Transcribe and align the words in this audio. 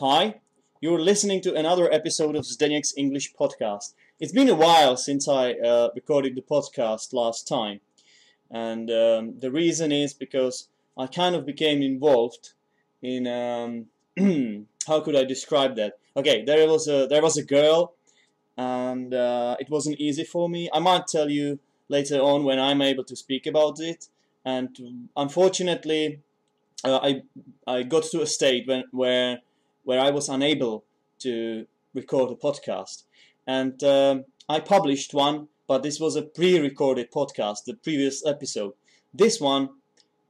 Hi, 0.00 0.36
you're 0.80 0.98
listening 0.98 1.42
to 1.42 1.54
another 1.54 1.92
episode 1.92 2.34
of 2.34 2.46
Zdeněk's 2.46 2.94
English 2.96 3.34
podcast. 3.34 3.92
It's 4.18 4.32
been 4.32 4.48
a 4.48 4.54
while 4.54 4.96
since 4.96 5.28
I 5.28 5.52
uh, 5.52 5.90
recorded 5.94 6.34
the 6.34 6.40
podcast 6.40 7.12
last 7.12 7.46
time, 7.46 7.80
and 8.50 8.90
um, 8.90 9.38
the 9.40 9.50
reason 9.50 9.92
is 9.92 10.14
because 10.14 10.68
I 10.96 11.06
kind 11.06 11.34
of 11.34 11.44
became 11.44 11.82
involved 11.82 12.54
in 13.02 13.26
um, 13.26 13.88
how 14.86 15.00
could 15.00 15.16
I 15.16 15.24
describe 15.24 15.76
that? 15.76 15.98
Okay, 16.16 16.46
there 16.46 16.66
was 16.66 16.88
a 16.88 17.06
there 17.06 17.20
was 17.20 17.36
a 17.36 17.44
girl, 17.44 17.92
and 18.56 19.12
uh, 19.12 19.56
it 19.60 19.68
wasn't 19.68 20.00
easy 20.00 20.24
for 20.24 20.48
me. 20.48 20.70
I 20.72 20.78
might 20.78 21.08
tell 21.08 21.28
you 21.28 21.58
later 21.90 22.20
on 22.20 22.44
when 22.44 22.58
I'm 22.58 22.80
able 22.80 23.04
to 23.04 23.16
speak 23.16 23.46
about 23.46 23.80
it. 23.80 24.08
And 24.46 25.10
unfortunately, 25.14 26.20
uh, 26.84 27.00
I 27.02 27.22
I 27.66 27.82
got 27.82 28.04
to 28.04 28.22
a 28.22 28.26
state 28.26 28.66
when 28.66 28.84
where 28.92 29.40
where 29.90 29.98
I 29.98 30.10
was 30.10 30.28
unable 30.28 30.84
to 31.18 31.66
record 31.94 32.30
a 32.30 32.36
podcast, 32.36 33.02
and 33.44 33.82
um, 33.82 34.24
I 34.48 34.60
published 34.60 35.12
one. 35.12 35.48
But 35.66 35.82
this 35.82 35.98
was 35.98 36.14
a 36.14 36.22
pre-recorded 36.22 37.10
podcast, 37.10 37.64
the 37.66 37.74
previous 37.74 38.24
episode. 38.24 38.74
This 39.12 39.40
one 39.40 39.70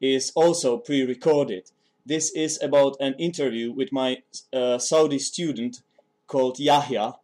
is 0.00 0.32
also 0.34 0.78
pre-recorded. 0.78 1.70
This 2.06 2.32
is 2.32 2.58
about 2.62 2.96
an 3.00 3.14
interview 3.18 3.70
with 3.70 3.92
my 3.92 4.22
uh, 4.50 4.78
Saudi 4.78 5.18
student 5.18 5.82
called 6.26 6.58
Yahya, 6.58 7.16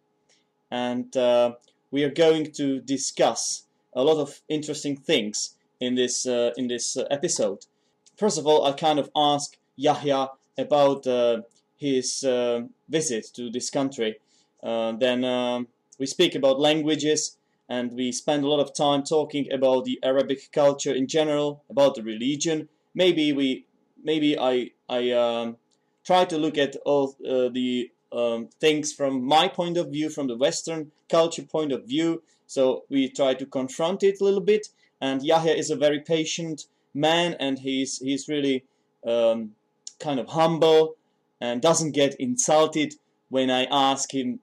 and 0.71 1.17
uh, 1.17 1.55
we 1.91 2.05
are 2.05 2.11
going 2.27 2.53
to 2.53 2.81
discuss 2.81 3.65
a 3.95 4.05
lot 4.05 4.19
of 4.19 4.43
interesting 4.51 4.99
things 4.99 5.57
in 5.81 5.95
this 5.95 6.27
uh, 6.27 6.51
in 6.59 6.69
this 6.69 6.99
uh, 6.99 7.05
episode. 7.11 7.61
First 8.19 8.37
of 8.37 8.47
all, 8.47 8.67
I 8.67 8.73
kind 8.73 8.99
of 8.99 9.09
ask 9.17 9.57
Yahya 9.77 10.29
about 10.59 11.07
uh, 11.07 11.41
his 11.77 12.25
uh, 12.25 12.63
visit 12.89 13.27
to 13.35 13.51
this 13.51 13.71
country. 13.71 14.19
then 14.63 15.25
um, 15.25 15.69
we 15.99 16.07
speak 16.07 16.35
about 16.35 16.61
languages, 16.61 17.37
and 17.69 17.93
we 17.93 18.13
spend 18.13 18.45
a 18.45 18.49
lot 18.49 18.61
of 18.61 18.75
time 18.75 19.03
talking 19.03 19.51
about 19.53 19.85
the 19.85 19.99
Arabic 20.03 20.51
culture 20.53 20.95
in 20.95 21.07
general, 21.07 21.63
about 21.69 21.95
the 21.95 22.03
religion. 22.03 22.69
Maybe 22.95 23.33
we 23.33 23.65
maybe 24.03 24.39
I 24.39 24.71
I 24.89 25.11
um, 25.11 25.57
try 26.05 26.25
to 26.25 26.39
look 26.39 26.57
at 26.59 26.77
all 26.85 27.17
uh, 27.29 27.49
the 27.49 27.91
um, 28.13 28.49
things 28.61 28.93
from 28.93 29.25
my 29.25 29.49
point 29.49 29.77
of 29.77 29.91
view, 29.91 30.09
from 30.11 30.29
the 30.29 30.37
Western 30.37 30.93
culture 31.09 31.43
point 31.43 31.73
of 31.73 31.85
view. 31.85 32.23
So 32.47 32.85
we 32.89 33.09
try 33.09 33.35
to 33.35 33.47
confront 33.47 34.03
it 34.03 34.21
a 34.21 34.25
little 34.25 34.41
bit. 34.41 34.69
And 35.01 35.23
Yahya 35.23 35.53
is 35.53 35.71
a 35.71 35.77
very 35.77 36.01
patient 36.01 36.67
man, 36.95 37.35
and 37.41 37.59
he's 37.59 37.99
he's 37.99 38.29
really 38.29 38.65
um, 39.05 39.53
kind 39.99 40.21
of 40.21 40.29
humble 40.29 40.97
and 41.41 41.63
doesn't 41.63 41.93
get 41.93 42.15
insulted 42.19 42.95
when 43.29 43.51
I 43.51 43.65
ask 43.71 44.15
him 44.15 44.41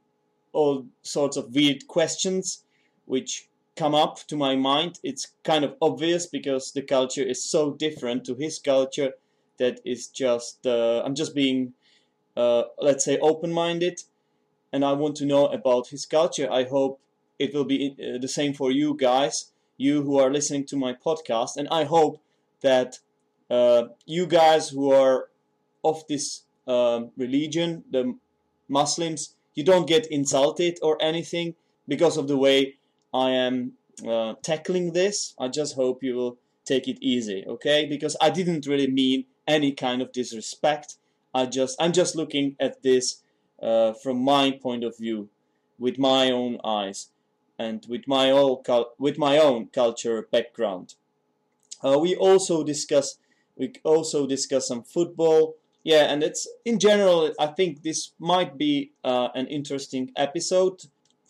all 0.51 0.85
sorts 1.01 1.37
of 1.37 1.55
weird 1.55 1.87
questions, 1.87 2.63
which 3.05 3.47
come 3.75 3.95
up 3.95 4.19
to 4.27 4.35
my 4.35 4.55
mind. 4.55 4.99
It's 5.03 5.33
kind 5.43 5.65
of 5.65 5.75
obvious 5.81 6.25
because 6.25 6.71
the 6.71 6.81
culture 6.81 7.23
is 7.23 7.43
so 7.43 7.71
different 7.71 8.25
to 8.25 8.35
his 8.35 8.59
culture 8.59 9.13
that 9.57 9.79
is 9.85 10.07
just 10.07 10.65
uh, 10.65 11.01
I'm 11.05 11.15
just 11.15 11.33
being 11.35 11.73
uh, 12.35 12.63
let's 12.79 13.05
say 13.05 13.17
open-minded, 13.19 14.01
and 14.71 14.83
I 14.83 14.93
want 14.93 15.15
to 15.17 15.25
know 15.25 15.47
about 15.47 15.87
his 15.87 16.05
culture. 16.05 16.51
I 16.51 16.63
hope 16.63 16.99
it 17.39 17.53
will 17.53 17.65
be 17.65 17.95
uh, 17.99 18.17
the 18.19 18.27
same 18.27 18.53
for 18.53 18.71
you 18.71 18.95
guys, 18.95 19.51
you 19.77 20.03
who 20.03 20.17
are 20.17 20.31
listening 20.31 20.65
to 20.65 20.75
my 20.75 20.93
podcast, 20.93 21.57
and 21.57 21.67
I 21.69 21.83
hope 21.83 22.21
that 22.61 22.99
uh, 23.49 23.83
you 24.05 24.25
guys 24.25 24.69
who 24.69 24.91
are 24.91 25.29
of 25.83 26.03
this 26.07 26.43
um, 26.67 27.11
religion, 27.17 27.83
the 27.89 28.17
Muslims, 28.67 29.35
you 29.55 29.63
don't 29.63 29.87
get 29.87 30.07
insulted 30.07 30.79
or 30.81 30.97
anything 31.01 31.55
because 31.87 32.17
of 32.17 32.27
the 32.27 32.37
way 32.37 32.77
I 33.13 33.31
am 33.31 33.73
uh, 34.07 34.33
tackling 34.41 34.93
this. 34.93 35.35
I 35.39 35.47
just 35.49 35.75
hope 35.75 36.03
you 36.03 36.15
will 36.15 36.37
take 36.65 36.87
it 36.87 36.97
easy, 37.01 37.45
okay? 37.45 37.85
Because 37.85 38.15
I 38.21 38.29
didn't 38.29 38.65
really 38.65 38.87
mean 38.87 39.25
any 39.47 39.71
kind 39.73 40.01
of 40.01 40.11
disrespect. 40.11 40.95
I 41.33 41.45
just 41.45 41.75
I'm 41.81 41.91
just 41.91 42.15
looking 42.15 42.55
at 42.59 42.83
this 42.83 43.21
uh, 43.61 43.93
from 43.93 44.23
my 44.23 44.51
point 44.51 44.83
of 44.83 44.97
view, 44.97 45.29
with 45.79 45.97
my 45.97 46.31
own 46.31 46.59
eyes, 46.63 47.09
and 47.57 47.85
with 47.89 48.07
my 48.07 48.31
own 48.31 48.63
with 48.97 49.17
my 49.17 49.37
own 49.37 49.67
culture 49.67 50.27
background. 50.31 50.95
Uh, 51.83 51.97
we 51.99 52.15
also 52.15 52.63
discuss 52.63 53.17
we 53.55 53.73
also 53.83 54.25
discuss 54.25 54.67
some 54.67 54.83
football. 54.83 55.55
Yeah, 55.83 56.11
and 56.11 56.23
it's 56.23 56.47
in 56.63 56.79
general. 56.79 57.33
I 57.39 57.47
think 57.47 57.83
this 57.83 58.11
might 58.19 58.57
be 58.57 58.91
uh, 59.03 59.29
an 59.35 59.47
interesting 59.47 60.11
episode. 60.15 60.83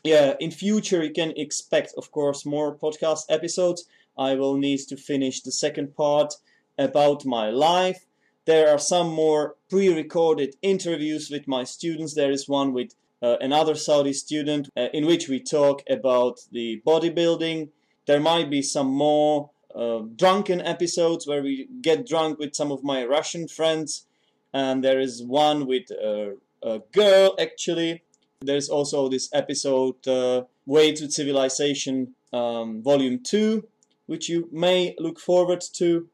Yeah, 0.03 0.33
in 0.39 0.51
future 0.51 1.03
you 1.03 1.11
can 1.11 1.33
expect, 1.37 1.93
of 1.97 2.11
course, 2.11 2.45
more 2.45 2.75
podcast 2.75 3.25
episodes. 3.29 3.85
I 4.17 4.35
will 4.35 4.57
need 4.57 4.79
to 4.89 4.97
finish 4.97 5.41
the 5.41 5.51
second 5.51 5.95
part 5.95 6.35
about 6.77 7.25
my 7.25 7.49
life 7.49 8.05
there 8.45 8.69
are 8.69 8.79
some 8.79 9.09
more 9.09 9.55
pre-recorded 9.69 10.55
interviews 10.61 11.29
with 11.29 11.47
my 11.47 11.63
students. 11.63 12.13
There 12.13 12.31
is 12.31 12.49
one 12.49 12.73
with 12.73 12.93
uh, 13.21 13.37
another 13.39 13.75
Saudi 13.75 14.11
student 14.13 14.69
uh, 14.75 14.87
in 14.93 15.05
which 15.05 15.29
we 15.29 15.39
talk 15.39 15.81
about 15.89 16.39
the 16.51 16.81
bodybuilding. 16.85 17.69
There 18.05 18.19
might 18.19 18.49
be 18.49 18.61
some 18.61 18.87
more 18.87 19.51
uh, 19.73 19.99
drunken 20.15 20.59
episodes 20.61 21.25
where 21.25 21.41
we 21.41 21.69
get 21.81 22.05
drunk 22.05 22.37
with 22.37 22.53
some 22.53 22.71
of 22.71 22.83
my 22.83 23.05
Russian 23.05 23.47
friends. 23.47 24.05
And 24.53 24.83
there 24.83 24.99
is 24.99 25.23
one 25.23 25.65
with 25.65 25.89
a, 25.91 26.35
a 26.61 26.79
girl 26.91 27.35
actually. 27.39 28.03
There's 28.41 28.69
also 28.69 29.09
this 29.09 29.29
episode, 29.33 30.07
uh, 30.07 30.43
Way 30.65 30.91
to 30.93 31.09
Civilization, 31.09 32.15
um, 32.31 32.83
Volume 32.83 33.19
2, 33.23 33.67
which 34.05 34.29
you 34.29 34.49
may 34.51 34.95
look 34.99 35.19
forward 35.19 35.63
to. 35.73 36.07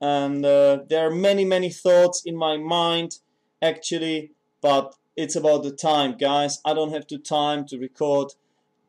And 0.00 0.44
uh, 0.44 0.80
there 0.88 1.06
are 1.06 1.14
many 1.14 1.44
many 1.44 1.70
thoughts 1.70 2.22
in 2.24 2.36
my 2.36 2.56
mind 2.56 3.18
actually 3.62 4.32
but 4.66 4.94
it's 5.16 5.36
about 5.36 5.62
the 5.62 5.70
time 5.70 6.16
guys. 6.16 6.60
I 6.64 6.74
don't 6.74 6.92
have 6.92 7.06
the 7.08 7.18
time 7.18 7.66
to 7.66 7.78
record 7.78 8.32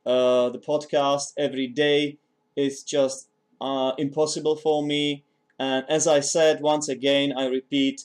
uh, 0.06 0.50
the 0.50 0.58
podcast 0.60 1.34
every 1.38 1.68
day. 1.68 2.18
It's 2.56 2.82
just 2.84 3.30
uh, 3.62 3.92
impossible 3.98 4.56
for 4.56 4.84
me. 4.84 5.24
And 5.60 5.86
as 5.90 6.06
i 6.06 6.20
said 6.20 6.62
once 6.62 6.88
again 6.88 7.34
i 7.36 7.46
repeat 7.48 8.04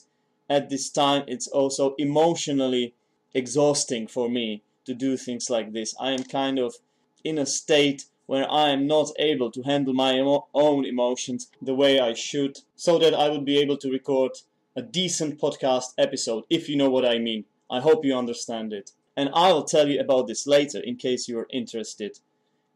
at 0.49 0.69
this 0.69 0.89
time 0.89 1.23
it's 1.27 1.47
also 1.47 1.95
emotionally 1.97 2.93
exhausting 3.33 4.07
for 4.07 4.29
me 4.29 4.61
to 4.85 4.93
do 4.93 5.17
things 5.17 5.49
like 5.49 5.73
this 5.73 5.95
i 5.99 6.11
am 6.11 6.23
kind 6.23 6.59
of 6.59 6.75
in 7.23 7.37
a 7.37 7.45
state 7.45 8.05
where 8.25 8.49
I 8.49 8.69
am 8.69 8.87
not 8.87 9.11
able 9.19 9.51
to 9.51 9.61
handle 9.63 9.93
my 9.93 10.13
emo- 10.13 10.47
own 10.53 10.85
emotions 10.85 11.51
the 11.61 11.75
way 11.75 11.99
I 11.99 12.13
should, 12.13 12.59
so 12.75 12.97
that 12.99 13.13
I 13.13 13.29
would 13.29 13.45
be 13.45 13.57
able 13.59 13.77
to 13.77 13.91
record 13.91 14.31
a 14.75 14.81
decent 14.81 15.39
podcast 15.39 15.93
episode, 15.97 16.45
if 16.49 16.69
you 16.69 16.75
know 16.75 16.89
what 16.89 17.05
I 17.05 17.19
mean. 17.19 17.45
I 17.69 17.79
hope 17.79 18.05
you 18.05 18.15
understand 18.15 18.73
it. 18.73 18.91
And 19.15 19.29
I'll 19.33 19.63
tell 19.63 19.87
you 19.87 19.99
about 19.99 20.27
this 20.27 20.47
later 20.47 20.79
in 20.79 20.95
case 20.95 21.27
you're 21.27 21.47
interested. 21.51 22.19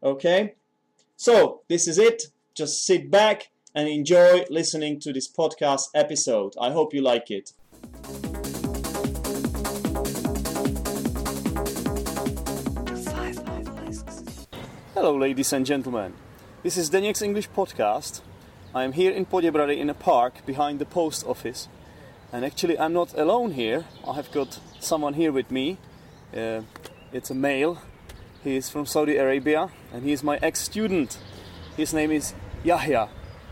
Okay? 0.02 0.54
So, 1.16 1.62
this 1.68 1.88
is 1.88 1.98
it. 1.98 2.24
Just 2.54 2.84
sit 2.84 3.10
back 3.10 3.50
and 3.74 3.88
enjoy 3.88 4.44
listening 4.50 5.00
to 5.00 5.12
this 5.12 5.30
podcast 5.30 5.88
episode. 5.94 6.54
I 6.60 6.70
hope 6.70 6.94
you 6.94 7.02
like 7.02 7.30
it. 7.30 7.52
Hello, 14.94 15.16
ladies 15.16 15.52
and 15.52 15.64
gentlemen. 15.64 16.12
This 16.62 16.76
is 16.76 16.90
Zdeněk's 16.90 17.22
English 17.22 17.48
podcast. 17.50 18.20
I 18.74 18.84
am 18.84 18.92
here 18.92 19.12
in 19.12 19.26
Poděbrady 19.26 19.78
in 19.78 19.88
a 19.88 19.94
park 19.94 20.44
behind 20.44 20.78
the 20.80 20.84
post 20.84 21.26
office. 21.26 21.68
And 22.32 22.44
actually, 22.44 22.78
I'm 22.78 22.92
not 22.92 23.16
alone 23.16 23.52
here. 23.52 23.84
I 24.06 24.14
have 24.14 24.30
got 24.32 24.60
someone 24.80 25.14
here 25.14 25.32
with 25.32 25.50
me. 25.50 25.78
Uh, 26.36 26.62
it's 27.12 27.30
a 27.30 27.34
male. 27.34 27.78
He 28.44 28.56
is 28.56 28.68
from 28.70 28.86
Saudi 28.86 29.16
Arabia 29.16 29.70
and 29.92 30.04
he 30.04 30.12
is 30.12 30.22
my 30.22 30.38
ex 30.42 30.60
student. 30.60 31.18
His 31.76 31.94
name 31.94 32.10
is 32.10 32.34
Yahya. 32.64 33.08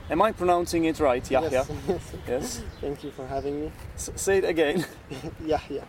Am 0.09 0.23
I 0.23 0.33
pronouncing 0.33 0.85
it 0.85 1.01
right, 1.01 1.29
Yahya? 1.31 1.67
Yes. 1.89 2.13
yes. 2.29 2.63
Thank 2.81 3.03
you 3.03 3.11
for 3.11 3.27
having 3.27 3.61
me. 3.61 3.73
S- 3.97 4.11
say 4.17 4.39
it 4.39 4.45
again. 4.45 4.87
Yahya. 5.45 5.85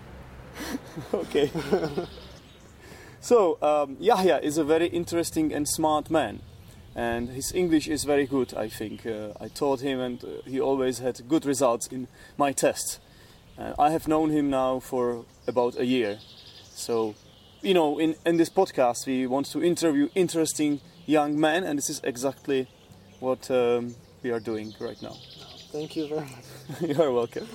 okay. 1.13 1.51
So, 3.19 3.57
um, 3.61 3.97
Yahya 3.99 4.39
is 4.41 4.57
a 4.57 4.63
very 4.63 4.87
interesting 4.87 5.53
and 5.53 5.67
smart 5.67 6.09
man, 6.09 6.41
and 6.95 7.29
his 7.29 7.51
English 7.53 7.87
is 7.87 8.05
very 8.05 8.25
good, 8.25 8.53
I 8.55 8.69
think. 8.69 9.05
Uh, 9.05 9.33
I 9.39 9.49
taught 9.49 9.81
him, 9.81 9.99
and 9.99 10.23
uh, 10.23 10.27
he 10.45 10.59
always 10.59 10.99
had 10.99 11.27
good 11.27 11.45
results 11.45 11.87
in 11.87 12.07
my 12.37 12.51
tests. 12.53 12.99
Uh, 13.57 13.73
I 13.77 13.91
have 13.91 14.07
known 14.07 14.31
him 14.31 14.49
now 14.49 14.79
for 14.79 15.25
about 15.47 15.77
a 15.77 15.85
year. 15.85 16.19
So, 16.73 17.13
you 17.61 17.73
know, 17.73 17.99
in, 17.99 18.15
in 18.25 18.37
this 18.37 18.49
podcast, 18.49 19.05
we 19.05 19.27
want 19.27 19.45
to 19.51 19.63
interview 19.63 20.09
interesting 20.15 20.79
young 21.05 21.39
men, 21.39 21.63
and 21.63 21.77
this 21.77 21.89
is 21.89 22.01
exactly 22.03 22.67
what 23.19 23.49
um, 23.51 23.95
we 24.27 24.33
are 24.33 24.41
doing 24.41 24.73
right 24.77 25.01
now. 25.01 25.15
Thank 25.71 25.95
you 25.95 26.09
very 26.09 26.19
much. 26.19 26.81
you 26.81 27.01
are 27.01 27.13
welcome. 27.13 27.47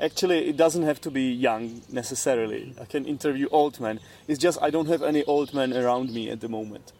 Actually, 0.00 0.48
it 0.48 0.56
doesn't 0.56 0.82
have 0.82 1.00
to 1.02 1.10
be 1.10 1.32
young 1.32 1.82
necessarily. 1.88 2.74
I 2.80 2.84
can 2.84 3.04
interview 3.06 3.46
old 3.52 3.78
men. 3.78 4.00
It's 4.26 4.40
just 4.40 4.58
I 4.60 4.70
don't 4.70 4.88
have 4.88 5.04
any 5.04 5.22
old 5.22 5.54
men 5.54 5.72
around 5.72 6.12
me 6.12 6.28
at 6.28 6.40
the 6.40 6.48
moment. 6.48 6.92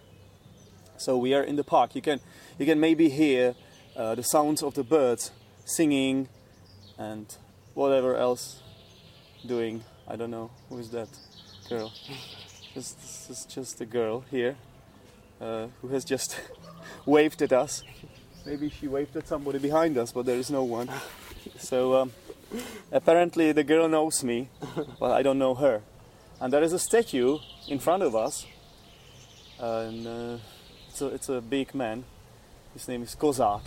So 0.96 1.18
we 1.18 1.34
are 1.34 1.42
in 1.42 1.56
the 1.56 1.64
park. 1.64 1.96
You 1.96 2.02
can 2.02 2.20
you 2.56 2.66
can 2.66 2.78
maybe 2.78 3.08
hear 3.08 3.56
uh, 3.96 4.14
the 4.14 4.22
sounds 4.22 4.62
of 4.62 4.74
the 4.74 4.84
birds 4.84 5.32
singing 5.64 6.28
and 6.96 7.26
whatever 7.74 8.14
else 8.14 8.62
doing. 9.44 9.82
I 10.06 10.14
don't 10.14 10.30
know 10.30 10.50
who 10.68 10.78
is 10.78 10.90
that 10.90 11.08
girl. 11.68 11.92
This, 12.74 12.92
this 12.92 13.30
is 13.30 13.46
just 13.46 13.80
a 13.80 13.86
girl 13.86 14.22
here 14.30 14.54
uh, 15.40 15.68
who 15.80 15.88
has 15.88 16.04
just 16.04 16.38
waved 17.06 17.40
at 17.40 17.50
us. 17.50 17.82
Maybe 18.46 18.70
she 18.70 18.86
waved 18.86 19.16
at 19.16 19.26
somebody 19.26 19.58
behind 19.58 19.98
us, 19.98 20.12
but 20.12 20.24
there 20.24 20.36
is 20.36 20.52
no 20.52 20.62
one. 20.62 20.88
So 21.58 21.96
um, 21.96 22.12
apparently 22.92 23.50
the 23.50 23.64
girl 23.64 23.88
knows 23.88 24.22
me, 24.22 24.50
but 25.00 25.10
I 25.10 25.22
don't 25.22 25.40
know 25.40 25.56
her. 25.56 25.82
And 26.40 26.52
there 26.52 26.62
is 26.62 26.72
a 26.72 26.78
statue 26.78 27.38
in 27.66 27.80
front 27.80 28.04
of 28.04 28.14
us, 28.14 28.46
and 29.58 30.06
uh, 30.06 30.36
it's, 30.88 31.02
a, 31.02 31.06
it's 31.08 31.28
a 31.28 31.40
big 31.40 31.74
man. 31.74 32.04
His 32.72 32.86
name 32.86 33.02
is 33.02 33.16
Kozak. 33.16 33.62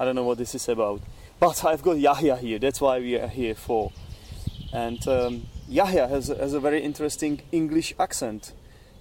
I 0.00 0.04
don't 0.04 0.16
know 0.16 0.24
what 0.24 0.38
this 0.38 0.52
is 0.52 0.68
about. 0.68 1.00
But 1.38 1.64
I've 1.70 1.82
got 1.82 2.00
Yahya 2.00 2.38
here, 2.38 2.58
that's 2.58 2.80
why 2.80 2.98
we 2.98 3.14
are 3.14 3.28
here 3.28 3.54
for. 3.54 3.92
And 4.72 5.06
um, 5.06 5.46
Yahya 5.68 6.08
has, 6.08 6.26
has 6.26 6.54
a 6.54 6.60
very 6.60 6.82
interesting 6.82 7.42
English 7.52 7.94
accent. 8.00 8.52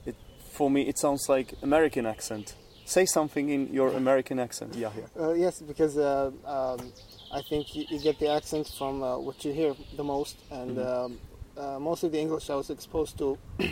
It, 0.06 0.16
for 0.52 0.70
me, 0.70 0.84
it 0.84 1.00
sounds 1.00 1.28
like 1.28 1.56
American 1.64 2.06
accent. 2.06 2.54
Say 2.88 3.06
something 3.06 3.50
in 3.50 3.74
your 3.74 3.90
American 3.90 4.40
accent, 4.40 4.74
Yahya. 4.74 5.10
Uh, 5.20 5.34
yes, 5.34 5.60
because 5.60 5.98
uh, 5.98 6.32
um, 6.46 6.94
I 7.34 7.42
think 7.42 7.76
you, 7.76 7.84
you, 7.90 8.00
get 8.00 8.18
the 8.18 8.30
accent 8.30 8.72
from 8.78 9.04
uh, 9.04 9.18
what 9.18 9.44
you 9.44 9.52
hear 9.52 9.76
the 9.98 10.06
most, 10.06 10.38
and 10.50 10.78
mm-hmm. 10.78 10.88
um, 10.88 11.20
uh, 11.58 11.80
most 11.80 12.04
of 12.04 12.14
the 12.14 12.20
English 12.20 12.50
I 12.50 12.56
was 12.56 12.70
exposed 12.70 13.18
to 13.18 13.38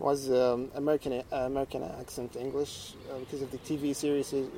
was 0.00 0.28
um, 0.32 0.68
American 0.74 1.12
uh, 1.12 1.36
American 1.46 1.84
accent 1.84 2.34
English 2.34 2.94
uh, 3.08 3.20
because 3.20 3.40
of 3.40 3.52
the 3.52 3.58
TV 3.58 3.94
series 3.94 4.32
and 4.32 4.48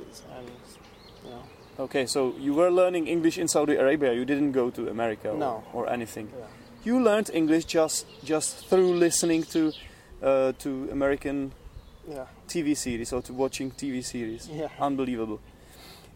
you 1.24 1.30
know. 1.30 1.42
Okay, 1.78 2.06
so 2.06 2.34
you 2.40 2.54
were 2.54 2.70
learning 2.70 3.08
English 3.08 3.36
in 3.36 3.46
Saudi 3.46 3.74
Arabia. 3.74 4.14
You 4.14 4.24
didn't 4.24 4.52
go 4.52 4.70
to 4.70 4.88
America 4.88 5.32
or, 5.32 5.36
no. 5.36 5.64
or 5.74 5.90
anything. 5.90 6.30
Yeah. 6.32 6.46
You 6.82 7.02
learned 7.02 7.28
English 7.34 7.66
just 7.66 8.06
just 8.24 8.66
through 8.70 8.94
listening 8.94 9.42
to 9.52 9.70
to 10.22 10.88
American 10.90 11.52
yeah. 12.08 12.26
TV 12.48 12.76
series 12.76 13.12
or 13.12 13.22
to 13.22 13.32
watching 13.32 13.70
TV 13.70 14.04
series. 14.04 14.48
Yeah. 14.48 14.68
Unbelievable. 14.80 15.40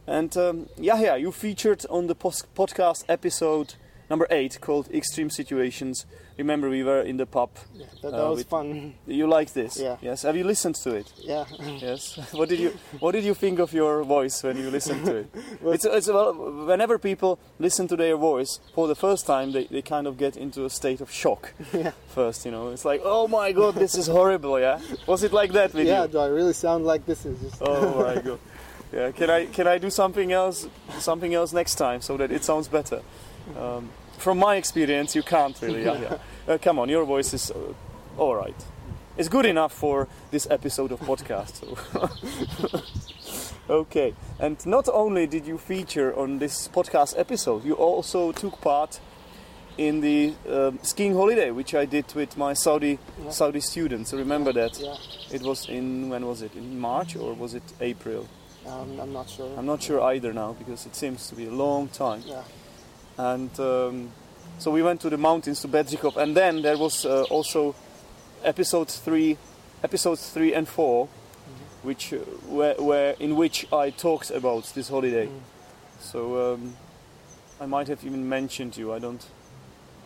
And 0.06 0.36
um, 0.36 0.68
yeah, 0.76 1.00
yeah, 1.00 1.16
you 1.16 1.32
featured 1.32 1.84
on 1.90 2.06
the 2.06 2.14
post- 2.14 2.54
podcast 2.54 3.04
episode 3.08 3.74
number 4.10 4.26
eight 4.30 4.60
called 4.60 4.88
Extreme 4.92 5.30
Situations. 5.30 6.06
Remember, 6.38 6.68
we 6.68 6.82
were 6.82 7.00
in 7.00 7.16
the 7.16 7.24
pub. 7.24 7.50
Yeah, 7.74 7.86
that, 8.02 8.12
that 8.12 8.26
uh, 8.26 8.30
was 8.30 8.42
fun. 8.44 8.94
You 9.06 9.26
like 9.26 9.54
this? 9.54 9.80
Yeah. 9.80 9.96
Yes. 10.02 10.22
Have 10.22 10.36
you 10.36 10.44
listened 10.44 10.74
to 10.76 10.94
it? 10.94 11.10
Yeah. 11.16 11.46
yes. 11.78 12.18
what 12.32 12.50
did 12.50 12.60
you 12.60 12.78
What 12.98 13.12
did 13.12 13.24
you 13.24 13.32
think 13.32 13.58
of 13.58 13.72
your 13.72 14.04
voice 14.04 14.42
when 14.42 14.58
you 14.58 14.70
listened 14.70 15.06
to 15.06 15.16
it? 15.16 15.34
it's, 15.64 15.84
it's 15.86 16.08
well, 16.08 16.34
whenever 16.66 16.98
people 16.98 17.38
listen 17.58 17.88
to 17.88 17.96
their 17.96 18.16
voice 18.16 18.60
for 18.74 18.86
the 18.86 18.94
first 18.94 19.26
time, 19.26 19.52
they, 19.52 19.64
they 19.64 19.80
kind 19.80 20.06
of 20.06 20.18
get 20.18 20.36
into 20.36 20.66
a 20.66 20.70
state 20.70 21.00
of 21.00 21.10
shock. 21.10 21.52
Yeah. 21.76 21.92
First, 22.08 22.46
you 22.46 22.52
know, 22.52 22.70
it's 22.70 22.86
like, 22.86 23.02
oh 23.04 23.28
my 23.28 23.52
god, 23.52 23.74
this 23.74 23.96
is 23.96 24.06
horrible. 24.06 24.58
Yeah. 24.58 24.80
Was 25.06 25.22
it 25.22 25.32
like 25.32 25.52
that 25.52 25.74
with 25.74 25.86
yeah, 25.86 25.92
you? 25.92 26.00
Yeah. 26.02 26.06
Do 26.06 26.18
I 26.18 26.26
really 26.26 26.54
sound 26.54 26.86
like 26.86 27.04
this? 27.04 27.26
Is 27.26 27.38
just 27.40 27.60
oh 27.60 28.02
my 28.02 28.22
god. 28.22 28.38
Yeah. 28.92 29.10
Can 29.10 29.28
I 29.28 29.46
can 29.46 29.66
I 29.66 29.78
do 29.78 29.90
something 29.90 30.32
else 30.32 30.68
something 30.98 31.34
else 31.34 31.52
next 31.52 31.74
time 31.74 32.00
so 32.00 32.16
that 32.16 32.30
it 32.30 32.44
sounds 32.44 32.68
better? 32.68 33.02
Um, 33.58 33.90
from 34.18 34.38
my 34.38 34.56
experience, 34.56 35.14
you 35.14 35.22
can't 35.22 35.60
really. 35.62 35.84
Yeah, 35.84 36.00
yeah. 36.00 36.54
Uh, 36.54 36.58
come 36.58 36.78
on, 36.78 36.88
your 36.88 37.04
voice 37.04 37.34
is 37.34 37.50
uh, 37.50 37.74
all 38.16 38.34
right. 38.34 38.64
It's 39.16 39.28
good 39.28 39.46
enough 39.46 39.72
for 39.72 40.08
this 40.30 40.46
episode 40.50 40.92
of 40.92 41.00
podcast. 41.00 41.62
Okay, 43.68 44.14
and 44.38 44.64
not 44.64 44.88
only 44.92 45.26
did 45.26 45.44
you 45.44 45.58
feature 45.58 46.16
on 46.16 46.38
this 46.38 46.68
podcast 46.68 47.18
episode, 47.18 47.64
you 47.64 47.74
also 47.74 48.30
took 48.30 48.60
part 48.60 49.00
in 49.76 50.00
the 50.00 50.34
um, 50.48 50.78
skiing 50.82 51.14
holiday, 51.14 51.50
which 51.50 51.74
I 51.74 51.84
did 51.84 52.14
with 52.14 52.36
my 52.36 52.52
Saudi 52.52 53.00
yeah. 53.24 53.30
Saudi 53.30 53.58
students. 53.58 54.12
Remember 54.12 54.52
yeah. 54.52 54.68
that? 54.68 54.78
Yeah. 54.78 54.96
It 55.32 55.42
was 55.42 55.68
in 55.68 56.10
when 56.10 56.26
was 56.26 56.42
it? 56.42 56.54
In 56.54 56.78
March 56.78 57.16
or 57.16 57.34
was 57.34 57.54
it 57.54 57.64
April? 57.80 58.28
Um, 58.64 59.00
I'm 59.00 59.12
not 59.12 59.28
sure. 59.28 59.58
I'm 59.58 59.66
not 59.66 59.82
sure 59.82 60.00
either 60.00 60.32
now 60.32 60.52
because 60.52 60.86
it 60.86 60.94
seems 60.94 61.26
to 61.28 61.34
be 61.34 61.46
a 61.46 61.52
long 61.52 61.88
time. 61.88 62.22
Yeah 62.24 62.44
and 63.18 63.60
um, 63.60 64.10
so 64.58 64.70
we 64.70 64.82
went 64.82 65.00
to 65.02 65.10
the 65.10 65.18
mountains 65.18 65.60
to 65.60 65.68
Bedřichov, 65.68 66.16
and 66.16 66.36
then 66.36 66.62
there 66.62 66.78
was 66.78 67.04
uh, 67.04 67.22
also 67.24 67.74
episode 68.42 68.88
three, 68.88 69.36
episodes 69.82 70.30
three 70.30 70.54
and 70.54 70.66
4 70.68 71.06
mm-hmm. 71.06 71.86
which 71.86 72.12
uh, 72.12 73.14
in 73.20 73.36
which 73.36 73.66
I 73.72 73.90
talked 73.90 74.30
about 74.30 74.64
this 74.74 74.88
holiday. 74.88 75.26
Mm. 75.26 75.40
So 76.00 76.54
um, 76.54 76.76
I 77.60 77.66
might 77.66 77.88
have 77.88 78.04
even 78.04 78.28
mentioned 78.28 78.76
you. 78.76 78.92
I 78.92 78.98
don't, 78.98 79.24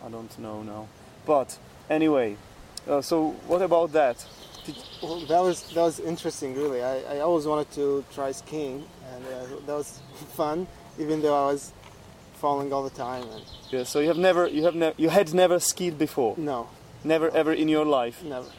I 0.05 0.09
don't 0.09 0.37
know 0.39 0.63
now. 0.63 0.87
But 1.25 1.57
anyway, 1.89 2.37
uh, 2.87 3.01
so 3.01 3.31
what 3.47 3.61
about 3.61 3.91
that? 3.93 4.25
Well, 5.01 5.19
that 5.21 5.41
was 5.41 5.63
that 5.73 5.81
was 5.81 5.99
interesting, 5.99 6.55
really. 6.55 6.83
I, 6.83 7.17
I 7.17 7.19
always 7.19 7.45
wanted 7.45 7.71
to 7.71 8.03
try 8.13 8.31
skiing, 8.31 8.85
and 9.13 9.25
uh, 9.25 9.55
that 9.65 9.73
was 9.73 9.99
fun, 10.33 10.67
even 10.99 11.21
though 11.21 11.49
I 11.49 11.51
was 11.51 11.73
falling 12.41 12.73
all 12.73 12.83
the 12.83 12.97
time. 13.07 13.23
And 13.33 13.43
yeah, 13.69 13.83
so 13.83 13.99
you 13.99 14.07
have 14.07 14.17
never, 14.17 14.47
you 14.47 14.63
have 14.63 14.75
never, 14.75 14.95
you 14.97 15.09
had 15.09 15.33
never 15.33 15.59
skied 15.59 15.97
before. 15.97 16.33
No. 16.37 16.67
Never 17.03 17.29
ever 17.29 17.53
in 17.53 17.69
your 17.69 17.85
life. 17.85 18.23
Never. 18.23 18.49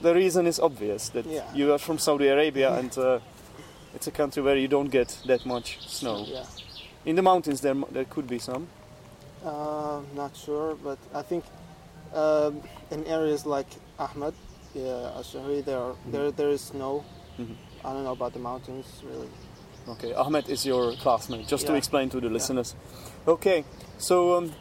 The 0.00 0.14
reason 0.14 0.46
is 0.46 0.58
obvious 0.58 1.08
that 1.10 1.26
yeah. 1.26 1.54
you 1.54 1.72
are 1.72 1.78
from 1.78 1.98
Saudi 1.98 2.28
Arabia 2.28 2.74
and 2.74 2.92
uh, 2.98 3.20
it's 3.94 4.06
a 4.06 4.10
country 4.10 4.42
where 4.42 4.56
you 4.56 4.68
don't 4.68 4.90
get 4.90 5.18
that 5.26 5.46
much 5.46 5.78
snow. 5.88 6.24
Yeah. 6.26 6.44
In 7.04 7.16
the 7.16 7.22
mountains, 7.22 7.60
there 7.60 7.76
there 7.90 8.04
could 8.04 8.26
be 8.26 8.38
some. 8.38 8.66
Uh, 9.44 10.00
not 10.14 10.36
sure, 10.36 10.74
but 10.82 10.98
I 11.14 11.22
think 11.22 11.44
um, 12.14 12.62
in 12.90 13.04
areas 13.06 13.44
like 13.46 13.70
Ahmed, 13.98 14.34
yeah, 14.74 15.20
Ashari, 15.20 15.62
there 15.64 15.78
are, 15.78 15.92
mm-hmm. 15.92 16.12
there 16.12 16.30
there 16.32 16.50
is 16.50 16.62
snow. 16.72 17.04
Mm-hmm. 17.38 17.86
I 17.86 17.92
don't 17.92 18.04
know 18.04 18.16
about 18.20 18.32
the 18.32 18.40
mountains 18.40 18.86
really. 19.04 19.28
Okay, 19.88 20.14
Ahmed 20.14 20.48
is 20.48 20.64
your 20.64 20.92
classmate, 20.96 21.46
just 21.46 21.64
yeah. 21.64 21.72
to 21.72 21.76
explain 21.76 22.08
to 22.10 22.20
the 22.20 22.30
listeners. 22.30 22.74
Okay, 23.26 23.64
so 23.98 24.36
um, 24.36 24.52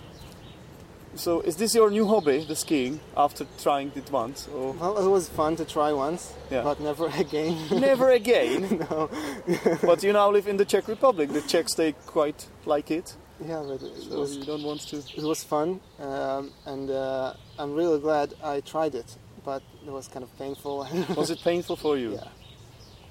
so 1.16 1.42
is 1.42 1.58
this 1.58 1.76
your 1.76 1.92
new 1.92 2.08
hobby, 2.08 2.44
the 2.44 2.56
skiing, 2.56 3.00
after 3.16 3.46
trying 3.62 3.92
it 3.96 4.12
once? 4.12 4.48
Or? 4.48 4.74
Well, 4.74 4.98
it 4.98 5.10
was 5.10 5.30
fun 5.30 5.56
to 5.58 5.66
try 5.66 5.94
once, 5.94 6.34
yeah. 6.50 6.64
but 6.64 6.80
never 6.80 7.08
again. 7.18 7.58
never 7.72 8.12
again? 8.12 8.86
no. 8.90 9.10
but 9.84 10.04
you 10.04 10.12
now 10.14 10.32
live 10.32 10.48
in 10.48 10.58
the 10.58 10.66
Czech 10.66 10.88
Republic. 10.88 11.32
The 11.32 11.42
Czechs, 11.42 11.76
they 11.76 11.92
quite 12.08 12.48
like 12.66 12.90
it. 12.90 13.16
Yeah, 13.46 13.64
but 13.66 13.82
it 13.82 13.96
so 14.10 14.20
was, 14.20 14.38
you 14.38 14.46
don't 14.46 14.64
want 14.64 14.82
to... 14.88 14.98
It 14.98 15.24
was 15.24 15.44
fun, 15.44 15.82
um, 16.00 16.52
and 16.66 16.90
uh, 16.90 17.34
I'm 17.60 17.74
really 17.74 18.00
glad 18.00 18.34
I 18.44 18.62
tried 18.62 18.96
it, 18.96 19.16
but 19.44 19.62
it 19.86 19.92
was 19.92 20.08
kind 20.08 20.24
of 20.24 20.36
painful. 20.38 20.88
was 21.16 21.30
it 21.30 21.42
painful 21.44 21.76
for 21.76 21.98
you? 21.98 22.14
Yeah. 22.14 22.28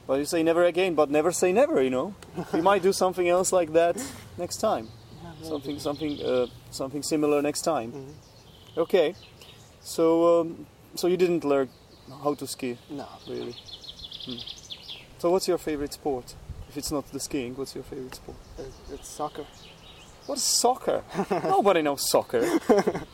Well, 0.07 0.19
you 0.19 0.25
say 0.25 0.43
never 0.43 0.65
again, 0.65 0.95
but 0.95 1.11
never 1.11 1.33
say 1.33 1.53
never. 1.53 1.83
You 1.83 1.91
know, 1.91 2.15
we 2.53 2.61
might 2.61 2.83
do 2.83 2.93
something 2.93 3.29
else 3.29 3.53
like 3.53 3.73
that 3.73 4.03
next 4.37 4.57
time. 4.57 4.89
Yeah, 5.23 5.49
something, 5.49 5.79
something, 5.79 6.21
uh, 6.23 6.47
something 6.71 7.03
similar 7.03 7.41
next 7.41 7.63
time. 7.63 7.93
Mm-hmm. 7.93 8.81
Okay. 8.81 9.15
So, 9.81 10.41
um, 10.41 10.67
so 10.95 11.07
you 11.07 11.17
didn't 11.17 11.45
learn 11.45 11.69
how 12.23 12.35
to 12.35 12.47
ski? 12.47 12.79
No, 12.91 13.07
really. 13.29 13.55
Hmm. 14.25 14.39
So, 15.19 15.31
what's 15.31 15.49
your 15.49 15.59
favorite 15.59 15.93
sport? 15.93 16.35
If 16.69 16.77
it's 16.77 16.91
not 16.91 17.07
the 17.13 17.21
skiing, 17.21 17.55
what's 17.55 17.75
your 17.75 17.85
favorite 17.85 18.15
sport? 18.15 18.37
It's 18.91 19.09
soccer. 19.09 19.45
What 20.27 20.39
is 20.39 20.45
soccer? 20.45 21.03
Nobody 21.31 21.83
knows 21.83 22.09
soccer. 22.09 22.45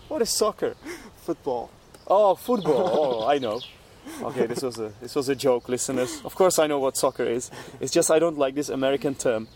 what 0.08 0.22
is 0.22 0.30
soccer? 0.30 0.74
Football. 1.16 1.70
Oh, 2.06 2.34
football. 2.34 3.22
Oh, 3.24 3.26
I 3.26 3.38
know. 3.38 3.60
Okay, 4.22 4.46
this 4.46 4.62
was 4.62 4.78
a 4.78 4.92
this 5.00 5.14
was 5.14 5.28
a 5.28 5.34
joke, 5.34 5.68
listeners. 5.68 6.20
Of 6.24 6.34
course, 6.34 6.58
I 6.58 6.66
know 6.66 6.78
what 6.78 6.96
soccer 6.96 7.24
is. 7.24 7.50
It's 7.80 7.92
just 7.92 8.10
I 8.10 8.18
don't 8.18 8.38
like 8.38 8.54
this 8.54 8.68
American 8.68 9.14
term 9.14 9.48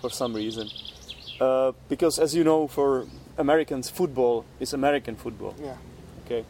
for 0.00 0.10
some 0.10 0.34
reason. 0.34 0.68
Uh, 1.40 1.72
because, 1.88 2.18
as 2.18 2.34
you 2.34 2.44
know, 2.44 2.66
for 2.66 3.06
Americans, 3.38 3.88
football 3.88 4.44
is 4.58 4.72
American 4.72 5.16
football. 5.16 5.54
Yeah. 5.62 5.76
Okay. 6.26 6.44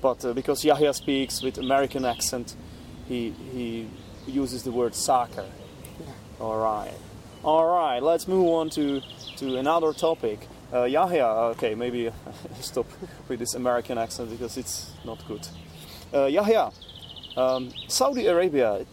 But 0.00 0.24
uh, 0.24 0.32
because 0.32 0.64
Yahya 0.64 0.94
speaks 0.94 1.42
with 1.42 1.58
American 1.58 2.04
accent, 2.04 2.54
he 3.08 3.30
he 3.52 3.88
uses 4.26 4.62
the 4.62 4.70
word 4.72 4.94
soccer. 4.94 5.46
Yeah. 6.00 6.06
All 6.40 6.58
right. 6.58 6.94
All 7.42 7.66
right. 7.66 8.02
Let's 8.02 8.28
move 8.28 8.46
on 8.46 8.70
to 8.70 9.00
to 9.38 9.56
another 9.56 9.92
topic. 9.92 10.46
Uh, 10.72 10.84
Yahya. 10.84 11.26
Okay, 11.54 11.74
maybe 11.74 12.10
stop 12.60 12.86
with 13.28 13.38
this 13.38 13.54
American 13.54 13.98
accent 13.98 14.30
because 14.30 14.56
it's 14.56 14.92
not 15.04 15.26
good. 15.26 15.48
Uh, 16.12 16.26
Yahya, 16.26 16.70
um, 17.36 17.72
Saudi 17.88 18.26
Arabia, 18.26 18.86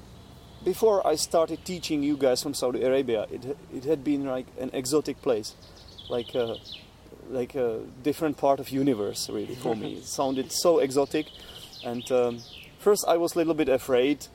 before 0.63 1.05
I 1.05 1.15
started 1.15 1.63
teaching 1.63 2.03
you 2.03 2.17
guys 2.17 2.41
from 2.41 2.53
Saudi 2.53 2.83
Arabia, 2.83 3.25
it, 3.31 3.57
it 3.73 3.85
had 3.85 4.03
been 4.03 4.25
like 4.25 4.47
an 4.59 4.69
exotic 4.73 5.21
place. 5.21 5.55
Like 6.09 6.35
uh, 6.35 6.55
like 7.29 7.55
a 7.55 7.81
different 8.03 8.37
part 8.37 8.59
of 8.59 8.69
universe 8.69 9.29
really 9.29 9.55
for 9.55 9.75
me. 9.75 9.95
It 9.95 10.05
sounded 10.05 10.51
so 10.51 10.79
exotic, 10.79 11.27
and 11.83 12.09
um, 12.11 12.39
first 12.79 13.05
I 13.07 13.17
was 13.17 13.35
a 13.35 13.39
little 13.39 13.53
bit 13.53 13.69
afraid 13.69 14.27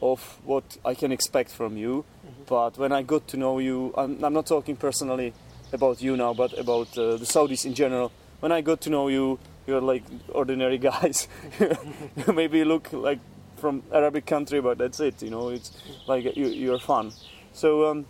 of 0.00 0.38
what 0.44 0.78
I 0.84 0.94
can 0.94 1.12
expect 1.12 1.50
from 1.50 1.76
you, 1.76 2.04
but 2.46 2.78
when 2.78 2.92
I 2.92 3.02
got 3.02 3.28
to 3.28 3.36
know 3.36 3.58
you, 3.58 3.92
I'm, 3.96 4.24
I'm 4.24 4.32
not 4.32 4.46
talking 4.46 4.76
personally 4.76 5.34
about 5.72 6.00
you 6.00 6.16
now, 6.16 6.32
but 6.32 6.58
about 6.58 6.96
uh, 6.96 7.16
the 7.16 7.26
Saudis 7.26 7.66
in 7.66 7.74
general. 7.74 8.10
When 8.40 8.50
I 8.50 8.62
got 8.62 8.80
to 8.82 8.90
know 8.90 9.08
you, 9.08 9.38
you're 9.70 9.80
like 9.80 10.02
ordinary 10.28 10.78
guys. 10.90 11.28
you 11.60 12.32
maybe 12.32 12.64
look 12.64 12.92
like 12.92 13.20
from 13.56 13.82
Arabic 13.92 14.26
country, 14.26 14.60
but 14.60 14.78
that's 14.78 15.00
it. 15.00 15.22
You 15.22 15.30
know, 15.30 15.48
it's 15.50 15.70
like 16.06 16.36
you, 16.36 16.46
you're 16.48 16.78
fun. 16.78 17.12
So 17.52 17.90
um, 17.90 18.06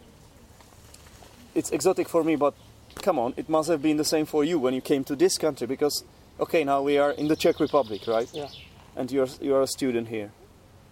it's 1.54 1.70
exotic 1.70 2.08
for 2.08 2.24
me, 2.24 2.36
but 2.36 2.54
come 2.96 3.18
on, 3.18 3.34
it 3.36 3.48
must 3.48 3.68
have 3.68 3.82
been 3.82 3.96
the 3.96 4.04
same 4.04 4.26
for 4.26 4.44
you 4.44 4.58
when 4.58 4.74
you 4.74 4.80
came 4.80 5.04
to 5.04 5.16
this 5.16 5.38
country 5.38 5.66
because, 5.66 6.04
okay, 6.38 6.64
now 6.64 6.82
we 6.82 6.98
are 6.98 7.12
in 7.12 7.28
the 7.28 7.36
Czech 7.36 7.60
Republic, 7.60 8.06
right? 8.06 8.28
Yeah. 8.32 8.48
And 8.96 9.10
you're 9.10 9.28
you're 9.40 9.62
a 9.62 9.66
student 9.66 10.08
here. 10.08 10.30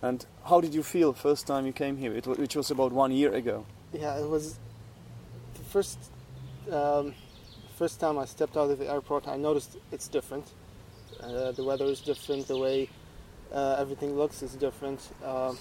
And 0.00 0.24
how 0.44 0.60
did 0.60 0.74
you 0.74 0.82
feel 0.82 1.12
first 1.12 1.46
time 1.46 1.66
you 1.66 1.72
came 1.72 1.96
here, 1.96 2.12
it, 2.12 2.26
which 2.26 2.54
was 2.54 2.70
about 2.70 2.92
one 2.92 3.10
year 3.12 3.34
ago? 3.34 3.66
Yeah, 3.92 4.16
it 4.18 4.28
was 4.28 4.58
the 5.54 5.64
first 5.64 5.98
um, 6.70 7.14
first 7.76 8.00
time 8.00 8.18
I 8.18 8.24
stepped 8.26 8.56
out 8.56 8.70
of 8.70 8.78
the 8.78 8.90
airport. 8.90 9.28
I 9.28 9.36
noticed 9.36 9.76
it's 9.92 10.08
different. 10.08 10.46
Uh, 11.22 11.52
the 11.52 11.64
weather 11.64 11.84
is 11.86 12.00
different. 12.00 12.46
The 12.48 12.56
way 12.56 12.88
uh, 13.52 13.76
everything 13.78 14.16
looks 14.16 14.42
is 14.42 14.54
different. 14.54 15.00
Um, 15.24 15.58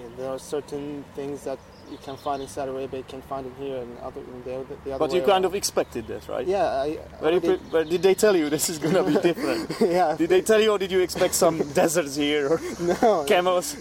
yeah, 0.00 0.06
there 0.16 0.28
are 0.30 0.38
certain 0.38 1.04
things 1.14 1.44
that 1.44 1.58
you 1.90 1.98
can 2.04 2.16
find 2.18 2.42
in 2.42 2.48
Saudi 2.48 2.70
Arabia, 2.70 2.98
you 2.98 3.04
can 3.08 3.22
find 3.22 3.46
in 3.46 3.54
here, 3.54 3.78
and 3.78 3.98
other 4.00 4.20
in 4.20 4.42
the, 4.44 4.64
the 4.84 4.90
other 4.92 4.98
But 4.98 5.12
you 5.14 5.20
kind 5.20 5.30
around. 5.30 5.44
of 5.46 5.54
expected 5.54 6.06
that, 6.08 6.28
right? 6.28 6.46
yeah. 6.46 6.66
I, 6.66 6.98
But, 7.20 7.34
I 7.34 7.38
did- 7.38 7.70
but 7.72 7.88
did 7.88 8.02
they 8.02 8.14
tell 8.14 8.36
you 8.36 8.50
this 8.50 8.68
is 8.68 8.78
gonna 8.78 9.02
be 9.02 9.14
different? 9.28 9.74
yeah. 9.80 10.14
did 10.16 10.28
they 10.28 10.42
tell 10.42 10.60
you, 10.60 10.70
or 10.72 10.78
did 10.78 10.92
you 10.92 11.00
expect 11.00 11.34
some 11.34 11.58
deserts 11.72 12.14
here 12.16 12.48
or 12.52 12.60
No, 13.02 13.24
camels? 13.24 13.74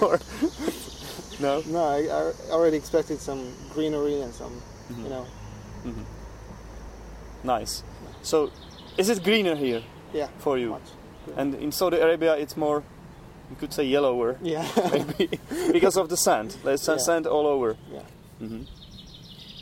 or 0.00 0.18
no? 1.40 1.62
no. 1.66 1.84
I, 1.84 1.98
I 2.08 2.32
already 2.50 2.78
expected 2.78 3.20
some 3.20 3.52
greenery 3.74 4.20
and 4.22 4.32
some, 4.34 4.52
Mm-hmm. 4.90 5.04
you 5.04 5.10
know, 5.10 5.26
Nice. 7.44 7.82
So, 8.22 8.50
is 8.98 9.08
it 9.08 9.22
greener 9.22 9.54
here 9.56 9.82
yeah. 10.12 10.28
for 10.38 10.58
you? 10.58 10.70
Much. 10.70 10.90
And 11.36 11.54
in 11.54 11.72
Saudi 11.72 11.98
Arabia, 11.98 12.34
it's 12.34 12.56
more, 12.56 12.82
you 13.50 13.56
could 13.56 13.72
say 13.72 13.84
yellower, 13.84 14.36
Yeah. 14.42 14.66
maybe, 14.92 15.38
because 15.72 15.96
of 15.96 16.08
the 16.08 16.16
sand. 16.16 16.56
There's 16.64 16.86
Yeah. 16.86 16.96
sand 16.98 17.26
all 17.26 17.46
over. 17.46 17.76
yeah. 17.92 18.02
hmm 18.38 18.62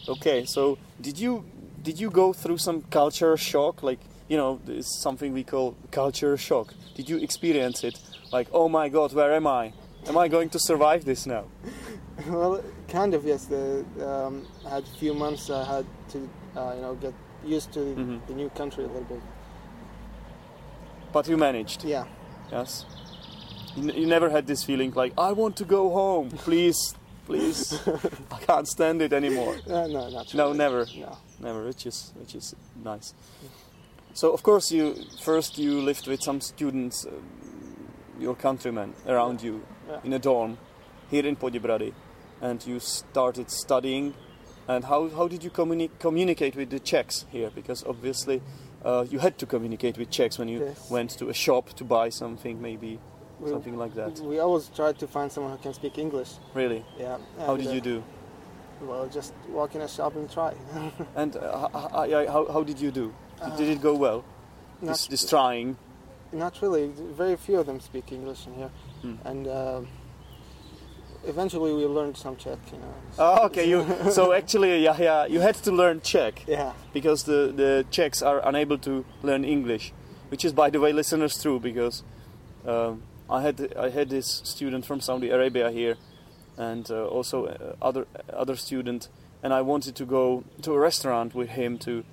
Okay, 0.08 0.44
so 0.46 0.78
did 1.00 1.18
you 1.18 1.44
did 1.82 2.00
you 2.00 2.10
go 2.10 2.32
through 2.32 2.58
some 2.58 2.82
culture 2.90 3.36
shock? 3.36 3.82
Like 3.82 4.00
you 4.28 4.36
know, 4.36 4.58
it's 4.66 5.00
something 5.02 5.32
we 5.34 5.44
call 5.44 5.74
culture 5.90 6.36
shock. 6.36 6.74
Did 6.94 7.08
you 7.08 7.18
experience 7.18 7.84
it? 7.84 7.98
Like, 8.32 8.48
oh 8.52 8.68
my 8.68 8.88
God, 8.88 9.12
where 9.12 9.32
am 9.34 9.46
I? 9.46 9.72
Am 10.08 10.16
I 10.16 10.28
going 10.28 10.48
to 10.50 10.58
survive 10.58 11.04
this 11.04 11.26
now? 11.26 11.44
Well, 12.28 12.62
kind 12.88 13.14
of 13.14 13.24
yes. 13.24 13.46
The 13.46 13.84
um, 14.00 14.46
I 14.66 14.70
had 14.70 14.82
a 14.84 14.98
few 14.98 15.14
months. 15.14 15.48
I 15.50 15.64
had 15.64 15.86
to, 16.12 16.18
uh, 16.54 16.72
you 16.76 16.82
know, 16.82 16.94
get 16.94 17.14
used 17.44 17.72
to 17.72 17.80
the, 17.80 17.94
Mhm. 18.00 18.20
the 18.26 18.34
new 18.34 18.48
country 18.50 18.84
a 18.84 18.86
little 18.86 19.04
bit. 19.04 19.20
But 21.12 21.28
you 21.28 21.36
managed. 21.36 21.84
Yeah. 21.84 22.04
Yes. 22.52 22.84
You, 23.76 23.82
n- 23.90 23.96
you 23.96 24.06
never 24.06 24.30
had 24.30 24.46
this 24.46 24.64
feeling 24.64 24.92
like 24.96 25.12
I 25.18 25.32
want 25.32 25.56
to 25.56 25.64
go 25.64 25.90
home, 25.90 26.30
please, 26.30 26.94
please. 27.26 27.80
I 28.30 28.38
can't 28.46 28.68
stand 28.68 29.02
it 29.02 29.12
anymore. 29.12 29.54
Uh, 29.66 29.86
no, 29.86 30.08
not 30.10 30.34
No, 30.34 30.52
never. 30.52 30.86
No. 30.98 31.16
never 31.40 31.64
which 31.64 31.86
is 31.86 32.12
which 32.20 32.34
is 32.34 32.54
nice 32.84 33.14
so 34.12 34.32
of 34.32 34.42
course 34.42 34.70
you 34.74 34.94
first 35.22 35.56
you 35.58 35.80
lived 35.80 36.06
with 36.06 36.20
some 36.22 36.38
students 36.40 37.06
um, 37.06 37.12
your 38.20 38.34
countrymen 38.36 38.92
around 39.06 39.40
you 39.42 39.62
Yeah. 39.88 40.00
in 40.04 40.12
a 40.12 40.18
dorm 40.18 40.58
here 41.10 41.26
in 41.28 41.36
Poděbrady 41.36 41.92
and 42.42 42.66
you 42.66 42.78
started 42.80 43.50
studying 43.50 44.12
and 44.70 44.84
how, 44.84 45.08
how 45.08 45.26
did 45.28 45.42
you 45.42 45.50
communi- 45.50 45.90
communicate 45.98 46.54
with 46.56 46.70
the 46.70 46.78
Czechs 46.78 47.24
here 47.32 47.50
because 47.54 47.82
obviously 47.86 48.40
uh, 48.84 49.04
you 49.10 49.18
had 49.18 49.36
to 49.38 49.46
communicate 49.46 49.98
with 49.98 50.10
Czechs 50.10 50.38
when 50.38 50.48
you 50.48 50.60
Yes. 50.60 50.90
went 50.90 51.10
to 51.18 51.28
a 51.28 51.34
shop 51.34 51.64
to 51.78 51.84
buy 51.84 52.08
something 52.10 52.60
maybe 52.62 52.98
We- 53.40 53.50
something 53.50 53.76
like 53.76 53.94
that 53.94 54.20
We 54.20 54.38
always 54.38 54.70
try 54.74 54.92
to 54.92 55.06
find 55.08 55.30
someone 55.32 55.52
who 55.56 55.62
can 55.62 55.74
speak 55.74 55.98
English. 55.98 56.30
really 56.54 56.84
Yeah. 56.98 57.18
how 57.46 57.56
did 57.56 57.66
uh, 57.68 57.72
you 57.76 57.80
do 57.80 58.02
Well, 58.80 59.08
just 59.18 59.32
walk 59.58 59.74
in 59.74 59.82
a 59.82 59.88
shop 59.88 60.14
and 60.16 60.30
try. 60.30 60.52
and 61.16 61.36
uh, 61.36 61.68
how, 62.34 62.46
how 62.54 62.62
did 62.64 62.78
you 62.80 62.90
do 62.92 63.12
did 63.56 63.68
it 63.68 63.80
go 63.82 63.94
well 63.94 64.24
this, 64.82 65.06
this 65.08 65.28
trying 65.28 65.76
not 66.32 66.62
really. 66.62 66.92
Very 67.18 67.36
few 67.36 67.58
of 67.60 67.66
them 67.66 67.80
speak 67.80 68.12
English 68.12 68.46
in 68.46 68.54
here, 68.54 68.70
Hmm. 69.02 69.16
and 69.30 69.46
uh, 69.48 69.80
eventually 71.26 71.72
we 71.72 71.84
learned 71.86 72.16
some 72.16 72.36
Czech. 72.36 72.58
You 72.72 72.78
know. 72.78 72.94
Oh, 73.18 73.46
okay. 73.46 73.68
You 73.68 73.84
so 74.10 74.32
actually, 74.32 74.82
yeah, 74.82 74.96
yeah, 75.00 75.26
you 75.26 75.40
had 75.40 75.54
to 75.64 75.72
learn 75.72 76.00
Czech 76.00 76.44
Yeah. 76.48 76.72
because 76.92 77.24
the 77.24 77.52
the 77.54 77.84
Czechs 77.90 78.22
are 78.22 78.40
unable 78.48 78.78
to 78.78 79.04
learn 79.22 79.44
English, 79.44 79.92
which 80.30 80.44
is, 80.44 80.52
by 80.52 80.70
the 80.70 80.78
way, 80.80 80.92
listeners, 80.92 81.40
true 81.42 81.60
because 81.60 82.02
um, 82.66 83.02
I 83.28 83.42
had 83.42 83.72
I 83.76 83.90
had 83.90 84.08
this 84.08 84.40
student 84.44 84.86
from 84.86 85.00
Saudi 85.00 85.30
Arabia 85.30 85.70
here, 85.70 85.96
and 86.56 86.90
uh, 86.90 87.06
also 87.06 87.46
uh, 87.46 87.74
other 87.82 88.06
other 88.32 88.56
student, 88.56 89.08
and 89.42 89.52
I 89.52 89.62
wanted 89.62 89.94
to 89.96 90.04
go 90.04 90.44
to 90.62 90.72
a 90.74 90.78
restaurant 90.78 91.34
with 91.34 91.50
him 91.50 91.78
to 91.78 92.04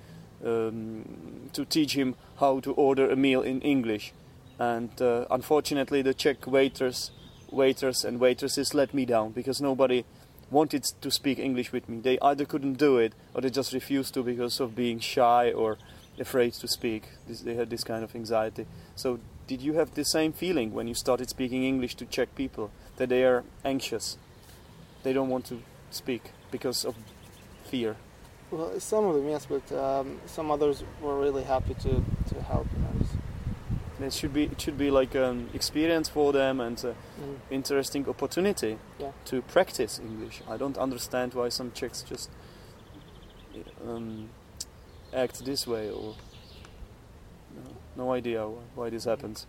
um, 0.44 1.48
to 1.52 1.64
teach 1.64 1.94
him 1.94 2.14
how 2.40 2.60
to 2.60 2.72
order 2.72 3.10
a 3.10 3.16
meal 3.16 3.42
in 3.42 3.60
English, 3.62 4.12
and 4.58 4.90
uh, 5.00 5.24
unfortunately, 5.30 6.02
the 6.02 6.14
Czech 6.14 6.46
waiters 6.46 7.10
waiters 7.50 8.04
and 8.04 8.20
waitresses 8.20 8.74
let 8.74 8.94
me 8.94 9.04
down 9.04 9.32
because 9.32 9.60
nobody 9.60 10.04
wanted 10.50 10.84
to 11.00 11.10
speak 11.10 11.38
English 11.38 11.72
with 11.72 11.88
me. 11.88 12.00
They 12.00 12.18
either 12.20 12.44
couldn't 12.44 12.74
do 12.74 12.98
it 12.98 13.12
or 13.34 13.40
they 13.40 13.50
just 13.50 13.72
refused 13.72 14.14
to 14.14 14.22
because 14.22 14.60
of 14.60 14.74
being 14.74 14.98
shy 14.98 15.52
or 15.52 15.76
afraid 16.18 16.54
to 16.54 16.68
speak. 16.68 17.04
They 17.28 17.54
had 17.54 17.70
this 17.70 17.84
kind 17.84 18.02
of 18.02 18.14
anxiety. 18.14 18.66
So, 18.96 19.20
did 19.46 19.62
you 19.62 19.74
have 19.74 19.94
the 19.94 20.04
same 20.04 20.32
feeling 20.32 20.74
when 20.74 20.88
you 20.88 20.94
started 20.94 21.30
speaking 21.30 21.64
English 21.64 21.94
to 21.96 22.06
Czech 22.06 22.34
people 22.34 22.70
that 22.96 23.08
they 23.08 23.24
are 23.24 23.44
anxious? 23.64 24.18
They 25.02 25.12
don't 25.12 25.28
want 25.28 25.46
to 25.46 25.62
speak 25.90 26.32
because 26.50 26.84
of 26.84 26.94
fear. 27.64 27.96
Well, 28.50 28.80
some 28.80 29.04
of 29.04 29.14
them, 29.14 29.28
yes, 29.28 29.46
but 29.46 29.70
um, 29.72 30.20
some 30.26 30.50
others 30.50 30.82
were 31.00 31.18
really 31.18 31.44
happy 31.44 31.74
to, 31.74 32.02
to 32.28 32.42
help. 32.46 32.66
You 32.72 32.82
know. 32.82 32.87
It 34.00 34.12
should 34.12 34.32
be 34.32 34.44
it 34.44 34.60
should 34.60 34.78
be 34.78 34.90
like 34.90 35.14
an 35.16 35.48
experience 35.54 36.08
for 36.08 36.32
them 36.32 36.60
and 36.60 36.84
an 36.84 36.94
Mm. 37.20 37.36
interesting 37.50 38.08
opportunity 38.08 38.78
Yeah. 38.98 39.10
to 39.24 39.42
practice 39.42 39.98
English. 39.98 40.40
I 40.48 40.56
don't 40.56 40.78
understand 40.78 41.34
why 41.34 41.48
some 41.50 41.72
Czechs 41.72 42.02
just 42.10 42.30
um, 43.86 44.28
act 45.12 45.44
this 45.44 45.66
way 45.66 45.90
or 45.90 46.14
no, 47.96 48.04
no 48.04 48.12
idea 48.12 48.46
why, 48.76 48.90
this 48.90 49.04
happens. 49.04 49.46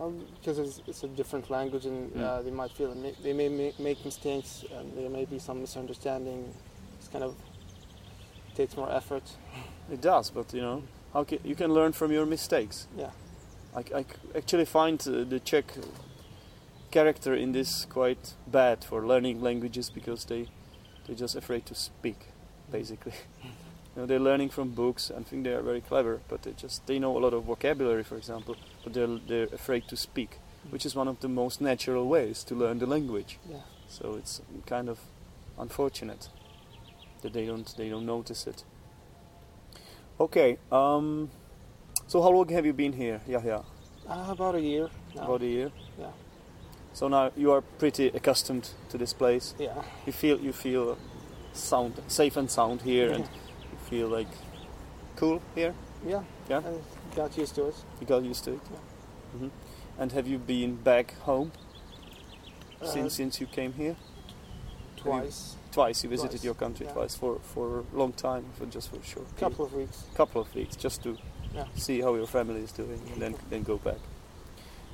Um, 0.00 0.24
because 0.40 0.58
it's, 0.58 0.80
it's 0.86 1.02
a 1.02 1.08
different 1.08 1.50
language, 1.50 1.84
and 1.84 2.10
Mm. 2.14 2.20
uh, 2.22 2.42
they 2.42 2.50
might 2.52 2.70
feel 2.72 2.94
may, 2.94 3.12
they 3.22 3.32
may 3.32 3.48
make 3.78 4.04
mistakes, 4.04 4.64
and 4.72 4.96
there 4.96 5.10
may 5.10 5.24
be 5.26 5.38
some 5.38 5.60
misunderstanding. 5.60 6.54
It's 6.98 7.08
kind 7.08 7.24
of 7.24 7.34
takes 8.54 8.76
more 8.76 8.90
effort. 8.90 9.24
It 9.92 10.00
does, 10.00 10.30
but 10.30 10.54
you 10.54 10.60
know, 10.62 10.82
how 11.12 11.24
ca 11.24 11.38
you 11.44 11.54
can 11.56 11.72
learn 11.74 11.92
from 11.92 12.12
your 12.12 12.26
mistakes. 12.26 12.86
Yeah. 12.96 13.10
I, 13.78 13.98
I 13.98 14.04
actually 14.36 14.64
find 14.64 15.00
uh, 15.06 15.24
the 15.24 15.40
Czech 15.40 15.72
character 16.90 17.34
in 17.34 17.52
this 17.52 17.84
quite 17.84 18.34
bad 18.46 18.84
for 18.84 19.06
learning 19.06 19.40
languages 19.40 19.90
because 19.90 20.24
they 20.24 20.48
they're 21.06 21.16
just 21.16 21.36
afraid 21.36 21.64
to 21.66 21.74
speak, 21.74 22.18
basically. 22.70 23.12
you 23.44 23.50
know, 23.96 24.06
they're 24.06 24.18
learning 24.18 24.50
from 24.50 24.70
books 24.70 25.10
and 25.10 25.26
think 25.26 25.44
they 25.44 25.52
are 25.52 25.62
very 25.62 25.80
clever, 25.80 26.20
but 26.28 26.42
they 26.42 26.52
just 26.52 26.86
they 26.86 26.98
know 26.98 27.16
a 27.16 27.20
lot 27.20 27.34
of 27.34 27.44
vocabulary, 27.44 28.02
for 28.02 28.16
example, 28.16 28.56
but 28.82 28.94
they're 28.94 29.18
they're 29.28 29.54
afraid 29.54 29.86
to 29.88 29.96
speak, 29.96 30.38
which 30.70 30.84
is 30.84 30.96
one 30.96 31.08
of 31.08 31.20
the 31.20 31.28
most 31.28 31.60
natural 31.60 32.08
ways 32.08 32.44
to 32.44 32.54
learn 32.54 32.78
the 32.78 32.86
language. 32.86 33.38
Yeah. 33.48 33.62
So 33.88 34.16
it's 34.16 34.42
kind 34.66 34.88
of 34.88 34.98
unfortunate 35.56 36.28
that 37.22 37.32
they 37.32 37.46
don't 37.46 37.76
they 37.76 37.88
don't 37.88 38.06
notice 38.06 38.46
it. 38.46 38.64
Okay. 40.18 40.58
Um, 40.72 41.30
so 42.08 42.20
how 42.22 42.30
long 42.30 42.48
have 42.48 42.66
you 42.66 42.72
been 42.72 42.92
here, 42.92 43.20
Yahya? 43.28 43.62
Uh, 44.08 44.26
about 44.30 44.54
a 44.54 44.60
year 44.60 44.88
now. 45.14 45.22
About 45.22 45.42
a 45.42 45.46
year. 45.46 45.70
Yeah. 45.98 46.06
So 46.94 47.08
now 47.08 47.30
you 47.36 47.52
are 47.52 47.60
pretty 47.78 48.08
accustomed 48.08 48.70
to 48.88 48.98
this 48.98 49.12
place. 49.12 49.54
Yeah. 49.58 49.82
You 50.06 50.12
feel 50.12 50.40
you 50.40 50.52
feel 50.52 50.96
sound 51.52 51.92
safe 52.08 52.36
and 52.36 52.50
sound 52.50 52.82
here, 52.82 53.12
and 53.12 53.24
you 53.24 53.78
feel 53.90 54.08
like 54.08 54.28
cool 55.16 55.40
here. 55.54 55.74
Yeah. 56.06 56.22
Yeah? 56.48 56.62
I 57.12 57.16
got 57.16 57.36
used 57.38 57.54
to 57.56 57.66
it. 57.68 57.74
You 58.00 58.06
got 58.06 58.22
used 58.24 58.44
to 58.44 58.52
it. 58.52 58.60
hmm 59.38 59.48
And 59.98 60.12
have 60.12 60.26
you 60.28 60.38
been 60.38 60.76
back 60.84 61.14
home 61.26 61.50
Uh, 62.80 62.86
since 62.86 63.14
since 63.14 63.40
you 63.40 63.46
came 63.50 63.72
here? 63.72 63.96
twice, 64.96 65.56
Twice 65.72 66.04
you 66.04 66.10
visited 66.10 66.30
Twice, 66.40 66.44
your 66.44 66.54
country 66.54 66.86
yeah. 66.86 66.92
twice 66.94 67.16
for 67.18 67.38
for 67.54 67.84
a 67.92 67.96
long 67.98 68.12
time, 68.12 68.44
for 68.58 68.66
just 68.74 68.88
for 68.90 68.96
a 68.96 69.02
short 69.04 69.26
a 69.36 69.40
couple 69.40 69.64
of 69.64 69.72
weeks. 69.74 70.04
couple 70.16 70.40
of 70.40 70.54
weeks, 70.54 70.76
just 70.84 71.02
to 71.02 71.16
Yeah. 71.58 71.66
see 71.74 72.00
how 72.02 72.14
your 72.16 72.26
family 72.26 72.62
is 72.62 72.72
doing, 72.72 73.00
and 73.12 73.20
then 73.22 73.34
then 73.50 73.64
go 73.64 73.76
back. 73.78 73.98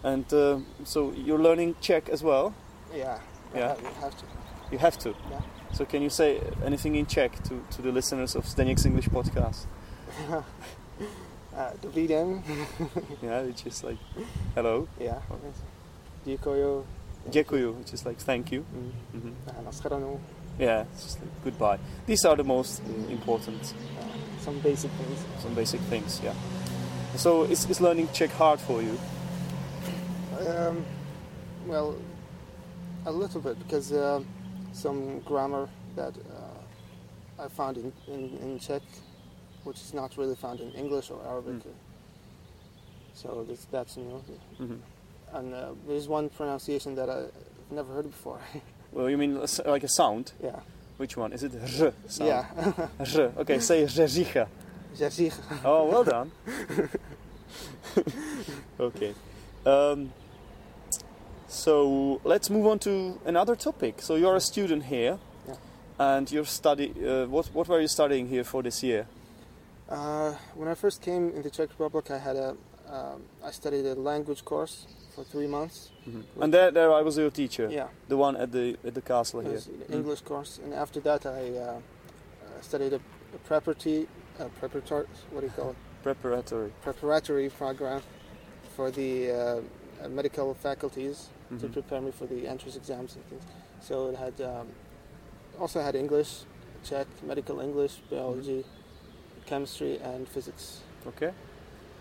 And 0.02 0.25
uh, 0.33 0.59
so 0.85 1.12
you're 1.26 1.42
learning 1.42 1.75
Czech 1.80 2.09
as 2.12 2.23
well. 2.23 2.52
Yeah, 2.97 3.18
Yeah. 3.54 3.75
You 3.80 3.88
have 4.00 4.16
to. 4.16 4.25
You 4.73 4.78
have 4.78 4.97
to. 4.99 5.09
Yeah. 5.30 5.40
So 5.73 5.85
can 5.85 6.02
you 6.02 6.11
say 6.11 6.40
anything 6.64 6.97
in 6.97 7.06
Czech 7.06 7.42
to, 7.44 7.61
to 7.76 7.83
the 7.83 7.92
listeners 7.92 8.37
of 8.37 8.44
Zdeněk's 8.47 8.87
English 8.87 9.09
podcast? 9.09 9.66
Uh, 11.56 11.71
dobrý 11.83 12.09
den. 12.09 12.42
Yeah, 13.23 13.42
which 13.47 13.66
is 13.66 13.85
like 13.85 13.99
hello, 14.54 14.88
yeah. 14.99 15.23
Děkuju. 16.25 16.85
děkuju, 17.30 17.73
which 17.73 17.92
is 17.94 18.04
like 18.04 18.18
thank 18.25 18.52
you. 18.52 18.64
Mm. 18.75 18.92
hmm 19.12 19.35
Uh. 19.49 20.18
Yeah, 20.59 20.87
it's 20.92 21.02
just 21.04 21.21
like 21.21 21.30
goodbye. 21.44 21.78
These 22.06 22.25
are 22.28 22.37
the 22.37 22.44
most 22.44 22.83
important, 23.11 23.75
Uh, 23.99 24.04
some 24.45 24.59
basic 24.61 24.91
things. 24.93 25.25
some 25.41 25.55
basic 25.55 25.81
things. 25.83 26.21
Yeah. 26.23 26.35
So 27.17 27.45
is, 27.45 27.69
is 27.71 27.81
learning 27.81 28.09
Czech 28.13 28.31
hard 28.31 28.61
for 28.61 28.83
you? 28.83 28.99
Um, 30.47 30.85
well, 31.67 31.97
a 33.07 33.13
little 33.13 33.41
bit 33.41 33.59
because 33.59 33.93
uh, 33.93 34.21
some 34.73 35.21
grammar 35.21 35.69
that 35.97 36.15
uh, 36.17 37.43
I 37.45 37.49
found 37.49 37.77
in, 37.79 37.93
in, 38.09 38.37
in 38.43 38.59
Czech, 38.59 38.83
which 39.65 39.81
is 39.81 39.95
not 39.95 40.17
really 40.19 40.35
found 40.37 40.61
in 40.61 40.71
English 40.73 41.11
or 41.11 41.21
Arabic. 41.27 41.55
Mm. 41.55 41.73
So 43.15 43.45
that's, 43.49 43.65
that's 43.67 43.97
new. 43.97 44.23
hmm 44.59 44.75
And 45.33 45.55
uh, 45.55 45.69
there's 45.87 46.09
one 46.09 46.29
pronunciation 46.29 46.95
that 46.97 47.09
I've 47.09 47.33
never 47.71 47.95
heard 47.95 48.11
before. 48.11 48.41
Well, 48.93 49.11
you 49.11 49.19
mean 49.19 49.41
like 49.67 49.83
a 49.83 49.89
sound? 49.89 50.31
yeah. 50.41 50.61
Which 50.97 51.17
one? 51.17 51.33
Is 51.33 51.43
it 51.43 51.53
r 51.55 51.93
sound? 52.09 52.29
Yeah. 52.29 52.89
R. 53.01 53.33
Okay, 53.39 53.61
say 53.61 53.87
řeřicha. 53.87 54.47
Jarzich. 54.97 55.35
Oh, 55.65 55.91
well 55.91 56.05
done. 56.05 56.31
okay. 58.81 59.15
Um, 59.67 60.13
so 61.49 62.21
let's 62.25 62.49
move 62.49 62.67
on 62.67 62.79
to 62.81 63.19
another 63.27 63.57
topic. 63.57 64.03
So 64.03 64.15
you're 64.15 64.37
a 64.37 64.41
student 64.41 64.85
here, 64.85 65.19
Yeah. 65.49 65.57
and 65.99 66.31
you're 66.31 66.47
study. 66.47 66.93
Uh, 67.05 67.27
what 67.27 67.47
what 67.55 67.69
were 67.69 67.81
you 67.81 67.89
studying 67.89 68.29
here 68.29 68.45
for 68.45 68.63
this 68.63 68.83
year? 68.83 69.07
Uh, 69.89 70.33
when 70.55 70.69
I 70.69 70.75
first 70.75 71.03
came 71.03 71.33
in 71.37 71.43
the 71.43 71.51
Czech 71.51 71.71
Republic, 71.71 72.11
I 72.11 72.19
had 72.19 72.37
a 72.37 72.57
um, 72.89 73.23
I 73.43 73.51
studied 73.53 73.87
a 73.87 73.95
language 73.95 74.45
course 74.45 74.87
for 75.14 75.25
three 75.25 75.47
months. 75.47 75.90
And 76.40 76.52
there, 76.52 76.71
there 76.71 76.92
I 76.92 77.02
was 77.02 77.16
your 77.16 77.30
teacher, 77.30 77.68
Yeah, 77.71 77.88
the 78.09 78.16
one 78.16 78.37
at 78.37 78.52
the 78.52 78.76
at 78.85 78.94
the 78.94 79.00
castle 79.00 79.40
it 79.40 79.44
here. 79.44 79.52
was 79.54 79.66
an 79.66 79.75
Mm. 79.88 79.94
English 79.94 80.21
course, 80.23 80.61
and 80.64 80.75
after 80.75 81.00
that, 81.00 81.25
I 81.26 81.42
uh, 81.56 81.62
uh, 81.62 82.61
studied 82.61 82.92
a, 82.92 83.00
a 83.35 83.38
preparatory, 83.49 84.06
uh, 84.40 84.49
preparatory, 84.61 85.06
what 85.30 85.40
do 85.40 85.47
you 85.47 85.52
call 85.52 85.71
it? 85.71 85.76
Preparatory. 86.02 86.71
Preparatory 86.83 87.49
program 87.49 88.02
for 88.76 88.90
the 88.90 89.30
uh, 89.30 90.09
medical 90.09 90.54
faculties 90.54 91.28
to 91.61 91.66
Mhm. 91.66 91.73
prepare 91.73 92.00
me 92.00 92.11
for 92.11 92.26
the 92.26 92.47
entrance 92.49 92.76
exams 92.76 93.16
and 93.16 93.25
things. 93.30 93.44
So 93.80 94.09
it 94.11 94.16
had 94.16 94.40
um, 94.40 94.66
also 95.61 95.80
had 95.80 95.94
English, 95.94 96.44
Czech, 96.83 97.06
medical 97.23 97.61
English, 97.61 97.94
biology, 98.11 98.61
Mm-hmm. 98.64 99.47
chemistry, 99.50 99.99
and 100.02 100.28
physics. 100.28 100.80
Okay. 101.06 101.33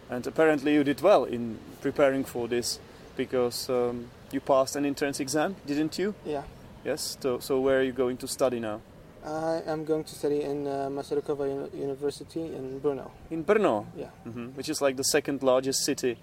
And 0.10 0.28
apparently 0.28 0.74
you 0.74 0.84
did 0.84 1.02
well 1.02 1.24
in 1.26 1.58
preparing 1.82 2.26
for 2.26 2.48
this, 2.48 2.80
because 3.16 3.70
um, 3.70 4.10
you 4.32 4.40
passed 4.42 4.76
an 4.76 4.86
entrance 4.86 5.20
exam, 5.20 5.56
didn't 5.66 5.98
you? 6.00 6.14
Yeah. 6.26 6.44
Yes. 6.86 7.18
So, 7.22 7.40
so 7.40 7.60
where 7.60 7.80
are 7.80 7.84
you 7.84 7.92
going 7.94 8.18
to 8.18 8.28
study 8.28 8.60
now? 8.60 8.82
I 9.26 9.62
am 9.68 9.86
going 9.86 10.04
to 10.04 10.14
study 10.16 10.42
in 10.42 10.68
uh, 10.68 10.90
Masarykova 10.90 11.74
University 11.74 12.42
in 12.42 12.82
Brno. 12.82 13.10
In 13.32 13.44
Brno. 13.46 13.86
Yeah. 13.96 14.08
hmm 14.24 14.48
which 14.58 14.68
is 14.70 14.82
like 14.82 14.98
the 14.98 15.04
second 15.04 15.42
largest 15.44 15.86
city 15.86 16.18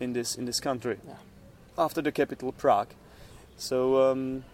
in 0.00 0.12
this 0.14 0.36
in 0.36 0.46
this 0.46 0.58
country, 0.60 0.96
Yeah. 1.06 1.14
after 1.76 2.00
the 2.02 2.12
capital 2.12 2.52
Prague. 2.52 2.88
So, 3.58 4.10
um, 4.10 4.44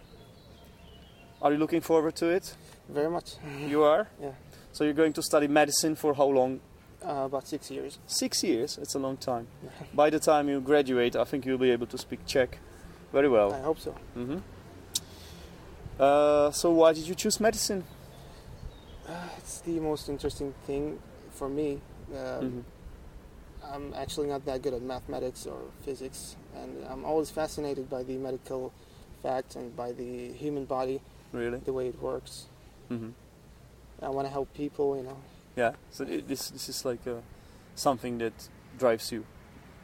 are 1.41 1.51
you 1.53 1.57
looking 1.57 1.81
forward 1.81 2.15
to 2.17 2.27
it? 2.27 2.55
Very 2.89 3.09
much. 3.09 3.35
You 3.69 3.83
are. 3.83 4.07
Yeah. 4.21 4.31
So 4.73 4.83
you're 4.83 4.93
going 5.03 5.13
to 5.13 5.21
study 5.21 5.47
medicine 5.47 5.95
for 5.95 6.13
how 6.13 6.27
long? 6.27 6.59
Uh, 7.05 7.25
about 7.25 7.45
six 7.47 7.69
years. 7.69 7.99
Six 8.07 8.43
years. 8.43 8.77
It's 8.81 8.95
a 8.95 8.99
long 8.99 9.17
time. 9.17 9.47
By 9.93 10.09
the 10.09 10.19
time 10.19 10.47
you 10.47 10.61
graduate, 10.61 11.15
I 11.15 11.25
think 11.25 11.45
you'll 11.45 11.57
be 11.57 11.71
able 11.71 11.87
to 11.87 11.97
speak 11.97 12.25
Czech 12.25 12.59
very 13.11 13.27
well. 13.27 13.53
I 13.53 13.61
hope 13.61 13.79
so. 13.79 13.91
hmm 14.13 14.37
Uh, 15.99 16.49
so 16.51 16.71
why 16.71 16.93
did 16.93 17.07
you 17.07 17.15
choose 17.15 17.39
medicine? 17.39 17.83
Uh, 19.07 19.11
it's 19.37 19.61
the 19.61 19.79
most 19.79 20.09
interesting 20.09 20.53
thing 20.65 20.97
for 21.31 21.49
me. 21.49 21.79
Uh, 22.11 22.41
Mhm. 22.41 22.63
I'm 23.73 23.93
actually 23.93 24.27
not 24.27 24.43
that 24.45 24.61
good 24.61 24.73
at 24.73 24.81
mathematics 24.81 25.45
or 25.45 25.59
physics, 25.85 26.35
and 26.55 26.83
I'm 26.89 27.05
always 27.05 27.29
fascinated 27.31 27.89
by 27.89 28.03
the 28.03 28.17
medical 28.17 28.71
facts 29.21 29.55
and 29.55 29.75
by 29.75 29.91
the 29.93 30.31
human 30.33 30.65
body, 30.65 30.99
Really? 31.31 31.59
the 31.59 31.71
way 31.73 31.87
it 31.87 32.01
works. 32.01 32.47
hmm 32.89 33.11
I 34.01 34.09
want 34.09 34.27
to 34.27 34.31
help 34.31 34.53
people, 34.53 34.97
you 34.97 35.03
know. 35.03 35.17
Yeah. 35.55 35.73
So 35.91 36.05
i 36.05 36.21
this 36.27 36.49
this 36.51 36.69
is 36.69 36.85
like 36.85 37.07
uh, 37.07 37.21
something 37.75 38.19
that 38.19 38.33
drives 38.79 39.11
you 39.11 39.23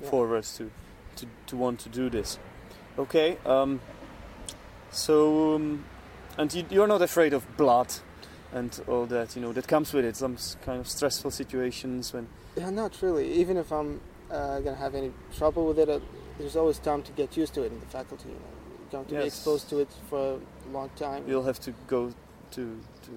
Yeah. 0.02 0.10
forwards 0.10 0.58
to, 0.58 0.70
to 1.16 1.26
to 1.48 1.58
want 1.58 1.80
to 1.80 1.90
do 1.90 2.10
this. 2.10 2.40
Okay. 2.98 3.38
Um, 3.46 3.80
so 4.92 5.56
um, 5.56 5.84
and 6.38 6.54
you, 6.54 6.66
you're 6.70 6.88
not 6.88 7.02
afraid 7.02 7.34
of 7.34 7.44
blood 7.58 7.88
and 8.54 8.82
all 8.88 9.06
that 9.08 9.36
you 9.36 9.42
know 9.42 9.54
that 9.54 9.68
comes 9.68 9.94
with 9.94 10.06
it. 10.06 10.16
Some 10.16 10.38
kind 10.66 10.80
of 10.80 10.88
stressful 10.88 11.32
situations 11.32 12.14
when. 12.14 12.28
Yeah, 12.58 12.70
not 12.72 13.02
really. 13.02 13.32
Even 13.34 13.58
if 13.58 13.72
I'm 13.72 14.02
uh, 14.32 14.60
gonna 14.60 14.76
have 14.76 14.96
any 14.96 15.12
trouble 15.38 15.68
with 15.68 15.80
it, 15.80 15.90
uh, 15.90 16.00
there's 16.38 16.56
always 16.56 16.80
time 16.80 17.04
to 17.04 17.12
get 17.12 17.38
used 17.38 17.54
to 17.54 17.64
it 17.64 17.72
in 17.72 17.80
the 17.80 17.86
faculty. 17.86 18.30
You 18.30 18.36
know, 18.36 18.42
you're 18.80 18.92
going 18.92 19.06
to 19.06 19.16
be 19.16 19.28
exposed 19.28 19.70
to 19.70 19.80
it 19.80 19.90
for 20.10 20.40
a 20.40 20.72
long 20.72 20.90
time. 20.96 21.24
You'll 21.28 21.44
have 21.46 21.60
to 21.62 21.74
go 21.88 22.12
to 22.52 22.80
to 23.06 23.12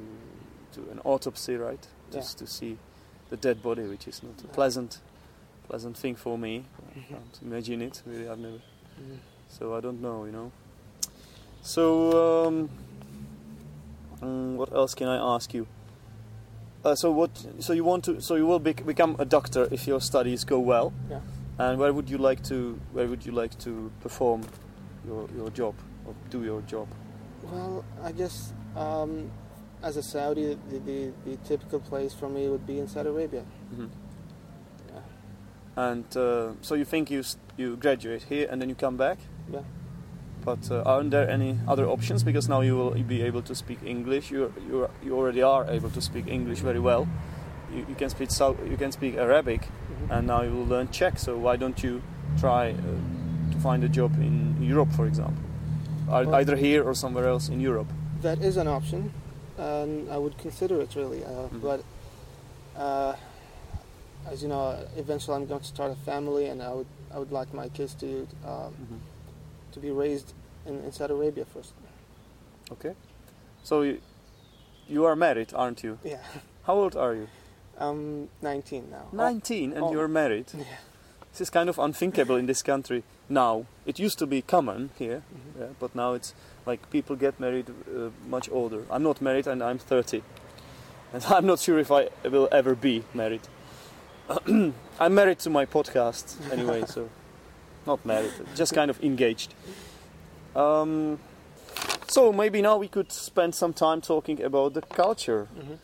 to 0.75 0.91
an 0.91 1.01
autopsy, 1.05 1.57
right? 1.57 1.87
Yeah. 2.13 2.21
Just 2.21 2.39
to 2.39 2.47
see 2.47 2.77
the 3.31 3.37
dead 3.37 3.63
body, 3.63 3.83
which 3.83 4.07
is 4.09 4.23
not 4.23 4.33
a 4.43 4.47
Yeah. 4.47 4.53
pleasant 4.55 5.01
pleasant 5.69 5.97
thing 5.97 6.15
for 6.17 6.37
me. 6.37 6.65
I 6.97 7.01
can't 7.09 7.39
imagine 7.43 7.81
it. 7.83 8.03
Really, 8.07 8.29
I've 8.29 8.39
never. 8.39 8.57
Mhm. 9.01 9.19
So 9.49 9.75
I 9.75 9.81
don't 9.81 10.01
know, 10.03 10.25
you 10.27 10.33
know. 10.33 10.51
So 11.63 12.47
um, 12.47 12.69
mm, 14.21 14.57
what 14.57 14.73
else 14.73 14.95
can 14.95 15.09
I 15.09 15.17
ask 15.35 15.55
you? 15.55 15.67
Uh, 16.85 16.95
so 16.95 17.11
what? 17.13 17.31
So 17.61 17.73
you 17.73 17.85
want 17.85 18.05
to? 18.05 18.21
So 18.21 18.35
you 18.35 18.47
will 18.47 18.59
bec- 18.59 18.85
become 18.85 19.17
a 19.19 19.25
doctor 19.25 19.69
if 19.71 19.87
your 19.87 20.01
studies 20.01 20.45
go 20.45 20.59
well. 20.59 20.93
Yeah. 21.11 21.21
And 21.59 21.79
where 21.79 21.93
would 21.93 22.11
you 22.11 22.19
like 22.19 22.43
to? 22.45 22.79
Where 22.93 23.07
would 23.07 23.25
you 23.25 23.33
like 23.33 23.57
to 23.61 23.91
perform 24.01 24.43
your 25.07 25.29
your 25.37 25.51
job 25.51 25.75
or 26.07 26.15
do 26.31 26.43
your 26.45 26.61
job? 26.63 26.89
Well, 27.51 27.85
I 28.03 28.13
guess 28.13 28.53
um, 28.77 29.31
as 29.83 29.97
a 29.97 30.03
Saudi, 30.03 30.57
the, 30.71 30.79
the, 30.79 31.13
the 31.25 31.37
typical 31.49 31.81
place 31.81 32.15
for 32.15 32.29
me 32.29 32.49
would 32.49 32.67
be 32.67 32.79
in 32.79 32.89
Saudi 32.89 33.09
Arabia. 33.09 33.43
hmm 33.75 33.87
Yeah. 34.89 35.01
And 35.77 36.17
uh, 36.17 36.53
so 36.63 36.75
you 36.75 36.85
think 36.85 37.11
you 37.11 37.23
you 37.57 37.77
graduate 37.77 38.23
here 38.29 38.47
and 38.51 38.61
then 38.61 38.69
you 38.69 38.75
come 38.77 38.97
back? 38.97 39.19
Yeah. 39.53 39.63
But 40.45 40.71
uh, 40.71 40.83
aren't 40.85 41.11
there 41.11 41.29
any 41.31 41.59
other 41.69 41.87
options? 41.87 42.25
Because 42.25 42.49
now 42.49 42.63
you 42.63 42.77
will 42.77 42.95
be 43.09 43.23
able 43.23 43.43
to 43.43 43.55
speak 43.55 43.79
English. 43.85 44.31
You 44.33 44.53
you 44.69 44.89
you 45.05 45.17
already 45.19 45.43
are 45.43 45.65
able 45.77 45.91
to 45.91 46.01
speak 46.01 46.27
English 46.27 46.61
very 46.65 46.81
well. 46.81 47.07
You, 47.75 47.87
you 47.89 47.95
can 47.95 48.11
speak 48.11 48.29
you 48.71 48.77
can 48.77 48.93
speak 48.93 49.17
Arabic, 49.17 49.61
Mhm. 49.63 50.11
and 50.11 50.27
now 50.27 50.43
you 50.43 50.53
will 50.57 50.67
learn 50.69 50.89
Czech. 50.91 51.19
So 51.19 51.37
why 51.39 51.57
don't 51.57 51.83
you 51.85 52.01
try 52.41 52.71
uh, 52.71 53.53
to 53.53 53.59
find 53.61 53.85
a 53.85 53.89
job 53.89 54.11
in 54.21 54.57
Europe, 54.71 54.93
for 54.97 55.07
example, 55.07 55.43
Well- 56.09 56.35
either 56.35 56.57
here 56.57 56.83
or 56.83 56.95
somewhere 56.95 57.29
else 57.29 57.53
in 57.53 57.61
Europe? 57.61 57.89
That 58.23 58.39
is 58.43 58.57
an 58.57 58.67
option, 58.69 59.11
and 59.59 60.11
I 60.11 60.19
would 60.19 60.37
consider 60.39 60.81
it 60.81 60.95
really. 60.95 61.25
Uh, 61.25 61.49
Mhm. 61.49 61.61
But 61.61 61.81
uh, 62.77 63.15
as 64.31 64.43
you 64.43 64.49
know, 64.49 64.77
eventually 64.97 65.37
I'm 65.37 65.47
going 65.47 65.61
to 65.61 65.67
start 65.67 65.91
a 65.93 65.97
family, 65.97 66.47
and 66.47 66.63
I 66.63 66.73
would 66.73 66.87
I 67.15 67.19
would 67.19 67.33
like 67.33 67.53
my 67.53 67.69
kids 67.69 67.95
to 67.97 68.27
um, 68.47 68.75
to 69.73 69.81
be 69.81 69.91
raised 69.91 70.33
in, 70.67 70.83
in 70.85 70.93
Saudi 70.93 71.13
Arabia 71.15 71.45
first. 71.45 71.73
Okay. 72.71 72.95
So 73.63 73.83
you, 73.83 74.01
you 74.89 75.05
are 75.05 75.17
married, 75.17 75.53
aren't 75.55 75.83
you? 75.85 75.99
Yeah, 76.05 76.19
How 76.67 76.75
old 76.75 76.97
are 76.97 77.15
you? 77.15 77.29
I'm 77.79 78.29
19 78.43 78.91
now. 78.91 79.07
19 79.13 79.73
and 79.73 79.83
oh. 79.85 79.93
you're 79.93 80.09
married. 80.09 80.47
Yeah. 80.55 80.65
This 81.33 81.41
is 81.41 81.51
kind 81.51 81.69
of 81.69 81.79
unthinkable 81.79 82.37
in 82.37 82.47
this 82.47 82.63
country 82.63 83.03
now. 83.29 83.65
It 83.87 83.99
used 83.99 84.19
to 84.19 84.27
be 84.27 84.43
common 84.43 84.91
here, 84.99 85.23
Mhm. 85.35 85.61
yeah, 85.61 85.67
but 85.81 85.95
now 85.95 86.13
it's 86.15 86.35
like 86.67 86.91
people 86.91 87.17
get 87.17 87.41
married 87.41 87.71
uh, 87.71 88.11
much 88.29 88.51
older. 88.53 88.85
I'm 88.91 89.03
not 89.03 89.21
married 89.23 89.47
and 89.47 89.63
I'm 89.63 89.79
30. 89.79 90.23
And 91.13 91.25
I'm 91.31 91.47
not 91.47 91.59
sure 91.59 91.79
if 91.79 91.91
I 91.91 92.09
will 92.29 92.49
ever 92.53 92.75
be 92.75 93.03
married. 93.15 93.49
I'm 94.47 95.15
married 95.15 95.39
to 95.41 95.51
my 95.51 95.67
podcast 95.67 96.37
anyway, 96.53 96.85
so 96.87 97.09
not 97.87 98.05
married, 98.05 98.33
just 98.55 98.75
kind 98.75 98.91
of 98.91 99.03
engaged. 99.03 99.55
Um, 100.55 101.19
So 102.09 102.31
maybe 102.31 102.61
now 102.61 102.77
we 102.77 102.89
could 102.89 103.11
spend 103.11 103.55
some 103.55 103.73
time 103.73 104.03
talking 104.03 104.43
about 104.45 104.75
the 104.75 104.83
culture 104.83 105.47
Mhm. 105.57 105.79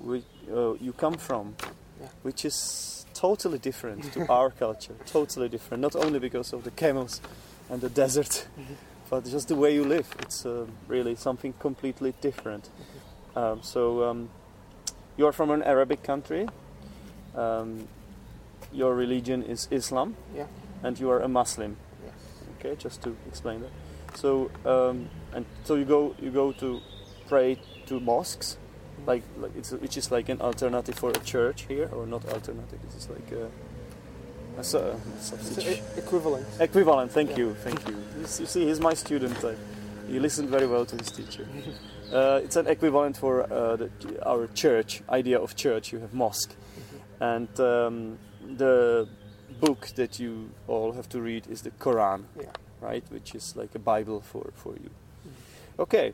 we, 0.00 0.24
uh, 0.52 0.74
you 0.78 0.92
come 0.92 1.16
from, 1.16 1.54
Yeah. 2.00 2.08
which 2.22 2.44
is 2.44 2.99
totally 3.20 3.58
different 3.58 4.12
to 4.14 4.26
our 4.32 4.50
culture. 4.50 4.94
Totally 5.06 5.48
different, 5.48 5.82
not 5.82 5.94
only 5.96 6.18
because 6.18 6.52
of 6.52 6.64
the 6.64 6.70
camels 6.70 7.20
and 7.68 7.80
the 7.80 7.88
desert, 7.90 8.46
but 9.10 9.24
just 9.24 9.48
the 9.48 9.54
way 9.54 9.74
you 9.74 9.84
live. 9.84 10.06
It's 10.20 10.46
uh, 10.46 10.66
really 10.88 11.14
something 11.16 11.52
completely 11.58 12.14
different. 12.20 12.70
Um, 13.36 13.60
so 13.62 14.04
um, 14.10 14.28
you 15.16 15.26
are 15.26 15.32
from 15.32 15.50
an 15.50 15.62
Arabic 15.62 16.02
country. 16.02 16.48
Um, 17.34 17.86
your 18.72 18.94
religion 18.94 19.42
is 19.42 19.68
Islam, 19.70 20.16
Yeah. 20.34 20.46
and 20.82 20.98
you 20.98 21.10
are 21.10 21.20
a 21.20 21.28
Muslim. 21.28 21.76
Yes. 22.04 22.14
Okay, 22.58 22.76
just 22.76 23.02
to 23.02 23.16
explain 23.28 23.60
that. 23.60 23.70
So 24.18 24.50
um, 24.64 25.08
and 25.34 25.44
so 25.64 25.74
you 25.76 25.84
go 25.84 26.14
you 26.20 26.30
go 26.30 26.52
to 26.52 26.80
pray 27.28 27.58
to 27.86 28.00
mosques, 28.00 28.56
like, 29.06 29.22
like 29.38 29.52
it's 29.56 29.72
which 29.72 29.96
is 29.96 30.10
like 30.10 30.28
an 30.28 30.40
alternative 30.40 30.94
for 30.94 31.10
a 31.10 31.18
church 31.24 31.62
here, 31.68 31.88
or 31.92 32.06
not 32.06 32.24
alternative. 32.26 32.78
This 32.84 32.94
is 33.04 33.08
like 33.10 33.30
a, 33.32 33.48
a, 34.60 34.64
su- 34.64 34.78
a 34.78 34.96
substitute. 35.20 35.80
equivalent. 35.96 36.46
Equivalent. 36.60 37.12
Thank 37.12 37.30
Yeah. 37.30 37.38
you. 37.38 37.54
Thank 37.54 37.88
you. 37.88 37.96
You 38.20 38.26
see, 38.26 38.66
he's 38.66 38.80
my 38.80 38.94
student. 38.94 39.36
He 40.08 40.18
listened 40.18 40.48
very 40.48 40.66
well 40.66 40.84
to 40.86 40.96
his 40.96 41.10
teacher. 41.10 41.46
Uh, 42.12 42.40
it's 42.42 42.56
an 42.56 42.66
equivalent 42.66 43.16
for 43.16 43.42
uh, 43.52 43.76
the, 43.76 43.88
our 44.26 44.48
church 44.48 45.00
idea 45.10 45.38
of 45.38 45.54
church. 45.54 45.92
You 45.92 46.00
have 46.00 46.12
mosque, 46.12 46.52
and 47.20 47.48
um, 47.60 48.18
the 48.56 49.06
book 49.60 49.86
that 49.94 50.18
you 50.18 50.50
all 50.66 50.90
have 50.94 51.08
to 51.10 51.20
read 51.20 51.46
is 51.46 51.62
the 51.62 51.70
Quran, 51.70 52.24
Yeah. 52.36 52.46
right? 52.80 53.04
Which 53.12 53.36
is 53.36 53.54
like 53.54 53.76
a 53.76 53.78
Bible 53.78 54.20
for 54.22 54.50
for 54.56 54.72
you. 54.72 54.90
Okay, 55.78 56.12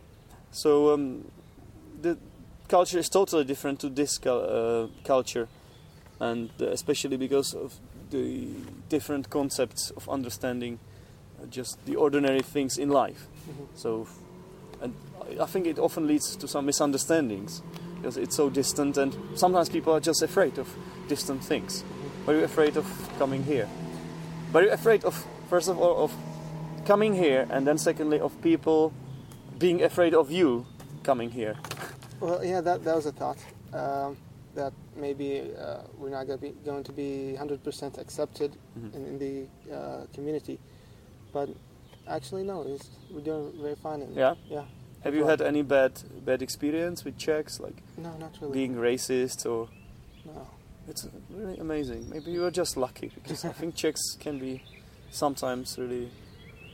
so 0.51 0.93
um, 0.93 1.25
the 2.03 2.19
culture 2.69 2.99
is 2.99 3.09
totally 3.09 3.45
different 3.45 3.81
to 3.81 3.89
this 3.89 4.19
uh, 4.27 4.89
culture, 5.05 5.49
and 6.21 6.51
uh, 6.61 6.67
especially 6.67 7.17
because 7.17 7.55
of 7.55 7.75
the 8.11 8.49
different 8.89 9.29
concepts 9.31 9.91
of 9.97 10.09
understanding 10.09 10.79
uh, 11.43 11.47
just 11.47 11.85
the 11.87 11.97
ordinary 11.97 12.43
things 12.43 12.79
in 12.79 12.89
life. 12.91 13.27
Mhm. 13.49 13.67
So, 13.75 14.07
and 14.81 14.95
I- 15.21 15.43
I 15.43 15.47
think 15.47 15.67
it 15.67 15.79
often 15.79 16.07
leads 16.07 16.37
to 16.37 16.47
some 16.49 16.67
misunderstandings 16.67 17.63
because 17.97 18.17
it's 18.17 18.37
so 18.37 18.49
distant, 18.51 18.97
and 18.97 19.17
sometimes 19.35 19.69
people 19.69 19.93
are 19.93 20.01
just 20.01 20.23
afraid 20.23 20.59
of 20.59 20.69
distant 21.09 21.45
things. 21.45 21.85
Are 22.27 22.35
you 22.35 22.45
afraid 22.45 22.77
of 22.77 22.87
coming 23.19 23.45
here? 23.45 23.69
Are 24.55 24.63
you 24.63 24.71
afraid 24.71 25.05
of, 25.05 25.27
first 25.51 25.69
of 25.69 25.79
all, 25.79 26.05
of 26.05 26.13
coming 26.87 27.15
here, 27.15 27.47
and 27.51 27.67
then 27.67 27.79
secondly, 27.79 28.21
of 28.21 28.33
people 28.43 28.93
being 29.59 29.83
afraid 29.83 30.15
of 30.15 30.31
you 30.31 30.65
coming 31.03 31.31
here? 31.33 31.57
Well, 32.21 32.45
yeah, 32.45 32.61
that, 32.61 32.85
that 32.85 32.97
was 32.97 33.07
a 33.07 33.13
thought. 33.13 33.39
Um, 33.73 34.17
that 34.55 34.73
maybe 34.97 35.43
uh, 35.59 35.83
we're 35.99 36.09
not 36.11 36.27
gonna 36.27 36.39
be, 36.39 36.55
going 36.65 36.83
to 36.85 36.93
be 36.93 37.37
100% 37.39 37.99
accepted 37.99 38.57
Mhm. 38.79 38.95
in, 38.95 39.07
in 39.07 39.19
the 39.19 39.75
uh, 39.75 40.07
community. 40.15 40.59
But 41.33 41.51
actually, 42.09 42.43
no, 42.45 42.63
it's, 42.63 42.89
we're 43.11 43.21
doing 43.21 43.53
very 43.61 43.75
fine. 43.75 44.01
In, 44.03 44.15
Yeah. 44.15 44.35
Yeah. 44.49 44.65
Have 45.05 45.15
you 45.15 45.27
had 45.27 45.41
any 45.43 45.63
bad 45.63 45.93
bad 46.25 46.43
experience 46.43 47.05
with 47.05 47.17
Czechs, 47.19 47.61
like 47.61 47.77
No, 47.99 48.17
not 48.17 48.33
really. 48.41 48.53
being 48.55 48.75
racist 48.77 49.45
or? 49.47 49.69
no. 50.25 50.47
It's 50.89 51.07
really 51.31 51.59
amazing. 51.59 52.09
Maybe 52.09 52.31
you 52.31 52.45
are 52.45 52.51
just 52.51 52.77
lucky 52.77 53.09
because 53.15 53.45
I 53.45 53.53
think 53.53 53.75
Czechs 53.83 54.17
can 54.19 54.39
be 54.39 54.63
sometimes 55.11 55.77
really 55.79 56.09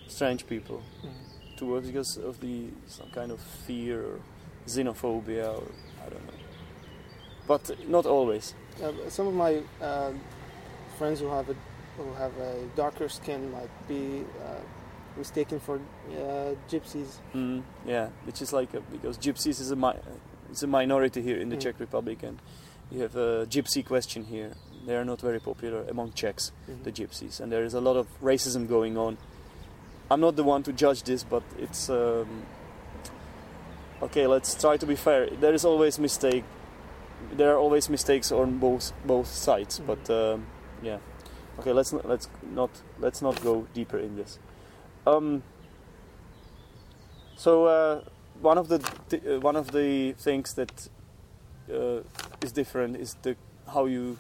strange 0.07 0.47
people 0.47 0.83
Mhm. 1.03 1.57
towards 1.57 1.87
because 1.89 2.17
of 2.19 2.39
the 2.41 2.69
some 2.87 3.11
kind 3.11 3.33
of 3.33 3.41
fear 3.67 4.01
or 4.03 4.21
xenophobia 4.67 5.47
or 5.59 5.65
I 6.05 6.09
don't 6.11 6.27
know. 6.27 6.33
But 7.47 7.89
not 7.89 8.07
always. 8.07 8.55
Uh, 8.83 8.93
some 9.09 9.27
of 9.27 9.35
my 9.35 9.63
uh, 9.81 10.13
friends 10.99 11.21
who 11.21 11.29
have 11.29 11.49
a 11.51 11.55
who 11.97 12.13
have 12.15 12.33
a 12.39 12.55
darker 12.77 13.09
skin 13.09 13.51
might 13.53 13.71
be 13.89 14.25
uh, 14.43 14.61
mistaken 15.17 15.61
for 15.61 15.77
uh, 15.77 16.55
gypsies. 16.71 17.19
Mm, 17.35 17.63
yeah, 17.87 18.09
which 18.25 18.41
is 18.41 18.53
like 18.53 18.73
a, 18.75 18.81
because 18.81 19.19
gypsies 19.19 19.61
is 19.61 19.71
a 19.71 19.77
mi- 19.77 20.01
it's 20.51 20.63
a 20.63 20.67
minority 20.67 21.21
here 21.21 21.37
in 21.39 21.49
the 21.51 21.57
Mm. 21.57 21.61
Czech 21.63 21.81
Republic, 21.81 22.23
and 22.23 22.39
you 22.91 23.03
have 23.03 23.15
a 23.17 23.47
gypsy 23.47 23.85
question 23.85 24.25
here. 24.25 24.53
They 24.87 24.97
are 24.97 25.05
not 25.05 25.21
very 25.21 25.39
popular 25.41 25.85
among 25.91 26.13
Czechs. 26.13 26.53
Mhm. 26.69 26.83
the 26.85 26.93
gypsies, 26.93 27.41
and 27.41 27.53
there 27.53 27.65
is 27.65 27.75
a 27.75 27.81
lot 27.81 27.97
of 27.97 28.07
racism 28.23 28.67
going 28.69 28.97
on. 28.97 29.17
I'm 30.11 30.21
not 30.21 30.37
the 30.37 30.45
one 30.45 30.63
to 30.63 30.73
judge 30.73 31.03
this, 31.03 31.25
but 31.25 31.43
it's 31.59 31.91
um, 31.91 32.27
okay. 34.03 34.27
Let's 34.27 34.55
try 34.55 34.77
to 34.77 34.87
be 34.87 34.97
fair. 34.97 35.29
There 35.31 35.55
is 35.55 35.65
always 35.65 35.99
mistake. 35.99 36.45
There 37.33 37.53
are 37.55 37.59
always 37.59 37.89
mistakes 37.89 38.33
on 38.33 38.59
both 38.59 38.93
both 39.07 39.27
sides, 39.29 39.79
Mhm. 39.81 39.87
but 39.87 40.11
um, 40.11 40.47
yeah. 40.83 40.99
Okay, 41.59 41.73
let's 41.73 41.93
not, 41.93 42.09
let's 42.09 42.29
not 42.55 42.71
let's 43.01 43.23
not 43.23 43.41
go 43.43 43.67
deeper 43.75 43.99
in 43.99 44.17
this. 44.17 44.39
Um, 45.07 45.43
so 47.37 47.67
uh, 47.67 48.01
one 48.41 48.59
of 48.59 48.69
the 48.69 48.79
th- 49.09 49.23
uh, 49.27 49.41
one 49.41 49.57
of 49.57 49.73
the 49.73 50.13
things 50.19 50.55
that 50.55 50.89
uh, 51.73 52.01
is 52.43 52.53
different 52.53 52.97
is 52.97 53.17
the 53.23 53.37
how 53.73 53.85
you 53.87 54.19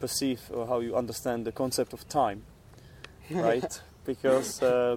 perceive 0.00 0.40
or 0.52 0.66
how 0.66 0.80
you 0.80 0.96
understand 0.96 1.44
the 1.46 1.52
concept 1.52 1.92
of 1.92 2.08
time, 2.08 2.42
right? 3.30 3.80
because 4.06 4.62
uh, 4.62 4.96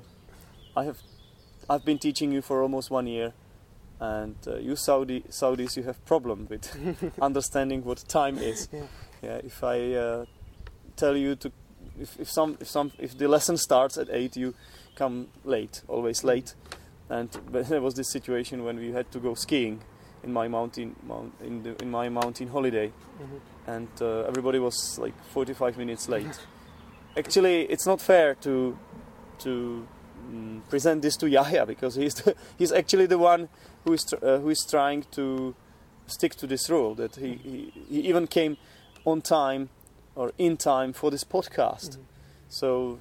I 0.76 0.86
have 0.86 0.98
I've 1.69 1.86
been 1.86 2.00
teaching 2.00 2.32
you 2.32 2.41
for 2.41 2.62
almost 2.62 2.89
one 2.89 3.06
year, 3.08 3.34
and 4.04 4.36
uh, 4.48 4.56
you 4.58 4.76
Saudi 4.76 5.22
Saudis 5.30 5.78
you 5.78 5.84
have 5.84 5.98
problem 6.06 6.48
with 6.50 6.66
understanding 7.22 7.84
what 7.86 8.04
time 8.08 8.38
is. 8.38 8.68
Yeah. 8.72 8.82
Yeah, 9.22 9.38
if 9.46 9.63
I 9.63 9.94
uh, 9.94 10.26
tell 10.98 11.16
you 11.16 11.36
to 11.36 11.52
if, 12.00 12.20
if 12.20 12.30
some 12.30 12.58
if 12.60 12.68
some 12.68 12.92
if 13.00 13.18
the 13.18 13.28
lesson 13.28 13.58
starts 13.58 13.98
at 13.98 14.08
eight, 14.12 14.36
you 14.36 14.54
come 14.96 15.28
late, 15.46 15.82
always 15.88 16.24
late. 16.24 16.56
And 17.10 17.30
there 17.70 17.82
was 17.82 17.94
this 17.94 18.12
situation 18.12 18.63
when 18.66 18.78
we 18.78 18.92
had 18.92 19.12
to 19.12 19.20
go 19.20 19.36
skiing 19.36 19.82
in 20.24 20.34
my 20.34 20.48
mountain 20.48 20.96
mount, 21.08 21.34
in, 21.42 21.63
the, 21.63 21.82
in 21.84 21.92
my 21.92 22.10
mountain 22.10 22.48
holiday, 22.48 22.92
Mhm. 23.22 23.39
and 23.68 23.88
uh, 24.02 24.28
everybody 24.28 24.60
was 24.60 24.98
like 25.00 25.13
45 25.34 25.78
minutes 25.78 26.10
late. 26.10 26.39
Actually, 27.16 27.63
it's 27.70 27.86
not 27.86 28.02
fair 28.02 28.36
to 28.36 28.78
to 29.39 29.88
mm, 30.31 30.62
present 30.69 31.01
this 31.01 31.15
to 31.17 31.27
Yahya 31.29 31.65
because 31.65 31.95
he's 31.95 32.13
the, 32.15 32.36
he's 32.57 32.71
actually 32.71 33.05
the 33.07 33.17
one 33.17 33.49
who 33.86 33.93
is 33.93 34.03
tr- 34.05 34.25
uh, 34.25 34.39
who 34.39 34.49
is 34.49 34.65
trying 34.69 35.03
to 35.12 35.55
stick 36.07 36.36
to 36.36 36.47
this 36.47 36.69
rule 36.69 36.95
that 36.95 37.15
he, 37.15 37.33
he, 37.43 37.73
he 37.89 37.99
even 38.09 38.27
came 38.27 38.57
on 39.05 39.21
time 39.21 39.69
or 40.15 40.31
in 40.38 40.57
time 40.57 40.93
for 40.93 41.09
this 41.12 41.23
podcast. 41.23 41.97
Mhm. 41.97 42.03
So, 42.49 42.99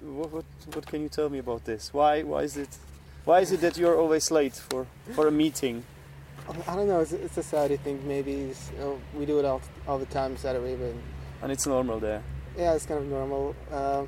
what, 0.00 0.30
what 0.32 0.44
what 0.74 0.86
can 0.86 1.02
you 1.02 1.08
tell 1.08 1.28
me 1.28 1.38
about 1.38 1.64
this? 1.64 1.92
Why 1.92 2.22
why 2.22 2.42
is 2.42 2.56
it 2.56 2.78
why 3.24 3.40
is 3.40 3.52
it 3.52 3.60
that 3.60 3.76
you're 3.76 3.96
always 3.98 4.30
late 4.30 4.54
for 4.56 4.86
for 5.14 5.26
a 5.28 5.32
meeting? 5.32 5.84
I 6.66 6.76
don't 6.76 6.88
know. 6.88 7.00
It's, 7.00 7.12
it's 7.12 7.36
a 7.36 7.42
Saudi 7.42 7.76
thing. 7.76 8.00
Maybe 8.08 8.32
it's, 8.32 8.70
you 8.72 8.78
know, 8.78 8.98
we 9.14 9.26
do 9.26 9.38
it 9.38 9.44
all, 9.44 9.60
all 9.86 9.98
the 9.98 10.06
time 10.06 10.30
in 10.32 10.38
Saudi 10.38 10.58
Arabia. 10.58 10.86
And 10.92 11.02
And 11.42 11.52
it's 11.52 11.66
normal 11.66 12.00
there. 12.00 12.22
yeah, 12.56 12.72
it's 12.72 12.86
kind 12.86 13.00
of 13.00 13.06
normal. 13.06 13.54
Uh, 13.70 14.06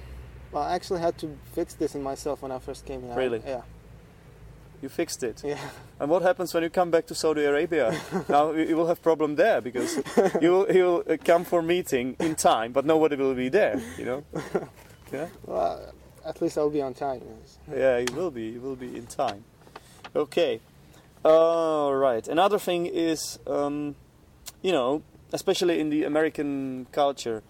well, 0.52 0.62
I 0.62 0.74
actually 0.74 1.00
had 1.00 1.18
to 1.18 1.36
fix 1.52 1.74
this 1.74 1.94
in 1.94 2.02
myself 2.02 2.42
when 2.42 2.52
I 2.52 2.58
first 2.58 2.84
came 2.84 3.02
here. 3.02 3.14
Really? 3.14 3.42
Yeah. 3.46 3.62
You 4.82 4.88
fixed 4.88 5.22
it. 5.22 5.42
Yeah. 5.44 5.58
And 5.98 6.08
what 6.10 6.22
happens 6.22 6.54
when 6.54 6.62
you 6.62 6.70
come 6.70 6.90
back 6.90 7.06
to 7.08 7.14
Saudi 7.14 7.44
Arabia? 7.44 8.00
now 8.28 8.52
you 8.52 8.76
will 8.76 8.86
have 8.86 9.02
problem 9.02 9.36
there 9.36 9.60
because 9.60 9.96
you 10.40 10.50
will, 10.50 10.72
you 10.72 10.84
will 10.84 11.04
uh, 11.08 11.16
come 11.22 11.44
for 11.44 11.60
meeting 11.60 12.16
in 12.18 12.34
time, 12.34 12.72
but 12.72 12.86
nobody 12.86 13.16
will 13.16 13.34
be 13.34 13.50
there. 13.50 13.80
You 13.98 14.04
know? 14.04 14.24
Yeah. 15.12 15.26
Well, 15.44 15.92
at 16.24 16.40
least 16.40 16.56
I'll 16.56 16.70
be 16.70 16.82
on 16.82 16.94
time. 16.94 17.22
Yeah, 17.68 17.98
you 17.98 18.14
will 18.14 18.30
be. 18.30 18.44
You 18.44 18.60
will 18.60 18.76
be 18.76 18.96
in 18.96 19.06
time. 19.06 19.44
Okay. 20.14 20.60
All 21.24 21.94
right. 21.94 22.26
Another 22.28 22.58
thing 22.58 22.86
is, 22.86 23.38
um, 23.46 23.96
you 24.62 24.72
know, 24.72 25.02
especially 25.32 25.80
in 25.80 25.90
the 25.90 26.04
American 26.04 26.86
culture, 26.92 27.42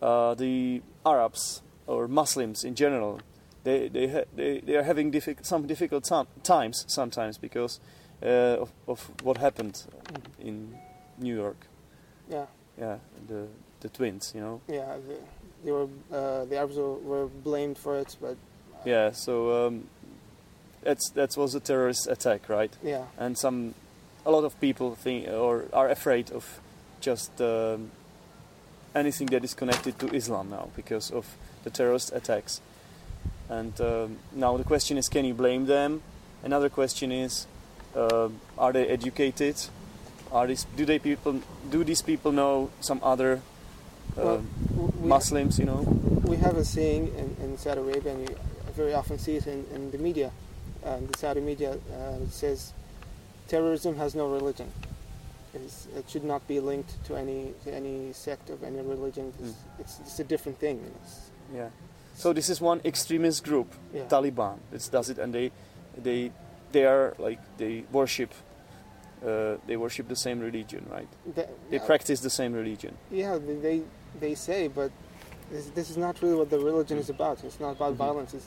uh, 0.00 0.34
the 0.34 0.82
Arabs 1.04 1.62
or 1.86 2.08
Muslims 2.08 2.64
in 2.64 2.74
general, 2.74 3.20
they 3.64 3.88
they 3.88 4.08
ha- 4.08 4.28
they, 4.36 4.60
they 4.60 4.76
are 4.76 4.82
having 4.84 5.12
diffi- 5.12 5.44
some 5.44 5.66
difficult 5.66 6.04
time- 6.04 6.28
times 6.42 6.84
sometimes 6.88 7.38
because 7.38 7.80
uh, 8.22 8.60
of, 8.62 8.70
of 8.86 9.10
what 9.22 9.38
happened 9.38 9.84
in 10.40 10.74
New 11.18 11.34
York. 11.36 11.66
Yeah. 12.30 12.46
Yeah, 12.78 12.96
the 13.28 13.46
the 13.80 13.88
twins. 13.88 14.32
You 14.34 14.40
know. 14.40 14.60
Yeah. 14.68 14.96
The, 15.08 15.16
they 15.64 15.70
were 15.72 15.88
uh, 16.12 16.44
the 16.46 16.56
Arabs 16.56 16.76
were, 16.76 17.26
blamed 17.28 17.78
for 17.78 17.98
it, 17.98 18.16
but 18.20 18.36
Yeah. 18.84 19.12
So. 19.12 19.66
Um, 19.66 19.84
that's 20.84 21.10
that 21.10 21.36
was 21.36 21.54
a 21.54 21.60
terrorist 21.60 22.08
attack, 22.10 22.48
right? 22.48 22.72
yeah. 22.82 23.04
and 23.16 23.38
some 23.38 23.74
a 24.26 24.30
lot 24.32 24.44
of 24.44 24.58
people 24.60 24.96
think 24.96 25.28
or 25.28 25.66
are 25.72 25.88
afraid 25.88 26.32
of 26.32 26.60
just 27.00 27.40
um, 27.40 27.90
anything 28.94 29.28
that 29.28 29.44
is 29.44 29.54
connected 29.54 29.96
to 30.00 30.06
Islam 30.14 30.50
now 30.50 30.68
because 30.76 31.10
of 31.12 31.24
the 31.64 31.70
terrorist 31.70 32.12
attacks. 32.12 32.60
And 33.48 33.78
um, 33.80 34.18
now 34.32 34.56
the 34.56 34.64
question 34.64 34.96
is, 34.98 35.08
can 35.08 35.24
you 35.24 35.34
blame 35.34 35.66
them 35.66 36.02
Another 36.42 36.68
question 36.68 37.12
is, 37.12 37.46
uh, 37.94 38.28
are 38.58 38.72
they 38.72 38.88
educated? 38.88 39.56
Are 40.32 40.46
these 40.46 40.64
do 40.76 40.84
they 40.84 40.98
people 40.98 41.40
do 41.70 41.84
these 41.84 42.02
people 42.02 42.32
know 42.32 42.70
some 42.80 43.00
other 43.02 43.40
uh, 44.18 44.22
Well, 44.22 44.44
we, 44.74 45.08
Muslims? 45.08 45.58
You 45.58 45.66
know, 45.66 45.82
we 46.24 46.36
have 46.38 46.56
a 46.56 46.64
saying 46.64 47.14
in, 47.16 47.36
in 47.44 47.58
Saudi 47.58 47.80
Arabia, 47.80 48.12
and 48.12 48.28
you 48.28 48.36
very 48.74 48.94
often 48.94 49.18
see 49.18 49.36
it 49.36 49.46
in, 49.46 49.64
in 49.72 49.90
the 49.92 49.98
media. 49.98 50.32
Uh, 50.84 50.98
the 50.98 51.16
Saudi 51.16 51.40
media 51.40 51.72
uh, 51.74 52.26
says, 52.28 52.72
"Terrorism 53.46 53.94
has 53.96 54.16
no 54.16 54.26
religion. 54.26 54.68
It's, 55.54 55.86
it 55.94 56.08
should 56.08 56.24
not 56.24 56.48
be 56.48 56.58
linked 56.58 57.04
to 57.04 57.14
any 57.14 57.52
to 57.64 57.72
any 57.72 58.12
sect 58.14 58.50
of 58.50 58.64
any 58.64 58.80
religion. 58.80 59.32
It's, 59.38 59.54
it's, 59.78 60.00
it's 60.00 60.18
a 60.18 60.24
different 60.24 60.58
thing. 60.58 60.82
It's, 61.04 61.30
yeah. 61.54 61.68
So 62.14 62.32
this 62.32 62.48
is 62.50 62.60
one 62.60 62.80
extremist 62.84 63.44
group, 63.44 63.72
yeah. 63.94 64.04
Taliban. 64.08 64.58
It 64.72 64.88
does 64.92 65.08
it, 65.10 65.18
and 65.18 65.32
they 65.34 65.50
they 65.96 66.30
they 66.72 66.84
are 66.86 67.14
like 67.18 67.38
they 67.58 67.84
worship. 67.92 68.32
Uh, 69.24 69.56
they 69.68 69.76
worship 69.76 70.08
the 70.08 70.16
same 70.16 70.40
religion, 70.40 70.84
right? 70.90 71.08
The- 71.34 71.48
They 71.70 71.78
uh, 71.78 71.86
practice 71.86 72.20
the 72.20 72.30
same 72.30 72.52
religion. 72.54 72.96
Yeah, 73.10 73.38
they 73.38 73.54
they, 73.54 73.82
they 74.20 74.34
say, 74.34 74.68
but 74.68 74.90
this, 75.50 75.66
this 75.74 75.90
is 75.90 75.96
not 75.96 76.20
really 76.22 76.34
what 76.34 76.50
the 76.50 76.58
religion 76.58 76.98
is 76.98 77.08
about. 77.08 77.44
It's 77.44 77.60
not 77.60 77.76
about 77.76 77.92
Mhm. 77.94 77.96
violence. 78.06 78.34
It's 78.34 78.46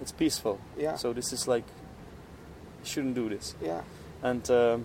It's 0.00 0.12
peaceful. 0.12 0.58
yeah, 0.78 0.96
So 0.96 1.12
this 1.12 1.32
is 1.32 1.46
like, 1.48 1.64
you 2.80 2.86
shouldn't 2.86 3.14
do 3.14 3.28
this. 3.28 3.54
yeah. 3.62 3.82
and 4.22 4.48
um, 4.50 4.84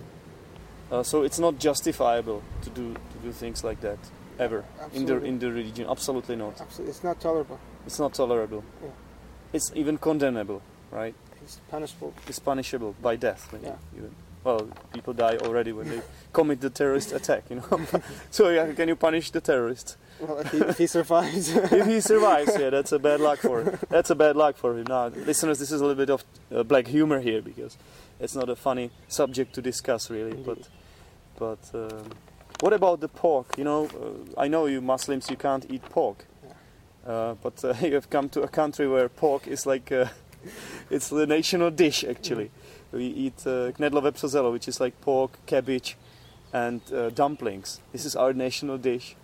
uh, 0.90 1.02
so 1.04 1.22
it's 1.22 1.38
not 1.38 1.58
justifiable 1.60 2.42
to 2.62 2.70
do 2.70 2.94
to 2.94 3.18
do 3.22 3.32
things 3.32 3.62
like 3.64 3.80
that 3.80 3.98
ever 4.38 4.64
in 4.92 5.06
the 5.06 5.22
in 5.24 5.38
the 5.38 5.50
religion. 5.50 5.86
Absolutely 5.88 6.36
not. 6.36 6.60
Absolutely, 6.60 6.90
it's 6.90 7.04
not 7.04 7.20
tolerable. 7.20 7.58
It's 7.86 7.98
not 7.98 8.14
tolerable. 8.14 8.64
Yeah. 8.82 8.90
It's 9.52 9.72
even 9.74 9.98
condemnable, 9.98 10.62
right? 10.90 11.14
It's 11.42 11.60
punishable. 11.70 12.12
It's 12.26 12.38
punishable 12.38 12.94
by 13.02 13.16
death. 13.16 13.48
Maybe, 13.52 13.66
Yeah. 13.66 13.76
Even. 13.96 14.14
Well, 14.44 14.68
people 14.94 15.12
die 15.14 15.36
already 15.38 15.72
when 15.72 15.88
they 15.90 16.00
commit 16.32 16.60
the 16.60 16.70
terrorist 16.70 17.12
attack. 17.12 17.44
You 17.50 17.56
know. 17.56 17.80
so 18.30 18.48
yeah, 18.50 18.72
can 18.72 18.88
you 18.88 18.96
punish 18.96 19.30
the 19.30 19.40
terrorist 19.40 19.96
Well, 20.20 20.38
if 20.38 20.52
he, 20.52 20.58
if 20.58 20.78
he 20.78 20.86
survives, 20.86 21.48
if 21.72 21.86
he 21.86 22.00
survives? 22.00 22.56
Yeah, 22.58 22.70
that's 22.70 22.92
a 22.92 22.98
bad 22.98 23.20
luck 23.20 23.40
for 23.40 23.62
him. 23.62 23.78
that's 23.90 24.10
a 24.10 24.14
bad 24.14 24.36
luck 24.36 24.56
for 24.56 24.78
him. 24.78 24.84
Now, 24.88 25.08
listeners, 25.08 25.58
this 25.58 25.72
is 25.72 25.80
a 25.80 25.84
little 25.84 25.96
bit 26.06 26.10
of 26.10 26.24
uh, 26.54 26.62
black 26.62 26.86
humor 26.86 27.20
here 27.20 27.42
because 27.42 27.76
it's 28.20 28.34
not 28.36 28.48
a 28.48 28.56
funny 28.56 28.90
subject 29.08 29.54
to 29.54 29.62
discuss 29.62 30.10
really, 30.10 30.34
but. 30.34 30.68
But 31.38 31.70
um, 31.72 32.10
what 32.60 32.72
about 32.72 33.00
the 33.00 33.08
pork? 33.08 33.56
You 33.56 33.64
know, 33.64 33.86
uh, 33.86 34.40
I 34.40 34.48
know 34.48 34.66
you 34.66 34.80
Muslims, 34.80 35.30
you 35.30 35.36
can't 35.36 35.66
eat 35.70 35.82
pork. 35.82 36.24
Uh, 37.06 37.34
but 37.42 37.64
uh, 37.64 37.74
you 37.82 37.94
have 37.94 38.10
come 38.10 38.28
to 38.28 38.42
a 38.42 38.48
country 38.48 38.86
where 38.88 39.08
pork 39.08 39.46
is 39.46 39.66
like 39.66 39.90
uh, 39.90 40.06
it's 40.90 41.08
the 41.08 41.26
national 41.26 41.70
dish 41.70 42.04
actually. 42.04 42.50
We 42.92 43.04
eat 43.04 43.46
uh, 43.46 43.72
knedlo 43.72 44.02
vepřo 44.02 44.28
zelo, 44.28 44.52
which 44.52 44.68
is 44.68 44.80
like 44.80 45.00
pork, 45.00 45.38
cabbage, 45.46 45.96
and 46.52 46.80
uh, 46.92 47.10
dumplings. 47.10 47.80
This 47.92 48.04
is 48.04 48.16
our 48.16 48.32
national 48.32 48.78
dish. 48.78 49.14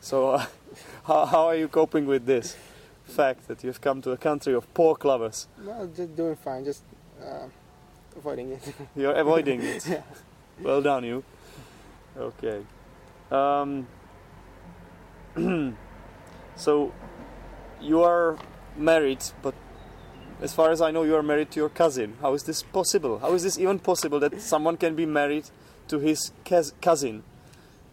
So, 0.00 0.30
uh, 0.30 0.46
how, 1.04 1.26
how 1.26 1.46
are 1.46 1.56
you 1.56 1.68
coping 1.68 2.06
with 2.06 2.26
this 2.26 2.56
fact 3.04 3.48
that 3.48 3.64
you've 3.64 3.80
come 3.80 4.02
to 4.02 4.12
a 4.12 4.16
country 4.16 4.54
of 4.54 4.72
pork 4.74 5.04
lovers? 5.04 5.48
no, 5.64 5.88
just 5.94 6.14
doing 6.14 6.36
fine. 6.36 6.64
Just 6.64 6.84
uh, 7.20 7.48
avoiding 8.16 8.52
it. 8.52 8.74
You're 8.96 9.14
avoiding 9.14 9.62
it. 9.62 9.86
yeah. 9.88 10.02
Well 10.62 10.82
done, 10.82 11.04
you. 11.04 11.24
Okay. 12.16 12.62
Um, 13.30 13.86
so, 16.56 16.92
you 17.80 18.02
are 18.02 18.36
married, 18.76 19.22
but 19.42 19.54
as 20.40 20.54
far 20.54 20.70
as 20.70 20.80
I 20.80 20.90
know, 20.90 21.02
you 21.02 21.14
are 21.16 21.22
married 21.22 21.50
to 21.52 21.60
your 21.60 21.68
cousin. 21.68 22.16
How 22.20 22.34
is 22.34 22.44
this 22.44 22.62
possible? 22.62 23.18
How 23.18 23.32
is 23.34 23.42
this 23.42 23.58
even 23.58 23.78
possible 23.78 24.20
that 24.20 24.40
someone 24.40 24.76
can 24.76 24.94
be 24.94 25.06
married 25.06 25.50
to 25.88 25.98
his 25.98 26.32
cousin? 26.80 27.22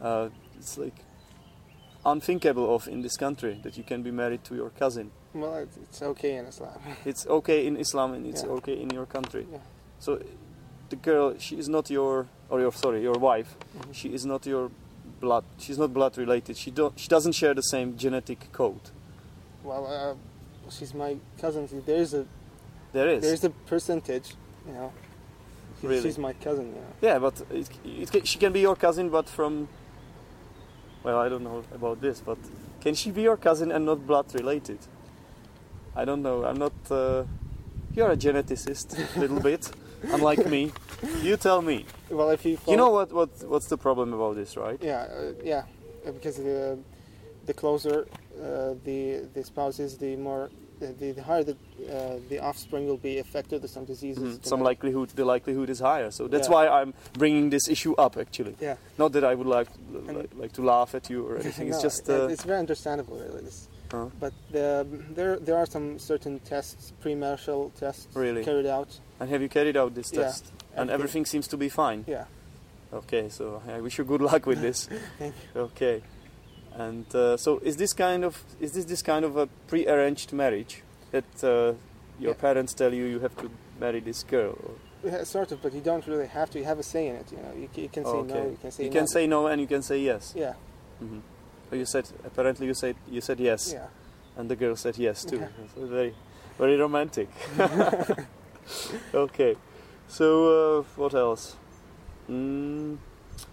Uh, 0.02 0.30
it's 0.58 0.78
like 0.78 0.95
unthinkable 2.06 2.74
of 2.76 2.88
in 2.88 3.02
this 3.02 3.17
country 3.17 3.60
that 3.63 3.78
you 3.78 3.84
can 3.84 4.04
be 4.04 4.12
married 4.12 4.43
to 4.43 4.56
your 4.56 4.69
cousin. 4.69 5.12
Well, 5.34 5.56
it's, 5.56 6.02
okay 6.02 6.36
in 6.38 6.45
Islam. 6.45 6.80
It's 7.06 7.26
okay 7.28 7.65
in 7.65 7.78
Islam 7.78 8.13
and 8.13 8.26
it's 8.26 8.43
Yeah. 8.43 8.52
okay 8.58 8.80
in 8.82 8.89
your 8.91 9.06
country. 9.06 9.48
Yeah. 9.52 9.58
So 10.00 10.19
the 10.89 10.95
girl, 10.95 11.36
she 11.39 11.58
is 11.58 11.67
not 11.67 11.89
your, 11.89 12.28
or 12.50 12.60
your, 12.62 12.71
sorry, 12.71 13.02
your 13.02 13.17
wife. 13.19 13.56
Mhm. 13.78 13.93
She 13.93 14.13
is 14.13 14.26
not 14.26 14.45
your 14.45 14.69
blood. 15.19 15.43
She's 15.58 15.78
not 15.78 15.93
blood 15.93 16.17
related. 16.17 16.58
She 16.58 16.71
don't. 16.71 16.97
She 16.99 17.08
doesn't 17.08 17.34
share 17.34 17.54
the 17.54 17.62
same 17.63 17.97
genetic 17.97 18.51
code. 18.51 18.89
Well, 19.63 19.86
uh, 19.88 20.69
she's 20.71 20.93
my 20.93 21.17
cousin. 21.39 21.67
There's 21.86 22.13
a 22.13 22.25
There 22.93 23.08
is. 23.10 23.21
there's 23.23 23.43
a 23.43 23.49
percentage, 23.49 24.36
you 24.67 24.73
know. 24.73 24.91
She's, 25.82 25.89
Really? 25.89 26.01
she's 26.04 26.17
my 26.17 26.34
cousin. 26.34 26.67
You 26.67 26.75
know. 26.75 26.88
yeah, 27.01 27.19
but 27.19 27.41
it, 27.51 27.69
it, 28.15 28.28
she 28.28 28.38
can 28.39 28.54
be 28.54 28.60
your 28.62 28.75
cousin, 28.75 29.10
but 29.10 29.28
from. 29.30 29.67
Well, 31.04 31.19
I 31.19 31.30
don't 31.30 31.43
know 31.43 31.63
about 31.73 32.01
this, 32.01 32.19
but 32.21 32.38
can 32.82 32.95
she 32.95 33.12
be 33.12 33.21
your 33.21 33.38
cousin 33.38 33.71
and 33.71 33.86
not 33.86 34.06
blood 34.08 34.34
related? 34.34 34.80
I 35.95 36.06
don't 36.06 36.21
know. 36.21 36.45
I'm 36.45 36.58
not. 36.58 36.73
Uh, 36.89 37.23
you're 37.93 38.12
a 38.12 38.17
geneticist, 38.17 39.15
a 39.15 39.19
little 39.19 39.39
bit, 39.39 39.71
unlike 40.04 40.45
me. 40.47 40.71
You 41.21 41.38
tell 41.38 41.62
me. 41.62 41.86
Well, 42.10 42.29
if 42.31 42.45
you 42.45 42.58
You 42.67 42.77
know 42.77 42.89
what, 42.91 43.12
what 43.12 43.29
what's 43.47 43.67
the 43.67 43.77
problem 43.77 44.13
about 44.13 44.36
this, 44.36 44.55
right? 44.58 44.79
Yeah, 44.81 45.01
uh, 45.01 45.34
yeah, 45.43 45.63
uh, 46.08 46.12
because 46.12 46.38
the 46.38 46.77
the 47.45 47.53
closer 47.53 48.08
uh, 48.41 48.73
the 48.84 49.27
the 49.34 49.43
spouse 49.43 49.79
is, 49.79 49.97
the 49.97 50.15
more 50.15 50.49
uh, 50.81 50.88
the, 50.99 51.12
the 51.12 51.23
higher 51.23 51.43
the 51.43 51.53
uh, 51.53 52.19
the 52.29 52.39
offspring 52.39 52.88
will 52.88 52.97
be 52.97 53.19
affected 53.19 53.62
with 53.62 53.71
some 53.71 53.86
diseases. 53.86 54.39
Mhm. 54.39 54.45
Some 54.45 54.62
likelihood, 54.62 55.10
the 55.15 55.25
likelihood 55.25 55.69
is 55.69 55.79
higher. 55.79 56.12
So 56.12 56.27
that's 56.27 56.47
Yeah. 56.47 56.53
why 56.55 56.67
I'm 56.81 56.93
bringing 57.13 57.49
this 57.49 57.67
issue 57.69 57.93
up. 58.05 58.17
Actually, 58.17 58.55
Yeah. 58.62 58.75
not 58.97 59.12
that 59.13 59.23
I 59.23 59.36
would 59.36 59.47
like 59.47 59.69
like, 60.08 60.29
like 60.41 60.53
to 60.53 60.62
laugh 60.63 60.95
at 60.95 61.10
you 61.10 61.25
or 61.27 61.38
anything. 61.43 61.69
No, 61.69 61.75
it's 61.75 61.84
just. 61.84 62.10
Uh, 62.10 62.27
it's 62.34 62.43
very 62.45 62.60
understandable, 62.60 63.17
really. 63.17 63.41
This. 63.43 63.67
uh, 63.93 64.10
But 64.19 64.34
the, 64.51 64.86
there 65.15 65.38
there 65.39 65.58
are 65.58 65.65
some 65.67 65.99
certain 65.99 66.39
tests, 66.39 66.93
pre-marital 67.01 67.71
tests 67.79 68.08
Really? 68.15 68.43
carried 68.43 68.65
out. 68.65 68.99
And 69.19 69.30
have 69.30 69.41
you 69.41 69.49
carried 69.49 69.78
out 69.78 69.95
this 69.95 70.12
Yeah, 70.13 70.23
test? 70.23 70.51
And 70.75 70.89
everything 70.89 71.25
seems 71.25 71.47
to 71.49 71.58
be 71.58 71.69
fine. 71.69 72.04
Yeah. 72.08 72.25
Okay, 72.93 73.30
so 73.30 73.62
I 73.67 73.80
wish 73.82 73.97
you 73.97 74.04
good 74.06 74.21
luck 74.21 74.45
with 74.45 74.62
this. 74.62 74.88
Thank 75.19 75.36
you. 75.56 75.62
Okay, 75.62 76.01
and 76.73 77.06
uh, 77.15 77.38
so 77.38 77.60
is 77.60 77.78
this 77.78 77.93
kind 77.93 78.23
of 78.23 78.43
is 78.60 78.71
this 78.73 78.86
this 78.86 79.01
kind 79.01 79.25
of 79.25 79.38
a 79.38 79.47
pre-arranged 79.67 80.34
marriage 80.34 80.84
that 81.12 81.43
uh, 81.43 81.73
your 82.19 82.34
Yeah. 82.34 82.41
parents 82.41 82.73
tell 82.73 82.93
you 82.93 83.06
you 83.06 83.19
have 83.19 83.36
to 83.38 83.49
marry 83.80 83.99
this 84.01 84.23
girl? 84.23 84.51
Or? 84.63 84.73
Yeah, 85.10 85.23
sort 85.23 85.51
of, 85.51 85.62
but 85.62 85.73
you 85.73 85.82
don't 85.82 86.06
really 86.08 86.28
have 86.28 86.49
to. 86.51 86.60
You 86.60 86.65
have 86.65 86.80
a 86.80 86.84
say 86.84 87.08
in 87.08 87.15
it. 87.15 87.32
You 87.32 87.38
know, 87.38 87.54
you, 87.54 87.69
you 87.84 87.89
can 87.89 88.04
say 88.06 88.12
okay. 88.12 88.34
no. 88.34 88.49
You 88.49 88.58
can 88.62 88.71
say 88.71 88.84
you 88.84 88.89
no. 88.89 88.95
can 88.99 89.08
say 89.08 89.28
no 89.28 89.47
and 89.47 89.62
you 89.62 89.67
can 89.67 89.82
say 89.82 89.99
yes. 89.99 90.34
Yeah. 90.36 90.54
hmm 90.99 91.19
You 91.71 91.86
said 91.86 92.06
apparently 92.23 92.67
you 92.67 92.73
said 92.73 92.95
you 93.12 93.21
said 93.21 93.39
yes. 93.39 93.71
Yeah. 93.73 93.88
And 94.38 94.49
the 94.49 94.56
girl 94.56 94.75
said 94.75 94.97
yes 94.97 95.25
too. 95.25 95.38
Yeah. 95.38 95.47
So 95.75 95.86
very, 95.86 96.13
very 96.58 96.78
romantic. 96.78 97.30
okay, 99.13 99.56
so 100.08 100.80
uh, 100.80 100.84
what 100.95 101.13
else? 101.13 101.56
Mm, 102.30 102.97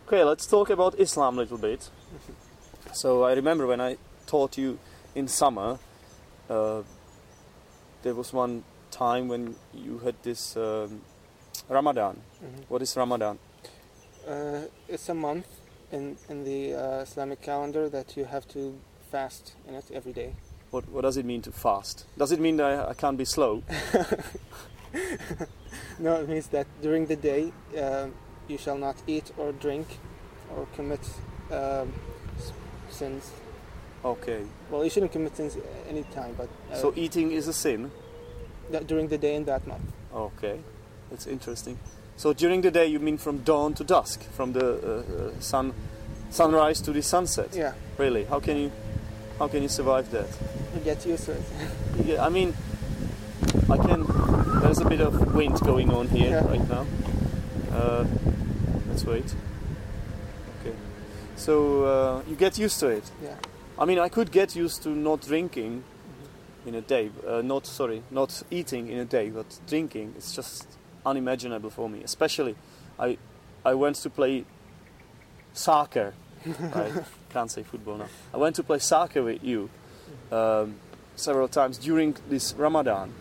okay, 0.06 0.24
let's 0.24 0.46
talk 0.46 0.70
about 0.70 0.98
Islam 0.98 1.38
a 1.38 1.42
little 1.42 1.58
bit. 1.58 1.90
So 2.94 3.22
I 3.24 3.32
remember 3.32 3.66
when 3.66 3.80
I 3.80 3.96
taught 4.26 4.58
you 4.58 4.78
in 5.14 5.26
summer, 5.26 5.78
uh, 6.50 6.82
there 8.02 8.14
was 8.14 8.34
one 8.34 8.64
time 8.90 9.28
when 9.28 9.54
you 9.72 9.98
had 10.04 10.14
this 10.22 10.56
um, 10.56 11.00
Ramadan. 11.70 12.20
Mhm. 12.44 12.64
What 12.68 12.82
is 12.82 12.94
Ramadan? 12.96 13.38
Uh, 14.28 14.66
it's 14.88 15.08
a 15.08 15.14
month 15.14 15.46
in 15.90 16.16
in 16.28 16.44
the 16.44 16.74
uh, 16.74 17.02
Islamic 17.02 17.40
calendar 17.40 17.88
that 17.88 18.16
you 18.16 18.26
have 18.26 18.46
to 18.48 18.74
fast 19.10 19.54
in 19.68 19.74
it 19.74 19.90
every 19.94 20.12
day. 20.12 20.34
What, 20.70 20.88
what 20.88 21.02
does 21.02 21.16
it 21.16 21.24
mean 21.24 21.42
to 21.42 21.52
fast? 21.52 22.06
Does 22.18 22.32
it 22.32 22.40
mean 22.40 22.56
that 22.56 22.66
I, 22.66 22.90
I 22.90 22.94
can't 22.94 23.16
be 23.18 23.24
slow? 23.24 23.62
No, 25.98 26.16
it 26.20 26.28
means 26.28 26.48
that 26.48 26.66
during 26.82 27.06
the 27.06 27.16
day 27.16 27.52
um, 27.80 28.12
you 28.48 28.58
shall 28.58 28.76
not 28.78 28.96
eat 29.06 29.30
or 29.36 29.52
drink 29.52 29.86
or 30.56 30.66
commit 30.74 31.00
um, 31.50 31.92
sins. 32.90 33.30
Okay. 34.04 34.42
Well, 34.70 34.82
you 34.84 34.90
shouldn't 34.90 35.12
commit 35.12 35.36
sins 35.36 35.56
any 35.88 36.02
time, 36.14 36.34
but 36.36 36.48
uh, 36.72 36.76
So 36.76 36.92
eating 36.96 37.30
is 37.32 37.46
a 37.48 37.52
sin. 37.52 37.90
that 38.70 38.86
during 38.86 39.08
the 39.08 39.18
day 39.18 39.34
in 39.34 39.44
that 39.44 39.66
month. 39.66 39.82
Okay, 40.14 40.58
that's 41.10 41.26
interesting. 41.26 41.78
So 42.16 42.32
during 42.32 42.62
the 42.62 42.70
day, 42.70 42.86
you 42.86 42.98
mean 43.00 43.18
from 43.18 43.38
dawn 43.38 43.74
to 43.74 43.84
dusk, 43.84 44.22
from 44.32 44.52
the 44.52 44.66
uh, 44.66 45.28
uh, 45.36 45.40
sun, 45.40 45.72
sunrise 46.30 46.80
to 46.82 46.92
the 46.92 47.02
sunset? 47.02 47.54
Yeah, 47.54 47.72
Really? 47.98 48.24
How 48.24 48.40
can 48.40 48.56
you, 48.56 48.72
how 49.38 49.48
can 49.48 49.62
you 49.62 49.68
survive 49.68 50.10
that? 50.10 50.26
you 50.74 50.80
get 50.80 51.06
used 51.06 51.24
to 51.26 51.32
it. 51.32 51.42
Yeah, 52.06 52.24
I 52.26 52.28
mean, 52.30 52.54
I 53.70 53.76
can. 53.76 54.04
There's 54.62 54.78
a 54.78 54.84
bit 54.88 55.00
of 55.00 55.34
wind 55.34 55.58
going 55.60 55.90
on 55.90 56.08
here 56.08 56.30
Yeah. 56.30 56.46
right 56.46 56.68
now. 56.68 56.86
Uh, 57.72 58.04
let's 58.88 59.04
wait. 59.04 59.34
Okay. 60.60 60.74
So 61.36 61.84
uh, 61.84 62.22
you 62.28 62.36
get 62.36 62.58
used 62.58 62.78
to 62.80 62.88
it. 62.88 63.10
yeah. 63.22 63.34
I 63.78 63.84
mean, 63.84 63.98
I 63.98 64.08
could 64.08 64.30
get 64.30 64.54
used 64.56 64.82
to 64.84 64.88
not 64.90 65.20
drinking 65.22 65.82
Mm-hmm. 65.82 66.68
in 66.68 66.74
a 66.76 66.80
day. 66.80 67.10
Uh, 67.26 67.42
not 67.42 67.66
sorry, 67.66 68.02
not 68.10 68.42
eating 68.50 68.88
in 68.88 68.98
a 68.98 69.04
day, 69.04 69.30
but 69.30 69.46
drinking. 69.66 70.14
It's 70.16 70.34
just 70.34 70.66
unimaginable 71.04 71.70
for 71.70 71.88
me. 71.88 72.02
Especially, 72.04 72.54
I 72.98 73.18
I 73.64 73.74
went 73.74 73.96
to 74.02 74.10
play 74.10 74.44
soccer. 75.54 76.14
I 76.74 76.92
can't 77.32 77.50
say 77.50 77.62
football 77.64 77.96
now. 77.98 78.08
I 78.34 78.36
went 78.36 78.56
to 78.56 78.62
play 78.62 78.78
soccer 78.78 79.22
with 79.22 79.42
you 79.42 79.70
um, 80.30 80.74
several 81.16 81.48
times 81.48 81.78
during 81.78 82.16
this 82.28 82.54
Ramadan, 82.58 83.12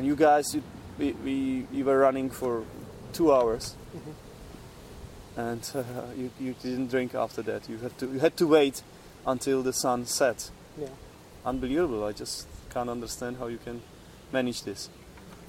and 0.00 0.06
you 0.06 0.16
guys, 0.16 0.54
you, 0.54 0.62
we, 0.98 1.12
we 1.12 1.66
you 1.70 1.84
were 1.84 1.98
running 1.98 2.30
for 2.30 2.64
two 3.12 3.30
hours, 3.34 3.76
and 5.36 5.70
uh, 5.74 5.82
you, 6.16 6.30
you 6.40 6.54
didn't 6.62 6.88
drink 6.88 7.14
after 7.14 7.42
that. 7.42 7.68
You 7.68 7.76
had 7.78 7.98
to 7.98 8.06
you 8.06 8.18
had 8.18 8.34
to 8.38 8.46
wait 8.46 8.82
until 9.26 9.62
the 9.62 9.72
sun 9.74 10.06
set. 10.06 10.50
Yeah. 10.80 10.88
Unbelievable! 11.44 12.02
I 12.04 12.12
just 12.12 12.46
can't 12.72 12.88
understand 12.88 13.36
how 13.38 13.48
you 13.48 13.58
can 13.58 13.82
manage 14.32 14.62
this. 14.62 14.88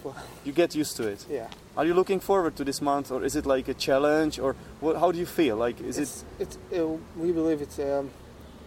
Well- 0.04 0.16
You 0.44 0.52
get 0.52 0.76
used 0.76 0.98
to 0.98 1.08
it. 1.08 1.26
Yeah. 1.30 1.48
Are 1.78 1.86
you 1.86 1.94
looking 1.94 2.20
forward 2.20 2.56
to 2.58 2.64
this 2.66 2.82
month, 2.82 3.10
or 3.12 3.24
is 3.24 3.36
it 3.36 3.46
like 3.46 3.70
a 3.70 3.74
challenge, 3.74 4.38
or 4.40 4.56
what, 4.82 4.98
how 4.98 5.12
do 5.14 5.18
you 5.20 5.26
feel? 5.26 5.56
Like, 5.56 5.80
is 5.80 5.98
it? 5.98 6.02
it's, 6.02 6.26
it's 6.40 6.58
uh, 6.78 6.88
we 7.16 7.32
believe 7.32 7.62
it's 7.62 7.80
a 7.80 8.04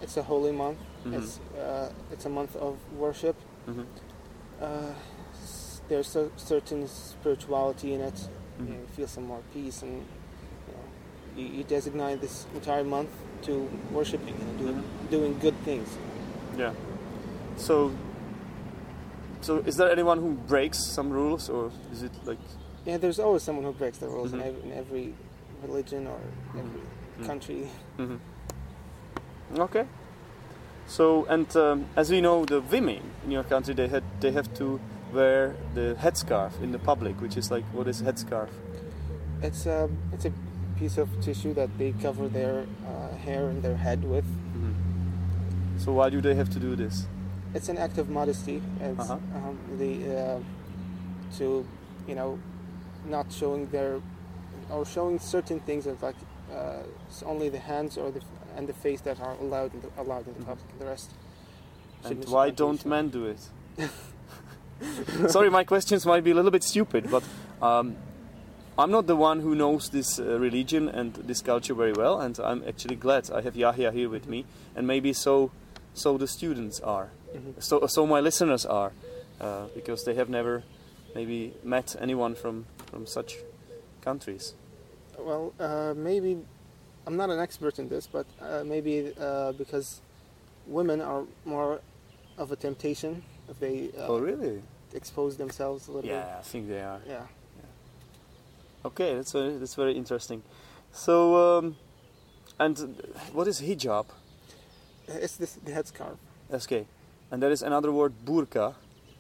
it's 0.01 0.17
a 0.17 0.23
holy 0.23 0.53
month. 0.53 0.79
Mhm. 1.05 1.15
It's 1.19 1.41
uh, 1.59 1.91
it's 2.13 2.25
a 2.25 2.31
month 2.31 2.57
of 2.57 2.77
worship. 2.99 3.37
Mhm, 3.69 3.85
Uh, 4.63 4.95
there's 5.89 6.17
a 6.17 6.31
certain 6.37 6.87
spirituality 6.89 7.93
in 7.95 8.01
it. 8.01 8.29
mhm. 8.61 8.69
You 8.69 8.87
feel 8.97 9.07
some 9.09 9.25
more 9.27 9.41
peace, 9.53 9.83
and 9.83 9.93
you, 9.93 10.73
know, 10.73 11.43
you, 11.43 11.59
you 11.59 11.65
designate 11.65 12.21
this 12.21 12.47
entire 12.55 12.85
month 12.85 13.11
to 13.43 13.69
worshiping 13.93 14.35
and 14.41 14.59
doing 14.59 14.77
Mhm. 14.77 15.11
doing 15.11 15.39
good 15.41 15.55
things. 15.65 15.89
Yeah. 16.57 16.73
So, 17.57 17.91
so 19.41 19.59
is 19.67 19.77
there 19.77 19.91
anyone 19.91 20.19
who 20.21 20.33
breaks 20.49 20.79
some 20.95 21.11
rules, 21.11 21.49
or 21.51 21.71
is 21.93 22.03
it 22.03 22.13
like? 22.25 22.39
Yeah, 22.87 22.99
there's 22.99 23.19
always 23.19 23.43
someone 23.43 23.65
who 23.65 23.73
breaks 23.73 23.99
the 23.99 24.09
rules 24.09 24.31
Mhm. 24.33 24.35
in, 24.35 24.41
every, 24.43 24.63
in 24.63 24.73
every 24.73 25.15
religion 25.63 26.07
or 26.07 26.19
every 26.59 26.81
Mhm. 27.19 27.27
country. 27.27 27.69
Mhm. 27.99 28.19
Okay. 29.59 29.87
So, 30.87 31.25
and 31.29 31.47
um, 31.57 31.87
as 31.97 32.11
we 32.11 32.21
know, 32.21 32.45
the 32.45 32.61
women 32.61 33.01
in 33.25 33.31
your 33.31 33.45
country 33.45 33.75
they 33.75 33.89
had 33.89 34.03
they 34.21 34.33
have 34.33 34.53
to 34.55 34.79
wear 35.15 35.55
the 35.75 35.97
headscarf 36.01 36.61
in 36.63 36.73
the 36.73 36.79
public, 36.79 37.21
which 37.21 37.37
is 37.37 37.51
like 37.51 37.65
what 37.73 37.87
is 37.89 38.03
headscarf? 38.03 38.49
It's 39.43 39.67
a 39.67 39.89
it's 40.13 40.25
a 40.25 40.33
piece 40.79 40.99
of 40.99 41.09
tissue 41.23 41.55
that 41.55 41.71
they 41.79 41.93
cover 42.03 42.29
their 42.29 42.67
uh, 42.87 43.17
hair 43.25 43.49
and 43.49 43.63
their 43.63 43.77
head 43.77 44.05
with. 44.05 44.25
So 45.79 45.93
why 45.93 46.09
do 46.11 46.21
they 46.21 46.35
have 46.35 46.51
to 46.51 46.59
do 46.61 46.77
this? 46.77 47.07
It's 47.55 47.69
an 47.69 47.79
act 47.79 47.99
of 47.99 48.09
modesty. 48.09 48.63
It's 48.81 49.11
Uh-huh. 49.11 49.19
um, 49.39 49.59
the 49.79 49.93
uh, 50.21 50.39
to 51.39 51.67
you 52.09 52.15
know 52.15 52.39
not 53.07 53.27
showing 53.33 53.67
their 53.71 54.01
or 54.71 54.85
showing 54.87 55.19
certain 55.19 55.61
things 55.61 55.85
that 55.85 56.03
like 56.03 56.17
uh, 56.53 56.83
it's 57.09 57.23
only 57.23 57.49
the 57.51 57.59
hands 57.59 57.99
or 57.99 58.11
the 58.11 58.21
and 58.57 58.67
the 58.69 58.73
face 58.73 59.01
that 59.03 59.21
are 59.21 59.35
allowed 59.41 59.75
in 59.75 59.81
the, 59.81 59.91
allowed 60.03 60.27
in 60.29 60.35
the 60.35 60.41
Mhm. 60.41 60.47
public. 60.47 60.79
The 60.79 60.87
rest. 60.87 61.11
And 62.05 62.25
why 62.29 62.51
don't 62.51 62.85
men 62.87 63.09
do 63.11 63.27
it? 63.27 63.41
Sorry, 65.29 65.51
my 65.51 65.65
questions 65.65 66.07
might 66.07 66.25
be 66.25 66.31
a 66.31 66.35
little 66.35 66.51
bit 66.51 66.63
stupid, 66.65 67.11
but 67.11 67.23
um, 67.63 67.97
I'm 68.79 68.91
not 68.91 69.07
the 69.07 69.17
one 69.17 69.41
who 69.41 69.55
knows 69.55 69.89
this 69.91 70.19
uh, 70.19 70.39
religion 70.39 70.89
and 70.89 71.15
this 71.15 71.41
culture 71.43 71.75
very 71.75 71.93
well, 71.93 72.21
and 72.21 72.39
I'm 72.41 72.63
actually 72.67 72.97
glad 72.97 73.31
I 73.31 73.41
have 73.43 73.57
Yahya 73.57 73.93
here 73.93 74.09
with 74.09 74.29
me, 74.29 74.45
and 74.77 74.87
maybe 74.87 75.13
so, 75.13 75.51
so 75.95 76.19
the 76.19 76.27
students 76.27 76.81
are, 76.81 77.11
Mhm. 77.35 77.63
so 77.63 77.87
so 77.87 78.07
my 78.07 78.21
listeners 78.21 78.67
are, 78.67 78.93
uh, 79.41 79.67
because 79.75 80.05
they 80.05 80.15
have 80.15 80.29
never 80.29 80.63
maybe 81.15 81.53
met 81.63 81.97
anyone 82.01 82.35
from 82.35 82.65
from 82.91 83.07
such 83.07 83.37
countries. 84.05 84.55
Well, 85.19 85.53
uh, 85.61 85.95
maybe 85.97 86.39
I'm 87.07 87.17
not 87.17 87.31
an 87.31 87.39
expert 87.41 87.79
in 87.79 87.89
this, 87.89 88.07
but 88.07 88.27
uh, 88.41 88.65
maybe 88.65 89.13
uh, 89.21 89.53
because 89.53 90.01
women 90.67 91.01
are 91.01 91.25
more 91.45 91.81
of 92.39 92.51
a 92.53 92.57
temptation 92.57 93.23
if 93.49 93.59
they 93.61 93.91
uh, 93.99 94.09
oh, 94.09 94.19
really? 94.19 94.63
Expose 94.95 95.37
themselves 95.37 95.89
a 95.89 95.93
little 95.93 96.03
bit. 96.11 96.17
Yeah, 96.17 96.39
I 96.39 96.43
think 96.43 96.69
they 96.69 96.81
are. 96.81 96.99
bit. 96.99 97.09
Yeah. 97.09 97.27
Okay, 98.85 99.15
that's 99.15 99.33
very, 99.33 99.57
that's 99.57 99.75
very 99.75 99.95
interesting. 99.97 100.43
So, 100.93 101.59
um, 101.59 101.77
and 102.61 102.79
uh, 102.79 102.87
what 103.33 103.49
is 103.49 103.61
hijab? 103.61 104.07
It's 105.09 105.37
this, 105.37 105.55
the 105.65 105.73
headscarf. 105.73 106.17
Okay, 106.53 106.87
and 107.31 107.43
there 107.43 107.51
is 107.51 107.63
another 107.63 107.91
word 107.93 108.13
burqa. 108.25 108.75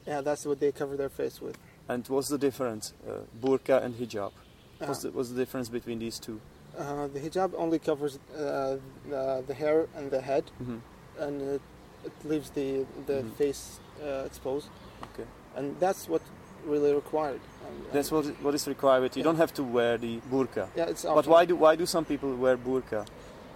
Yeah, 0.06 0.20
that's 0.20 0.44
what 0.44 0.60
they 0.60 0.70
cover 0.72 0.96
their 0.96 1.08
face 1.08 1.40
with. 1.40 1.56
And 1.88 2.06
what's 2.08 2.28
the 2.28 2.38
difference, 2.38 2.92
uh, 3.08 3.20
burqa 3.40 3.82
and 3.82 3.94
hijab? 3.94 4.32
Uh, 4.80 4.86
What's 4.86 5.02
the, 5.02 5.10
what's 5.12 5.28
the 5.30 5.36
difference 5.36 5.68
between 5.68 5.98
these 5.98 6.18
two? 6.18 6.40
uh, 6.76 7.06
the 7.06 7.20
hijab 7.20 7.54
only 7.56 7.78
covers 7.78 8.18
uh, 8.36 8.76
the, 9.08 9.44
the 9.46 9.54
hair 9.54 9.86
and 9.96 10.10
the 10.10 10.20
head, 10.20 10.44
hmm 10.58 10.78
and 11.18 11.40
it, 11.40 11.62
it 12.04 12.12
leaves 12.24 12.50
the 12.50 12.84
the 13.06 13.22
Mhm. 13.22 13.32
face 13.38 13.78
uh, 14.02 14.24
exposed. 14.26 14.68
Okay. 15.04 15.28
And 15.56 15.76
that's 15.80 16.08
what 16.08 16.22
really 16.66 16.92
required. 16.94 17.40
And, 17.66 17.86
That's 17.92 18.10
what 18.10 18.24
what 18.42 18.54
is 18.54 18.66
required. 18.66 19.16
You 19.16 19.20
Yeah. 19.20 19.24
don't 19.24 19.36
have 19.38 19.52
to 19.54 19.62
wear 19.62 19.98
the 19.98 20.20
burqa. 20.30 20.66
Yeah, 20.76 20.90
it's. 20.90 21.02
But 21.04 21.26
why 21.26 21.44
do 21.46 21.56
why 21.56 21.76
do 21.76 21.86
some 21.86 22.04
people 22.04 22.34
wear 22.36 22.56
burqa? 22.56 23.06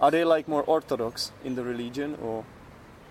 Are 0.01 0.11
they 0.11 0.23
like 0.23 0.47
more 0.47 0.63
orthodox 0.67 1.31
in 1.43 1.55
the 1.55 1.63
religion, 1.63 2.17
or 2.23 2.43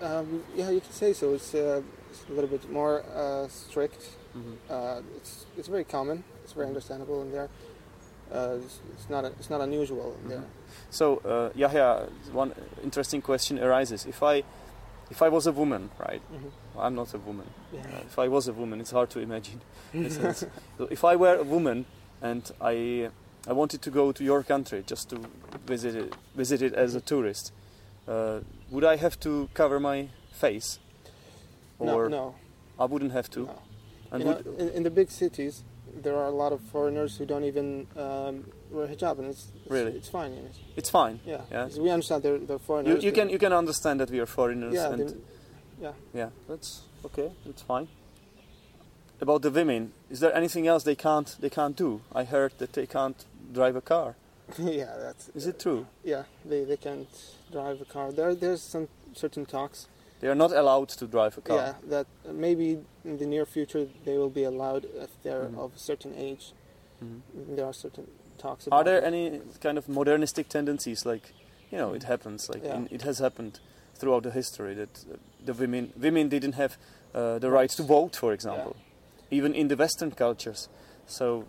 Um, 0.00 0.44
yeah, 0.56 0.70
you 0.70 0.80
can 0.80 0.92
say 0.92 1.12
so. 1.12 1.34
It's, 1.34 1.52
uh, 1.54 1.82
it's 2.10 2.24
a 2.30 2.32
little 2.32 2.48
bit 2.48 2.70
more 2.70 3.02
uh, 3.16 3.48
strict. 3.48 4.02
Mhm. 4.36 4.54
Uh, 4.70 5.02
it's 5.16 5.46
it's 5.58 5.68
very 5.68 5.84
common. 5.84 6.22
It's 6.44 6.52
very 6.54 6.66
understandable 6.68 7.20
in 7.22 7.32
there. 7.32 7.48
Uh, 8.32 8.58
it's, 8.64 8.78
it's 8.94 9.08
not 9.10 9.24
it's 9.24 9.50
not 9.50 9.60
unusual 9.60 10.14
in 10.22 10.28
there. 10.30 10.44
So, 10.90 11.04
uh, 11.24 11.50
Yahya, 11.56 12.08
one 12.32 12.52
interesting 12.84 13.22
question 13.22 13.58
arises. 13.58 14.06
If 14.06 14.22
I, 14.22 14.44
if 15.10 15.22
I 15.22 15.28
was 15.28 15.46
a 15.46 15.52
woman, 15.52 15.90
right? 15.98 16.22
Mhm. 16.32 16.50
I'm 16.78 16.94
not 16.94 17.14
a 17.14 17.18
woman. 17.18 17.46
Yeah. 17.72 17.80
Uh, 17.80 18.00
if 18.06 18.18
I 18.18 18.28
was 18.28 18.48
a 18.48 18.52
woman, 18.52 18.80
it's 18.80 18.90
hard 18.92 19.10
to 19.10 19.20
imagine. 19.20 19.60
So 20.78 20.84
if 20.90 21.02
I 21.04 21.16
were 21.16 21.36
a 21.36 21.44
woman 21.44 21.86
and 22.22 22.50
I, 22.60 23.10
I 23.48 23.52
wanted 23.52 23.80
to 23.82 23.90
go 23.90 24.12
to 24.12 24.22
your 24.24 24.42
country 24.42 24.82
just 24.86 25.08
to 25.10 25.16
visit 25.66 25.94
it, 25.94 26.14
visit 26.36 26.62
it 26.62 26.74
as 26.74 26.94
a 26.94 27.00
tourist, 27.00 27.52
uh, 28.06 28.40
would 28.70 28.84
I 28.84 28.96
have 28.96 29.18
to 29.20 29.48
cover 29.54 29.80
my 29.80 30.08
face, 30.32 30.78
no, 31.80 31.94
or 31.94 32.08
no. 32.08 32.34
I 32.78 32.84
wouldn't 32.84 33.12
have 33.12 33.28
to? 33.30 33.40
no. 33.40 33.62
And 34.10 34.24
know, 34.24 34.38
in, 34.58 34.68
in 34.70 34.82
the 34.82 34.90
big 34.90 35.10
cities, 35.10 35.64
there 36.02 36.16
are 36.16 36.26
a 36.26 36.30
lot 36.42 36.52
of 36.52 36.60
foreigners 36.60 37.18
who 37.18 37.26
don't 37.26 37.44
even 37.44 37.86
um, 37.96 38.44
wear 38.70 38.86
hijab, 38.86 39.18
and 39.18 39.28
it's, 39.28 39.48
it's 39.62 39.70
Really? 39.70 39.92
it's 39.92 40.08
fine. 40.08 40.32
you 40.34 40.50
it's 40.76 40.90
fine. 40.90 41.20
Yeah, 41.26 41.40
Yeah. 41.50 41.68
we 41.78 41.90
understand 41.90 42.22
they're, 42.22 42.38
they're 42.38 42.56
You, 42.56 42.58
foreigners. 42.58 43.04
you 43.04 43.10
but- 43.10 43.18
can 43.20 43.28
you 43.30 43.38
can 43.38 43.52
understand 43.52 44.00
that 44.00 44.10
we 44.10 44.20
are 44.20 44.26
foreigners 44.26 44.74
Yeah, 44.74 44.88
they- 44.96 45.14
yeah. 45.80 45.92
Yeah, 46.14 46.30
that's 46.48 46.82
okay. 47.04 47.30
That's 47.46 47.62
fine. 47.62 47.88
About 49.20 49.42
the 49.42 49.50
women, 49.50 49.92
is 50.10 50.20
there 50.20 50.34
anything 50.34 50.66
else 50.68 50.84
they 50.84 50.94
can't 50.94 51.36
they 51.40 51.50
can't 51.50 51.76
do? 51.76 52.00
I 52.14 52.24
heard 52.24 52.52
that 52.58 52.72
they 52.72 52.86
can't 52.86 53.24
drive 53.52 53.74
a 53.76 53.80
car. 53.80 54.14
yeah, 54.58 54.96
that's. 54.96 55.28
Is 55.34 55.46
it 55.46 55.58
true? 55.58 55.86
Yeah, 56.04 56.22
they, 56.44 56.64
they 56.64 56.76
can't 56.76 57.08
drive 57.50 57.80
a 57.80 57.84
car. 57.84 58.12
There 58.12 58.34
there's 58.34 58.62
some 58.62 58.88
certain 59.14 59.44
talks. 59.46 59.88
They 60.20 60.28
are 60.28 60.34
not 60.34 60.52
allowed 60.52 60.88
to 61.00 61.06
drive 61.06 61.36
a 61.38 61.40
car. 61.40 61.56
Yeah, 61.56 61.74
that 61.90 62.06
maybe 62.32 62.78
in 63.04 63.18
the 63.18 63.26
near 63.26 63.46
future 63.46 63.86
they 64.04 64.16
will 64.18 64.30
be 64.30 64.44
allowed 64.44 64.84
if 64.84 65.10
they're 65.22 65.46
Mhm. 65.48 65.58
of 65.64 65.74
a 65.76 65.78
certain 65.78 66.14
age. 66.16 66.52
Mhm. 67.02 67.20
There 67.56 67.66
are 67.66 67.72
certain 67.74 68.06
talks 68.38 68.66
about. 68.66 68.76
Are 68.80 68.84
there 68.84 69.04
any 69.04 69.40
kind 69.60 69.78
of 69.78 69.88
modernistic 69.88 70.48
tendencies, 70.48 71.04
like 71.04 71.32
you 71.70 71.78
know, 71.78 71.92
it 71.92 72.04
happens, 72.04 72.48
like 72.48 72.64
Yeah. 72.64 72.76
in, 72.76 72.88
it 72.90 73.02
has 73.02 73.18
happened 73.18 73.60
throughout 73.94 74.22
the 74.22 74.30
history 74.30 74.74
that 74.74 75.04
uh, 75.12 75.16
the 75.44 75.52
women 75.52 75.92
women 75.96 76.28
didn't 76.28 76.54
have 76.54 76.78
uh, 77.14 77.38
the 77.38 77.50
right 77.50 77.70
to 77.70 77.82
vote, 77.82 78.16
for 78.16 78.32
example, 78.32 78.76
even 79.30 79.54
in 79.54 79.68
the 79.68 79.76
Western 79.76 80.10
cultures. 80.12 80.68
So, 81.06 81.44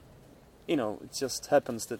you 0.67 0.75
know, 0.75 0.99
it 1.03 1.13
just 1.13 1.47
happens 1.47 1.85
that 1.87 1.99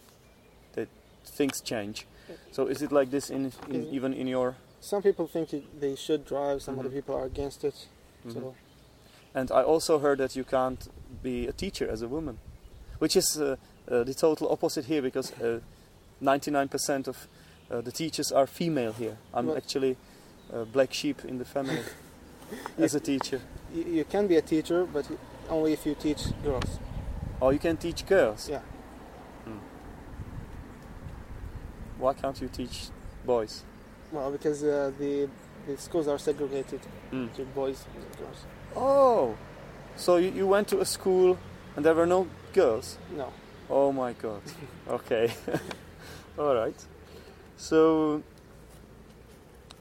that 0.74 0.90
things 1.26 1.62
change. 1.62 2.06
So, 2.52 2.68
is 2.68 2.82
it 2.82 2.92
like 2.92 3.10
this 3.12 3.30
in, 3.30 3.52
in 3.70 3.88
even 3.94 4.14
in 4.14 4.28
your? 4.28 4.56
Some 4.82 5.02
people 5.02 5.28
think 5.28 5.54
it, 5.54 5.80
they 5.80 5.96
should 5.96 6.26
drive. 6.26 6.62
Some 6.62 6.76
Mhm. 6.76 6.80
other 6.80 6.90
people 6.90 7.16
are 7.16 7.26
against 7.26 7.64
it. 7.64 7.88
Mhm. 8.26 8.34
So 8.34 8.56
And 9.36 9.52
I 9.52 9.64
also 9.64 10.00
heard 10.00 10.18
that 10.18 10.36
you 10.36 10.44
can't 10.44 10.88
be 11.22 11.48
a 11.48 11.52
teacher 11.54 11.88
as 11.92 12.02
a 12.02 12.08
woman, 12.08 12.40
which 13.00 13.16
is 13.16 13.38
uh, 13.40 13.56
the 13.90 14.14
total 14.14 14.52
opposite 14.52 14.86
here 14.86 15.02
because 15.02 15.32
uh, 15.42 15.60
99% 16.22 17.08
of 17.08 17.28
uh, 17.72 17.82
the 17.82 17.92
teachers 17.92 18.32
are 18.32 18.48
female 18.48 18.94
here. 18.94 19.18
I'm 19.34 19.48
Well- 19.48 19.58
actually 19.58 19.98
a 20.52 20.66
black 20.66 20.94
sheep 20.94 21.24
in 21.26 21.38
the 21.38 21.46
family 21.46 21.80
as 22.78 22.96
a 22.96 23.00
teacher. 23.00 23.40
you, 23.74 24.04
can 24.06 24.28
be 24.28 24.36
a 24.38 24.42
teacher, 24.42 24.86
but 24.86 25.06
only 25.50 25.74
if 25.74 25.86
you 25.86 25.96
teach 25.96 26.22
girls. 26.44 26.80
Oh, 27.42 27.52
you 27.52 27.60
can 27.60 27.78
teach 27.78 28.06
girls. 28.06 28.50
Yeah. 28.50 28.62
Why 31.98 32.14
can't 32.14 32.40
you 32.42 32.48
teach 32.48 32.90
boys? 33.26 33.64
Well, 34.12 34.32
because 34.32 34.64
uh, 34.64 34.92
the 34.98 35.28
the 35.68 35.78
schools 35.78 36.08
are 36.08 36.18
segregated 36.18 36.80
Mm. 37.12 37.34
to 37.36 37.44
boys 37.44 37.86
and 37.96 38.18
girls. 38.18 38.46
Oh, 38.76 39.36
so 39.96 40.18
you, 40.18 40.30
you 40.32 40.48
went 40.48 40.68
to 40.70 40.80
a 40.80 40.86
school 40.86 41.38
and 41.76 41.84
there 41.86 41.94
were 41.94 42.06
no 42.08 42.28
girls? 42.54 42.98
No. 43.18 43.32
Oh 43.70 43.91
my 43.91 44.13
god. 44.13 44.41
Okay. 44.88 45.32
All 46.38 46.55
right. 46.55 46.76
So, 47.57 48.24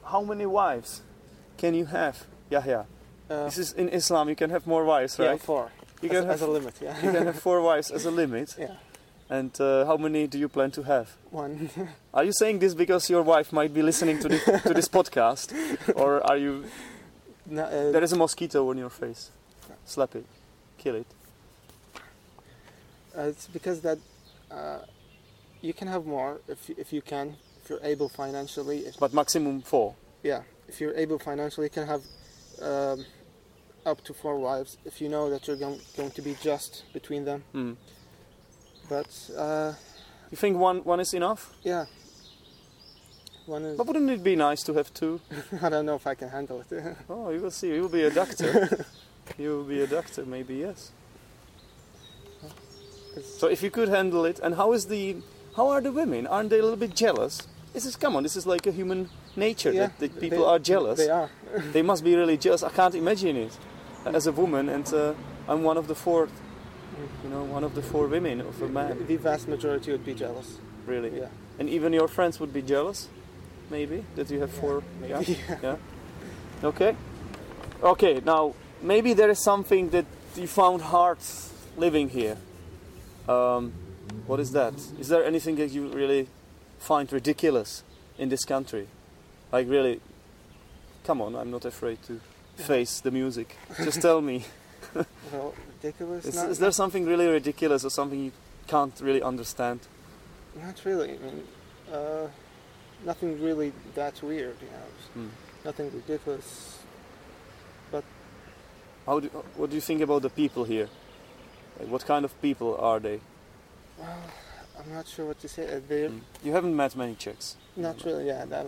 how 0.04 0.22
many 0.22 0.46
wives 0.46 1.02
can 1.56 1.74
you 1.74 1.86
have? 1.86 2.26
Yahya. 2.50 2.86
Uh, 3.30 3.44
This 3.44 3.58
is 3.58 3.72
in 3.72 3.88
Islam. 3.90 4.28
You 4.28 4.36
can 4.36 4.50
have 4.50 4.66
more 4.66 4.84
wives, 4.84 5.18
right? 5.18 5.30
yeah, 5.32 5.36
four. 5.36 5.70
You 6.02 6.10
as, 6.10 6.20
can 6.20 6.30
as 6.30 6.42
a 6.42 6.46
limit. 6.46 6.74
Yeah. 6.80 6.96
you 7.02 7.12
can 7.12 7.26
have 7.26 7.38
four 7.40 7.60
wives 7.60 7.90
as 7.90 8.04
a 8.06 8.10
limit. 8.22 8.54
yeah. 8.58 8.74
And 9.30 9.52
uh, 9.60 9.84
how 9.84 9.98
many 9.98 10.26
do 10.26 10.38
you 10.38 10.48
plan 10.48 10.70
to 10.70 10.82
have? 10.84 11.08
One. 11.30 11.68
Are 12.14 12.24
you 12.24 12.32
saying 12.32 12.60
this 12.60 12.74
because 12.74 13.10
your 13.10 13.22
wife 13.22 13.52
might 13.52 13.74
be 13.74 13.82
listening 13.82 14.18
to, 14.20 14.28
the, 14.28 14.38
to 14.64 14.72
this 14.74 14.88
podcast, 14.88 15.52
or 15.94 16.22
are 16.26 16.38
you? 16.38 16.64
no, 17.46 17.62
uh, 17.64 17.92
There 17.92 18.02
is 18.02 18.12
a 18.12 18.16
mosquito 18.16 18.68
on 18.70 18.78
your 18.78 18.88
face. 18.90 19.30
Slap 19.84 20.14
it, 20.16 20.24
kill 20.78 20.94
it. 20.94 21.06
Uh, 23.16 23.22
it's 23.22 23.46
because 23.48 23.80
that 23.82 23.98
uh, 24.50 24.78
you 25.60 25.72
can 25.72 25.88
have 25.88 26.06
more 26.06 26.40
if 26.48 26.68
you, 26.68 26.74
if 26.78 26.92
you 26.92 27.02
can 27.02 27.36
if 27.62 27.70
you're 27.70 27.80
able 27.82 28.08
financially. 28.08 28.78
If, 28.86 28.98
But 28.98 29.12
maximum 29.12 29.62
four. 29.62 29.94
yeah, 30.22 30.42
if 30.68 30.80
you're 30.80 30.94
able 30.94 31.18
financially, 31.18 31.66
you 31.66 31.70
can 31.70 31.86
have 31.86 32.02
um, 32.62 33.04
up 33.86 34.02
to 34.04 34.14
four 34.14 34.38
wives 34.38 34.76
if 34.84 35.00
you 35.00 35.08
know 35.08 35.30
that 35.30 35.46
you're 35.46 35.56
going, 35.56 35.80
going 35.96 36.10
to 36.12 36.22
be 36.22 36.36
just 36.42 36.84
between 36.92 37.24
them. 37.24 37.42
Hmm. 37.52 37.72
But 38.88 39.30
uh, 39.36 39.72
You 40.30 40.36
think 40.36 40.56
one 40.58 40.78
one 40.84 41.00
is 41.00 41.12
enough? 41.14 41.52
yeah, 41.62 41.86
one 43.46 43.64
is. 43.64 43.76
But 43.78 43.86
wouldn't 43.86 44.10
it 44.10 44.22
be 44.22 44.36
nice 44.36 44.62
to 44.64 44.74
have 44.74 44.92
two? 44.94 45.20
I 45.62 45.68
don't 45.68 45.86
know 45.86 45.96
if 45.96 46.06
I 46.06 46.14
can 46.14 46.28
handle 46.28 46.60
it. 46.70 46.96
Oh, 47.08 47.30
you 47.30 47.40
will 47.40 47.50
see. 47.50 47.68
You 47.74 47.82
will 47.82 47.88
be 48.00 48.04
a 48.04 48.10
doctor. 48.10 48.86
you 49.38 49.50
will 49.56 49.64
be 49.64 49.80
a 49.82 49.86
doctor, 49.86 50.24
maybe 50.26 50.54
yes. 50.56 50.92
So 53.24 53.48
if 53.48 53.62
you 53.62 53.70
could 53.70 53.88
handle 53.88 54.24
it, 54.24 54.38
and 54.42 54.54
how 54.54 54.72
is 54.72 54.86
the, 54.86 55.16
how 55.56 55.68
are 55.68 55.80
the 55.80 55.92
women? 55.92 56.26
Aren't 56.26 56.50
they 56.50 56.58
a 56.58 56.62
little 56.62 56.76
bit 56.76 56.94
jealous? 56.94 57.46
This 57.72 57.84
is 57.86 57.96
come 57.96 58.16
on. 58.16 58.22
This 58.22 58.36
is 58.36 58.46
like 58.46 58.66
a 58.66 58.72
human 58.72 59.08
nature 59.36 59.72
yeah, 59.72 59.80
that, 59.86 59.98
that 59.98 60.14
they- 60.14 60.20
people 60.30 60.44
are 60.46 60.58
jealous. 60.58 60.98
They 60.98 61.10
are. 61.10 61.30
They 61.72 61.82
must 61.82 62.02
be 62.04 62.14
really 62.16 62.36
jealous. 62.36 62.62
I 62.62 62.70
can't 62.70 62.94
imagine 62.94 63.36
it 63.36 63.56
as 64.04 64.26
a 64.26 64.32
woman, 64.32 64.68
and 64.68 64.86
uh, 64.94 65.14
I'm 65.48 65.62
one 65.62 65.76
of 65.76 65.86
the 65.88 65.94
four, 65.94 66.28
you 67.24 67.30
know, 67.30 67.42
one 67.44 67.64
of 67.64 67.74
the 67.74 67.82
four 67.82 68.06
women 68.06 68.40
of 68.40 68.60
a 68.62 68.68
man. 68.68 69.06
The 69.06 69.16
vast 69.16 69.48
majority 69.48 69.92
would 69.92 70.04
be 70.04 70.14
jealous. 70.14 70.58
Really, 70.86 71.10
Yeah. 71.18 71.28
and 71.58 71.68
even 71.68 71.92
your 71.92 72.08
friends 72.08 72.40
would 72.40 72.52
be 72.52 72.62
jealous, 72.62 73.08
maybe 73.70 74.04
that 74.16 74.30
you 74.30 74.40
have 74.40 74.50
four. 74.50 74.82
Yeah. 75.06 75.22
Yeah. 75.62 75.76
Okay. 76.64 76.96
Okay. 77.82 78.20
Now 78.24 78.54
maybe 78.82 79.12
there 79.14 79.30
is 79.30 79.42
something 79.42 79.90
that 79.90 80.06
you 80.36 80.46
found 80.46 80.82
hard 80.82 81.18
living 81.76 82.08
here. 82.08 82.36
Um, 83.28 83.72
what 84.26 84.40
is 84.40 84.52
that? 84.52 84.74
Is 84.98 85.08
there 85.08 85.24
anything 85.24 85.56
that 85.56 85.70
you 85.70 85.88
really 85.88 86.28
find 86.78 87.12
ridiculous 87.12 87.82
in 88.18 88.28
this 88.28 88.44
country? 88.44 88.88
Like 89.52 89.68
really? 89.68 90.00
Come 91.04 91.20
on, 91.22 91.34
I'm 91.36 91.50
not 91.50 91.64
afraid 91.64 92.02
to 92.04 92.20
face 92.56 93.00
the 93.00 93.10
music. 93.10 93.56
Just 93.84 94.02
tell 94.02 94.20
me. 94.20 94.44
Well, 95.32 95.54
ridiculous. 95.82 96.24
Is, 96.24 96.36
not, 96.36 96.48
is 96.50 96.58
there 96.58 96.70
something 96.70 97.04
really 97.04 97.26
ridiculous 97.26 97.84
or 97.84 97.90
something 97.90 98.18
you 98.24 98.32
can't 98.66 98.98
really 99.02 99.20
understand? 99.20 99.80
Not 100.58 100.80
really. 100.84 101.10
I 101.12 101.18
mean, 101.18 101.44
uh, 101.92 102.28
nothing 103.04 103.42
really 103.42 103.72
that 103.94 104.22
weird. 104.22 104.56
You 104.62 104.68
know, 104.68 104.86
Hmm. 105.14 105.28
nothing 105.64 105.90
ridiculous. 105.92 106.78
But. 107.90 108.04
How 109.04 109.20
do, 109.20 109.28
what 109.56 109.68
do 109.70 109.76
you 109.76 109.82
think 109.82 110.00
about 110.00 110.22
the 110.22 110.30
people 110.30 110.64
here? 110.64 110.88
Like, 111.78 111.88
what 111.88 112.04
kind 112.06 112.24
of 112.24 112.32
people 112.42 112.76
are 112.78 113.00
they? 113.00 113.20
Well, 113.98 114.16
I'm 114.78 114.92
not 114.92 115.06
sure 115.08 115.26
what 115.26 115.40
to 115.40 115.48
say. 115.48 115.80
They're 115.88 116.08
Mm. 116.10 116.20
You 116.44 116.52
haven't 116.52 116.74
met 116.76 116.94
many 116.96 117.14
Czechs. 117.14 117.56
not 117.76 118.04
really. 118.04 118.26
Yeah, 118.26 118.44
that, 118.46 118.66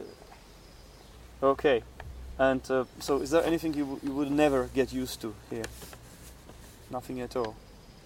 Okay. 1.42 1.82
And 2.38 2.60
uh, 2.70 2.84
so, 3.00 3.20
is 3.20 3.30
there 3.30 3.44
anything 3.44 3.74
you, 3.74 3.84
w- 3.84 4.00
you 4.02 4.12
would 4.14 4.30
never 4.30 4.68
get 4.74 4.92
used 4.92 5.20
to 5.22 5.34
here? 5.50 5.64
Nothing 6.90 7.20
at 7.20 7.36
all. 7.36 7.54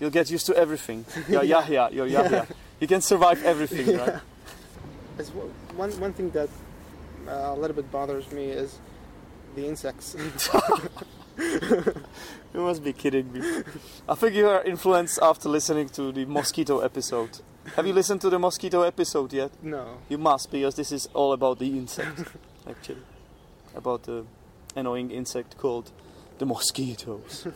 You'll 0.01 0.11
get 0.11 0.31
used 0.31 0.47
to 0.47 0.57
everything. 0.57 1.05
You're 1.29 1.45
Yahya. 1.45 1.91
You're 1.93 2.07
Yahya. 2.07 2.47
You 2.81 2.87
can 2.89 3.01
survive 3.01 3.43
everything, 3.45 3.97
right? 3.97 4.21
It's 5.19 5.29
w- 5.31 5.53
one 5.77 5.91
one 6.01 6.13
thing 6.13 6.31
that 6.31 6.49
uh, 7.29 7.55
a 7.55 7.57
little 7.57 7.77
bit 7.77 7.89
bothers 7.93 8.31
me 8.33 8.47
is 8.51 8.79
the 9.55 9.65
insects. 9.69 10.17
You 12.55 12.61
must 12.61 12.85
be 12.85 12.93
kidding 12.93 13.33
me. 13.33 13.41
I 14.09 14.15
think 14.15 14.35
you 14.35 14.49
are 14.49 14.63
influenced 14.65 15.19
after 15.21 15.49
listening 15.49 15.89
to 15.91 16.13
the 16.13 16.25
mosquito 16.25 16.81
episode. 16.81 17.41
Have 17.77 17.87
you 17.87 17.93
listened 17.93 18.21
to 18.21 18.31
the 18.31 18.39
mosquito 18.39 18.83
episode 18.83 19.33
yet? 19.33 19.51
no. 19.63 19.99
You 20.09 20.19
must, 20.19 20.51
because 20.53 20.75
this 20.77 20.93
is 20.93 21.09
all 21.15 21.33
about 21.33 21.59
the 21.59 21.67
insect, 21.67 22.25
actually. 22.69 23.03
About 23.75 24.05
the 24.05 24.25
annoying 24.77 25.11
insect 25.11 25.57
called 25.59 25.91
the 26.39 26.47
mosquitoes. 26.47 27.47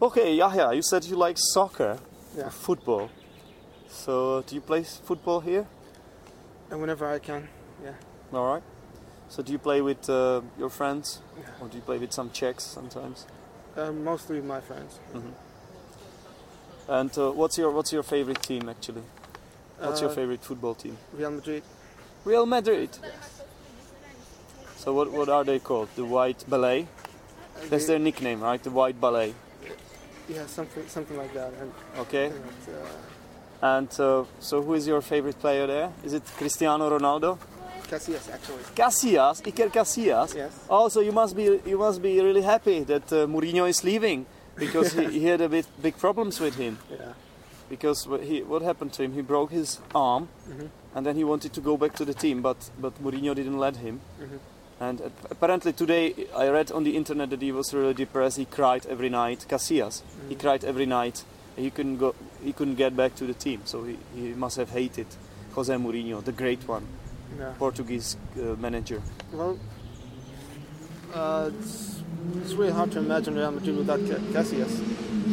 okay, 0.00 0.34
Yahya, 0.34 0.72
you 0.74 0.82
said 0.82 1.04
you 1.04 1.16
like 1.16 1.36
soccer, 1.38 1.98
Yeah. 2.36 2.50
football. 2.50 3.10
So, 3.88 4.42
do 4.46 4.54
you 4.54 4.60
play 4.60 4.82
football 4.84 5.40
here? 5.40 5.66
And 6.70 6.80
whenever 6.80 7.06
I 7.06 7.18
can. 7.18 7.48
Yeah. 7.82 7.94
Alright. 8.32 8.62
So, 9.28 9.42
do 9.42 9.52
you 9.52 9.58
play 9.58 9.80
with 9.80 10.08
uh, 10.08 10.40
your 10.58 10.70
friends? 10.70 11.20
Or 11.60 11.68
do 11.68 11.76
you 11.76 11.82
play 11.82 11.98
with 11.98 12.12
some 12.12 12.30
Czechs 12.30 12.64
sometimes? 12.64 13.26
Uh, 13.76 13.92
mostly 13.92 14.36
with 14.36 14.44
my 14.46 14.60
friends. 14.60 14.98
hmm 15.12 15.32
And 16.88 17.10
uh, 17.18 17.30
what's 17.32 17.58
your 17.58 17.70
what's 17.72 17.92
your 17.92 18.02
favorite 18.04 18.42
team 18.42 18.68
actually? 18.68 19.02
What's 19.80 20.00
your 20.00 20.10
Uh, 20.10 20.14
favorite 20.14 20.42
football 20.44 20.74
team? 20.74 20.96
Real 21.18 21.30
Madrid. 21.30 21.62
Real 22.24 22.46
Madrid. 22.46 22.90
So 24.76 24.92
what 24.94 25.10
what 25.10 25.28
are 25.28 25.44
they 25.44 25.58
called? 25.58 25.88
The 25.96 26.04
White 26.04 26.44
Ballet. 26.48 26.82
Uh, 26.82 26.86
That's 27.68 27.86
they- 27.86 27.92
their 27.92 27.98
nickname, 27.98 28.40
right? 28.40 28.62
The 28.62 28.70
White 28.70 29.00
Ballet. 29.00 29.34
Yeah, 30.28 30.46
something 30.46 30.88
something 30.88 31.18
like 31.18 31.32
that. 31.34 31.52
And, 31.60 31.72
Okay. 31.98 32.26
and, 32.26 32.34
uh, 32.68 33.66
And 33.66 33.88
uh, 34.00 34.24
so 34.40 34.62
who 34.62 34.74
is 34.74 34.86
your 34.86 35.00
favorite 35.02 35.38
player 35.40 35.66
there? 35.66 35.90
Is 36.04 36.12
it 36.12 36.22
Cristiano 36.38 36.88
Ronaldo? 36.90 37.38
Casillas 37.90 38.28
actually. 38.32 38.62
Casillas, 38.74 39.42
Iker 39.42 39.70
Casillas. 39.70 40.34
Yes. 40.34 40.52
Oh, 40.68 40.88
so 40.88 41.00
you 41.00 41.12
must 41.12 41.36
be 41.36 41.60
you 41.66 41.78
must 41.78 42.00
be 42.02 42.20
really 42.20 42.42
happy 42.42 42.84
that 42.84 43.12
uh, 43.12 43.26
Mourinho 43.26 43.68
is 43.68 43.82
leaving 43.84 44.26
because 44.56 44.92
he, 44.92 45.04
he 45.20 45.24
had 45.26 45.40
a 45.40 45.48
bit 45.48 45.66
big 45.82 45.96
problems 45.98 46.40
with 46.40 46.56
him. 46.56 46.78
Yeah. 46.90 47.12
Because 47.68 48.06
what 48.06 48.22
he 48.22 48.42
what 48.42 48.62
happened 48.62 48.92
to 48.94 49.02
him? 49.02 49.12
He 49.12 49.22
broke 49.22 49.50
his 49.50 49.80
arm, 49.94 50.28
Mhm. 50.48 50.68
and 50.94 51.04
then 51.06 51.16
he 51.16 51.24
wanted 51.24 51.52
to 51.54 51.60
go 51.60 51.76
back 51.76 51.94
to 51.96 52.04
the 52.04 52.14
team, 52.14 52.40
but 52.42 52.70
but 52.80 52.92
Mourinho 53.02 53.34
didn't 53.34 53.58
let 53.58 53.76
him. 53.76 54.00
Mhm. 54.20 54.38
And 54.78 55.00
ap- 55.00 55.30
apparently 55.32 55.72
today 55.72 56.14
I 56.36 56.48
read 56.48 56.70
on 56.70 56.84
the 56.84 56.96
internet 56.96 57.30
that 57.30 57.42
he 57.42 57.50
was 57.50 57.72
really 57.74 57.94
depressed. 57.94 58.36
He 58.36 58.44
cried 58.44 58.86
every 58.86 59.08
night. 59.08 59.46
Casillas, 59.48 60.02
he 60.28 60.34
Mhm. 60.36 60.40
cried 60.40 60.64
every 60.64 60.86
night. 60.86 61.24
He 61.56 61.70
couldn't 61.70 61.98
go. 61.98 62.14
He 62.44 62.52
couldn't 62.52 62.76
get 62.76 62.94
back 62.94 63.16
to 63.16 63.26
the 63.26 63.34
team, 63.34 63.62
so 63.64 63.82
he, 63.84 63.96
he 64.14 64.34
must 64.34 64.56
have 64.58 64.70
hated 64.70 65.06
Jose 65.54 65.74
Mourinho, 65.74 66.22
the 66.22 66.32
great 66.32 66.68
one, 66.68 66.86
Yeah. 67.38 67.52
Portuguese 67.58 68.16
uh, 68.36 68.56
manager. 68.58 69.02
Well, 69.32 69.58
uh, 71.14 71.50
it's, 71.58 72.02
it's 72.36 72.52
really 72.54 72.72
hard 72.72 72.92
to 72.92 72.98
imagine 72.98 73.34
Real 73.34 73.50
Madrid 73.52 73.76
without 73.76 74.00
Ca- 74.00 74.22
Casillas. 74.32 74.80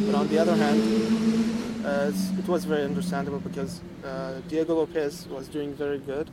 But 0.06 0.14
on 0.14 0.28
the 0.28 0.38
other 0.38 0.54
hand, 0.56 0.80
uh, 1.84 2.10
it's, 2.10 2.30
it 2.38 2.48
was 2.48 2.64
very 2.64 2.82
understandable 2.84 3.38
because 3.38 3.80
uh, 4.04 4.40
Diego 4.48 4.74
Lopez 4.76 5.26
was 5.28 5.48
doing 5.48 5.74
very 5.74 5.98
good, 5.98 6.30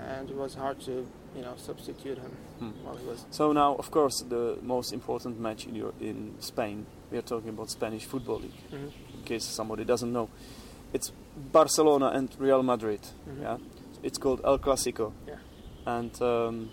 and 0.00 0.28
it 0.30 0.36
was 0.36 0.54
hard 0.54 0.80
to, 0.80 1.06
you 1.36 1.42
know, 1.42 1.54
substitute 1.56 2.18
him 2.18 2.32
Hmm. 2.58 2.70
while 2.84 2.96
he 2.96 3.06
was. 3.06 3.24
So 3.30 3.52
now, 3.52 3.76
of 3.76 3.90
course, 3.90 4.22
the 4.28 4.58
most 4.62 4.92
important 4.92 5.38
match 5.40 5.66
in 5.66 5.74
your, 5.76 5.92
in 6.00 6.34
Spain. 6.40 6.86
We 7.10 7.18
are 7.18 7.22
talking 7.22 7.50
about 7.50 7.70
Spanish 7.70 8.04
football 8.04 8.40
league. 8.40 8.60
Mhm. 8.72 8.90
in 9.14 9.24
case 9.24 9.44
somebody 9.44 9.84
doesn't 9.84 10.12
know. 10.12 10.28
It's 10.92 11.12
Barcelona 11.52 12.06
and 12.14 12.28
Real 12.38 12.62
Madrid. 12.62 13.00
Mhm. 13.28 13.42
Yeah, 13.42 13.56
it's 14.02 14.18
called 14.18 14.40
El 14.44 14.58
Clasico. 14.58 15.12
Yeah. 15.26 15.36
And 15.86 16.22
um, 16.22 16.70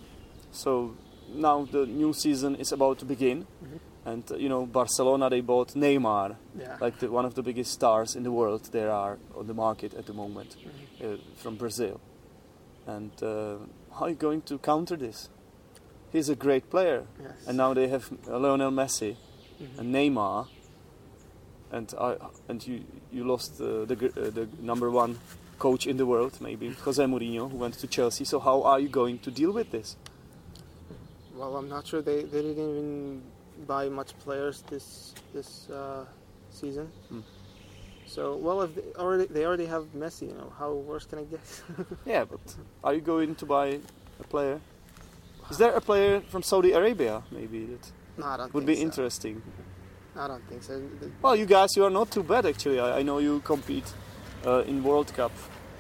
so 0.52 0.96
now 1.34 1.66
the 1.72 1.86
new 1.86 2.14
season 2.14 2.56
is 2.56 2.72
about 2.72 3.00
to 3.00 3.06
begin, 3.06 3.46
Mhm. 3.64 3.80
and 4.06 4.32
uh, 4.32 4.36
you 4.36 4.50
know 4.50 4.66
Barcelona 4.66 5.30
they 5.30 5.42
bought 5.42 5.74
Neymar, 5.76 6.36
Yeah. 6.60 6.78
like 6.82 7.00
the, 7.00 7.08
one 7.10 7.26
of 7.28 7.34
the 7.34 7.42
biggest 7.44 7.72
stars 7.72 8.16
in 8.16 8.24
the 8.24 8.32
world 8.32 8.70
there 8.72 8.92
are 8.92 9.18
on 9.36 9.48
the 9.48 9.54
market 9.54 9.94
at 9.94 10.06
the 10.06 10.14
moment 10.14 10.56
Mhm. 10.58 11.14
uh, 11.14 11.18
from 11.36 11.56
Brazil. 11.58 12.00
And 12.88 13.12
uh, 13.24 13.58
how 13.92 14.06
are 14.06 14.10
you 14.10 14.16
going 14.16 14.42
to 14.44 14.58
counter 14.60 14.98
this? 14.98 15.30
He's 16.14 16.30
a 16.30 16.36
great 16.36 16.70
player, 16.70 17.04
Yes. 17.20 17.48
and 17.48 17.58
now 17.58 17.74
they 17.74 17.88
have 17.90 18.04
Lionel 18.28 18.72
Messi 18.72 19.16
Mhm. 19.60 19.80
and 19.80 19.94
Neymar, 19.96 20.48
and 21.72 21.94
I, 22.00 22.16
and 22.48 22.66
you 22.68 22.84
you 23.12 23.24
lost 23.26 23.60
uh, 23.62 23.86
the 23.86 23.96
uh, 23.96 24.30
the 24.34 24.48
number 24.62 24.90
one 24.92 25.16
coach 25.60 25.88
in 25.88 25.98
the 25.98 26.06
world, 26.06 26.40
maybe 26.42 26.70
Jose 26.70 27.04
Mourinho, 27.04 27.50
who 27.50 27.58
went 27.58 27.76
to 27.76 27.88
Chelsea. 27.88 28.26
So 28.26 28.40
how 28.40 28.64
are 28.64 28.80
you 28.80 28.90
going 28.90 29.20
to 29.20 29.32
deal 29.32 29.52
with 29.52 29.72
this? 29.72 29.98
Well, 31.36 31.58
I'm 31.58 31.70
not 31.70 31.88
sure 31.88 32.02
they, 32.02 32.24
they 32.24 32.42
didn't 32.42 32.70
even 32.70 33.22
buy 33.68 33.90
much 33.90 34.18
players 34.20 34.64
this 34.70 35.14
this 35.34 35.70
uh, 35.70 36.06
season. 36.50 36.92
Hmm. 37.10 37.22
So 38.06 38.36
well, 38.36 38.62
if 38.62 38.76
they 38.76 38.94
already 38.98 39.26
they 39.26 39.46
already 39.46 39.66
have 39.66 39.86
Messi, 39.96 40.28
you 40.30 40.34
know, 40.34 40.54
how 40.58 40.74
worse 40.74 41.06
can 41.06 41.20
it 41.20 41.32
get? 41.32 41.64
Yeah, 42.06 42.26
but 42.26 42.40
are 42.84 42.94
you 42.94 43.02
going 43.02 43.36
to 43.36 43.46
buy 43.46 43.80
a 44.20 44.24
player? 44.24 44.62
Is 45.50 45.58
there 45.58 45.74
a 45.74 45.82
player 45.82 46.22
from 46.22 46.42
Saudi 46.42 46.72
Arabia 46.72 47.24
maybe 47.32 47.66
that 47.66 47.92
no, 48.18 48.26
I 48.26 48.38
don't. 48.38 48.54
would 48.54 48.66
be 48.66 48.76
so. 48.76 48.82
interesting? 48.82 49.42
I 50.16 50.28
don't 50.28 50.48
think 50.48 50.64
so. 50.64 50.82
Well, 51.22 51.36
you 51.36 51.46
guys, 51.46 51.76
you 51.76 51.84
are 51.84 51.90
not 51.90 52.10
too 52.12 52.24
bad 52.24 52.46
actually. 52.46 52.80
I, 52.80 53.00
I 53.00 53.02
know 53.04 53.18
you 53.18 53.42
compete 53.42 53.94
in 54.46 54.84
World 54.84 55.14
Cup 55.14 55.32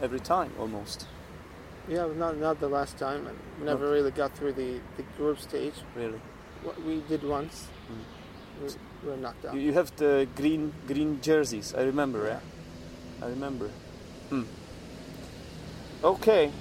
every 0.01 0.20
time 0.20 0.51
almost. 0.59 1.05
Yeah, 1.88 2.07
not 2.18 2.38
not 2.38 2.59
the 2.59 2.68
last 2.70 2.97
time, 2.97 3.28
and 3.28 3.38
we 3.59 3.66
never 3.66 3.91
really 3.91 4.11
got 4.11 4.32
through 4.38 4.53
the, 4.53 4.80
the 4.97 5.03
group 5.18 5.39
stage. 5.39 5.74
Really, 5.95 6.20
What 6.63 6.82
we 6.84 7.01
did 7.09 7.24
once, 7.24 7.68
Mm. 7.88 8.03
we, 8.61 8.68
we 9.03 9.09
were 9.11 9.18
knocked 9.18 9.45
out. 9.45 9.53
you, 9.55 9.74
have 9.74 9.91
the 9.97 10.28
green 10.36 10.74
green 10.88 11.20
jerseys. 11.22 11.74
I 11.78 11.84
remember. 11.84 12.26
Yeah, 12.26 12.39
I 13.26 13.30
remember. 13.30 13.70
Hmm. 14.30 14.43
Okay. 16.03 16.51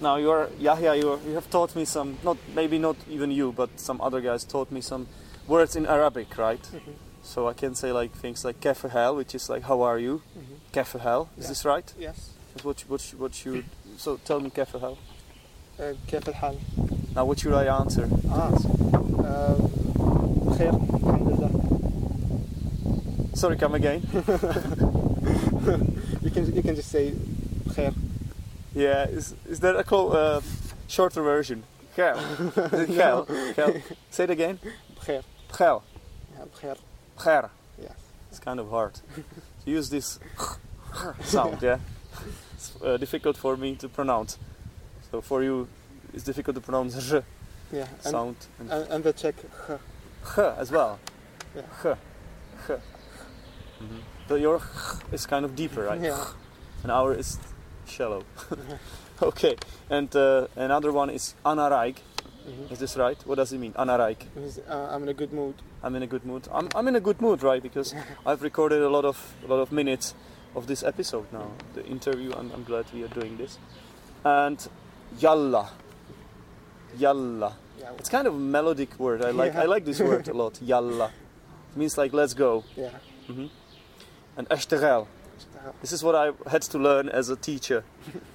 Now 0.00 0.16
you 0.16 0.30
are 0.30 0.48
Yahya. 0.58 0.94
You 0.96 1.10
are, 1.12 1.18
you 1.28 1.34
have 1.34 1.48
taught 1.50 1.76
me 1.76 1.84
some. 1.84 2.16
Not 2.24 2.36
maybe 2.54 2.78
not 2.78 2.96
even 3.10 3.30
you, 3.30 3.52
but 3.52 3.68
some 3.80 4.00
other 4.00 4.20
guys 4.20 4.44
taught 4.44 4.70
me 4.72 4.80
some 4.80 5.06
words 5.46 5.76
in 5.76 5.86
Arabic, 5.86 6.38
right? 6.38 6.62
Mhm. 6.72 6.94
So 7.23 7.47
I 7.49 7.53
can 7.53 7.75
say 7.75 7.91
like 7.91 8.11
things 8.11 8.45
like 8.45 8.59
kefahel, 8.61 9.15
which 9.17 9.35
is 9.35 9.49
like 9.49 9.63
how 9.63 9.81
are 9.81 9.99
you? 9.99 10.21
Mhm. 10.37 10.57
Kefahel. 10.73 11.27
Is 11.37 11.43
Yeah. 11.43 11.49
this 11.49 11.65
right? 11.65 11.93
Yes. 11.99 12.29
That's 12.53 12.65
what 12.65 12.81
you- 12.81 12.89
what 12.89 13.01
you- 13.11 13.17
what 13.19 13.45
you. 13.45 13.63
So 13.97 14.17
tell 14.25 14.39
me 14.39 14.49
kefahel. 14.49 14.97
Uh, 15.79 15.93
كيف 16.07 16.29
الحال؟ 16.29 16.55
Now 17.15 17.25
what 17.25 17.39
should 17.39 17.53
I 17.53 17.65
answer? 17.67 18.07
Ah, 18.31 18.47
um, 18.47 19.69
بخير 20.47 20.73
الحمد 20.73 21.27
لله. 21.31 21.51
Sorry, 23.35 23.57
come 23.57 23.75
again. 23.75 24.01
You 26.23 26.31
can 26.31 26.55
you 26.55 26.61
can 26.63 26.75
just 26.75 26.89
say 26.89 27.13
بخير. 27.67 27.93
Yeah, 28.75 29.05
is 29.09 29.35
is 29.49 29.59
there 29.59 29.75
a 29.75 29.83
clo- 29.83 30.11
uh, 30.11 30.41
shorter 30.87 31.21
version? 31.21 31.63
Gel. 31.95 32.17
Is 32.17 32.89
it 32.89 32.95
gel? 32.95 33.25
Gel. 33.55 33.73
Say 34.11 34.23
it 34.25 34.29
again. 34.29 34.59
بخير. 34.99 35.23
Gel. 35.57 35.83
Yeah, 36.37 36.45
بخير. 36.55 36.77
Yes. 37.80 37.92
It's 38.30 38.38
kind 38.40 38.60
of 38.60 38.70
hard 38.70 38.94
to 39.64 39.70
use 39.70 39.90
this 39.90 40.18
sound. 41.22 41.62
Yeah, 41.62 41.78
it's 42.54 42.72
uh, 42.82 42.96
difficult 42.96 43.36
for 43.36 43.56
me 43.56 43.76
to 43.76 43.88
pronounce. 43.88 44.38
So 45.10 45.20
for 45.20 45.42
you, 45.42 45.68
it's 46.14 46.24
difficult 46.24 46.54
to 46.56 46.60
pronounce 46.60 47.12
r 47.12 47.22
Yeah. 47.72 47.86
And, 48.04 48.12
sound 48.12 48.36
and 48.60 48.70
and, 48.72 48.90
and 48.90 49.04
the 49.04 49.12
Czech. 49.12 49.34
h. 49.68 49.78
h 50.36 50.38
as 50.58 50.70
well. 50.70 50.98
Yeah. 51.56 51.62
H. 51.84 51.96
H. 52.70 52.78
Mhm. 53.80 54.00
So 54.28 54.34
your 54.36 54.56
h 54.56 54.62
is 55.12 55.26
kind 55.26 55.44
of 55.44 55.54
deeper, 55.54 55.82
right? 55.90 56.00
Yeah. 56.00 56.24
and 56.82 56.90
our 56.92 57.14
is 57.18 57.38
shallow. 57.86 58.22
okay, 59.22 59.56
and 59.90 60.14
uh, 60.16 60.46
another 60.56 60.92
one 60.92 61.10
is 61.14 61.34
anarig. 61.44 61.96
Mhm. 62.46 62.72
Is 62.72 62.78
this 62.78 62.96
right? 62.96 63.20
What 63.26 63.36
does 63.36 63.52
it 63.52 63.58
mean? 63.58 63.72
Means, 64.34 64.58
uh, 64.58 64.88
I'm 64.90 65.02
in 65.04 65.08
a 65.08 65.14
good 65.14 65.32
mood. 65.32 65.54
I'm 65.82 65.94
in 65.96 66.02
a 66.02 66.06
good 66.06 66.24
mood. 66.24 66.48
I'm, 66.52 66.68
I'm 66.74 66.88
in 66.88 66.96
a 66.96 67.00
good 67.00 67.20
mood, 67.20 67.42
right? 67.42 67.62
Because 67.62 67.94
I've 68.26 68.42
recorded 68.42 68.82
a 68.82 68.88
lot 68.88 69.04
of 69.04 69.34
a 69.44 69.48
lot 69.48 69.60
of 69.60 69.70
minutes 69.72 70.14
of 70.54 70.66
this 70.66 70.82
episode 70.82 71.26
now, 71.32 71.50
the 71.74 71.84
interview. 71.86 72.32
I'm, 72.32 72.50
I'm 72.52 72.64
glad 72.64 72.84
we 72.92 73.04
are 73.04 73.08
doing 73.14 73.36
this. 73.38 73.58
And 74.24 74.58
yalla, 75.18 75.70
yalla. 76.98 77.56
Yeah. 77.78 77.90
It's 77.98 78.08
kind 78.08 78.26
of 78.26 78.34
a 78.34 78.38
melodic 78.38 78.98
word. 78.98 79.22
I 79.24 79.30
like 79.30 79.54
I 79.54 79.64
like 79.64 79.84
this 79.84 80.00
word 80.00 80.28
a 80.28 80.32
lot. 80.42 80.60
Yalla. 80.62 81.10
It 81.72 81.76
means 81.78 81.96
like 81.98 82.12
let's 82.12 82.34
go. 82.34 82.64
Yeah. 82.76 82.90
hmm 83.26 83.46
And 84.36 84.48
ashtaghal. 84.48 85.06
This 85.80 85.92
is 85.92 86.02
what 86.02 86.14
I 86.14 86.32
had 86.50 86.62
to 86.62 86.78
learn 86.78 87.08
as 87.08 87.28
a 87.28 87.36
teacher. 87.36 87.84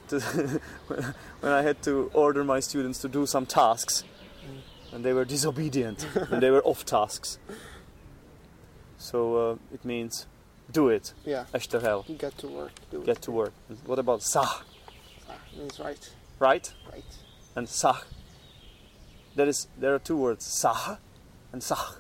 to 0.10 0.20
when 1.42 1.52
I 1.52 1.62
had 1.62 1.82
to 1.84 2.10
order 2.14 2.44
my 2.44 2.60
students 2.60 3.00
to 3.00 3.08
do 3.10 3.26
some 3.26 3.46
tasks, 3.46 4.04
and 4.92 5.04
they 5.04 5.14
were 5.14 5.26
disobedient, 5.26 6.08
and 6.32 6.42
they 6.42 6.50
were 6.50 6.64
off 6.64 6.86
tasks. 6.86 7.40
So 8.98 9.36
uh, 9.52 9.56
it 9.74 9.84
means 9.86 10.26
do 10.72 10.90
it. 10.90 11.14
Yeah. 11.26 11.46
Ashtaghal. 11.54 12.18
Get 12.18 12.38
to 12.40 12.48
work. 12.48 12.72
Do 12.92 13.04
Get 13.04 13.18
it. 13.18 13.22
to 13.24 13.32
work. 13.32 13.54
What 13.86 14.00
about 14.00 14.22
sah? 14.22 14.62
Sah 15.26 15.34
means 15.58 15.80
right. 15.80 16.10
Right? 16.40 16.74
Right. 16.92 17.06
And 17.56 17.68
sah. 17.70 18.02
There 19.36 19.48
is 19.48 19.68
there 19.78 19.94
are 19.94 20.00
two 20.00 20.18
words, 20.18 20.46
sah 20.46 20.98
and 21.52 21.62
sah. 21.62 21.96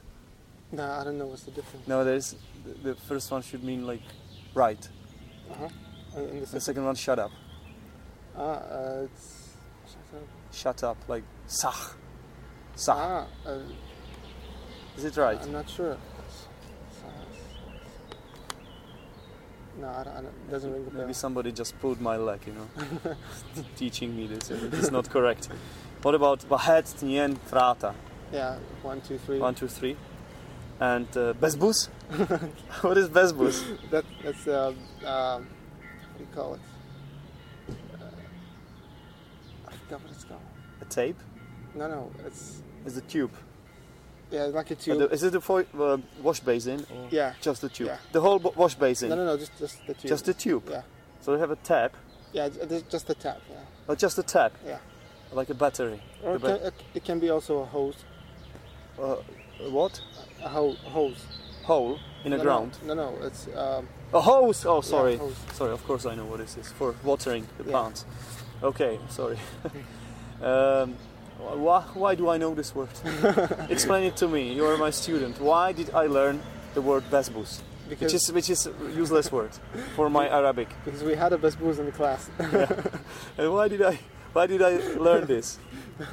No, 0.71 0.83
I 0.83 1.03
don't 1.03 1.17
know 1.17 1.27
what's 1.27 1.43
the 1.43 1.51
difference. 1.51 1.87
No, 1.87 2.03
there's 2.03 2.35
the, 2.65 2.89
the 2.89 2.95
first 2.95 3.31
one 3.31 3.41
should 3.41 3.63
mean 3.63 3.85
like 3.85 4.01
right. 4.53 4.87
Uh-huh. 5.51 5.67
And 6.15 6.29
and 6.29 6.35
the 6.37 6.39
The 6.41 6.45
second. 6.47 6.61
second 6.61 6.85
one 6.85 6.95
shut 6.95 7.19
up. 7.19 7.31
Ah, 8.35 8.41
uh, 8.41 9.03
it's. 9.05 9.55
shut 9.85 10.21
up. 10.21 10.27
Shut 10.53 10.83
up 10.83 10.97
like 11.07 11.23
sah. 11.47 11.75
Sah. 12.75 13.25
Ah, 13.45 13.49
uh, 13.49 13.59
Is 14.97 15.05
it 15.05 15.17
right? 15.17 15.39
I'm 15.41 15.51
not 15.51 15.69
sure. 15.69 15.97
No, 19.79 19.87
I 19.89 20.03
don't, 20.03 20.13
I 20.13 20.21
don't, 20.21 20.25
it 20.25 20.49
doesn't 20.51 20.73
ring 20.73 20.87
a 20.87 20.89
bell. 20.89 21.01
Maybe 21.01 21.13
somebody 21.13 21.51
just 21.51 21.79
pulled 21.79 22.01
my 22.01 22.17
leg, 22.17 22.39
you 22.47 22.53
know, 22.53 23.15
teaching 23.75 24.15
me 24.17 24.25
this. 24.25 24.49
It's 24.49 24.89
not 24.89 25.07
correct. 25.07 25.49
What 26.01 26.15
about 26.15 26.39
Vahet 26.49 26.83
Tnien 26.99 27.37
Frata? 27.47 27.93
Yeah, 28.33 28.57
one, 28.81 29.01
two, 29.01 29.19
three. 29.19 29.37
One, 29.37 29.53
two, 29.53 29.67
three. 29.67 29.95
And 30.79 31.07
uh, 31.17 31.33
Bezbus? 31.33 31.87
what 32.81 32.97
is 32.97 33.09
Bezbus? 33.09 33.89
That 33.89 34.05
that's 34.23 34.47
uh, 34.47 34.67
um, 34.67 34.75
what 35.05 36.17
do 36.17 36.23
you 36.23 36.27
call 36.35 36.53
it? 36.53 36.59
Uh, 37.69 38.03
I 39.67 39.71
forgot 39.71 40.01
what 40.03 40.11
it's 40.11 40.23
called. 40.23 40.41
A 40.81 40.85
tape? 40.85 41.17
No, 41.73 41.87
no, 41.87 42.11
it's 42.25 42.61
Is 42.85 42.97
a 42.97 43.01
tube? 43.01 43.31
yeah, 44.31 44.43
like 44.45 44.69
a 44.71 44.75
Uh, 44.75 44.77
tube. 44.77 44.99
the- 44.99 45.09
is 45.09 45.23
it 45.23 45.33
a 45.35 45.41
fo- 45.41 45.65
uh, 45.79 45.97
wash 46.21 46.41
basin? 46.41 46.85
Or 46.93 47.07
yeah. 47.09 47.33
Just 47.41 47.61
the 47.61 47.69
tube? 47.69 47.87
Yeah. 47.87 47.97
The 48.11 48.21
whole 48.21 48.37
wash 48.55 48.75
basin? 48.75 49.09
No, 49.09 49.15
no, 49.15 49.25
no, 49.25 49.37
just 49.37 49.57
just 49.57 49.79
the 49.87 49.93
tube. 49.95 50.09
Just 50.09 50.25
the 50.25 50.33
tube? 50.33 50.67
Yeah, 50.69 50.81
So 51.21 51.33
they 51.33 51.39
have 51.39 51.51
a 51.51 51.55
tap, 51.57 51.95
yeah, 52.33 52.49
just- 52.49 52.89
just 52.89 53.07
the 53.07 53.15
tap. 53.15 53.41
Yeah, 53.49 53.55
or 53.87 53.95
just 53.95 54.17
a 54.19 54.23
tap, 54.23 54.53
yeah. 54.65 54.77
like 55.33 55.49
a 55.49 55.55
battery? 55.55 56.01
Or 56.23 56.37
The 56.37 56.67
it 56.67 56.77
can, 56.77 56.85
it 56.93 57.03
can 57.03 57.19
be 57.19 57.29
also 57.31 57.61
a 57.61 57.65
hose, 57.65 58.05
Uh, 58.99 59.15
what? 59.69 60.01
a 60.43 60.49
ho- 60.49 60.75
hose. 60.85 61.25
Hole 61.63 61.99
in 62.23 62.31
the 62.31 62.37
no, 62.37 62.43
ground? 62.43 62.77
No, 62.85 62.93
no, 62.93 63.11
no 63.11 63.25
it's 63.25 63.47
um, 63.55 63.87
A 64.13 64.21
hose! 64.21 64.65
Oh, 64.65 64.81
sorry. 64.81 65.13
Yeah, 65.13 65.19
hose. 65.19 65.35
Sorry, 65.53 65.71
of 65.73 65.83
course 65.83 66.05
I 66.05 66.15
know 66.15 66.25
what 66.25 66.37
this 66.39 66.55
is 66.57 66.71
for 66.71 66.95
watering 67.03 67.45
the 67.57 67.65
Yeah. 67.65 67.71
plants. 67.71 68.05
Okay, 68.63 68.99
sorry. 69.09 69.37
um, 70.41 70.95
why, 71.39 71.81
why 71.93 72.15
do 72.15 72.29
I 72.29 72.37
know 72.37 72.55
this 72.55 72.73
word? 72.73 72.89
Explain 73.69 74.05
it 74.05 74.15
to 74.17 74.27
me. 74.27 74.53
You 74.53 74.65
are 74.65 74.77
my 74.77 74.89
student. 74.91 75.39
Why 75.39 75.71
did 75.73 75.93
I 75.93 76.07
learn 76.07 76.41
the 76.73 76.81
word 76.81 77.03
besbus? 77.11 77.61
because 77.89 78.13
Which 78.13 78.21
is 78.21 78.31
which 78.33 78.49
is 78.49 78.67
a 78.67 78.71
useless 78.95 79.31
word 79.31 79.51
for 79.95 80.09
my 80.09 80.27
Arabic. 80.39 80.67
because 80.83 81.03
we 81.03 81.15
had 81.15 81.31
a 81.33 81.37
booze 81.37 81.79
in 81.79 81.85
the 81.85 81.91
class. 81.91 82.29
And 83.37 83.53
why 83.53 83.67
did 83.67 83.81
I 83.81 83.99
why 84.33 84.47
did 84.47 84.61
I 84.61 84.77
learn 84.97 85.25
this? 85.25 85.57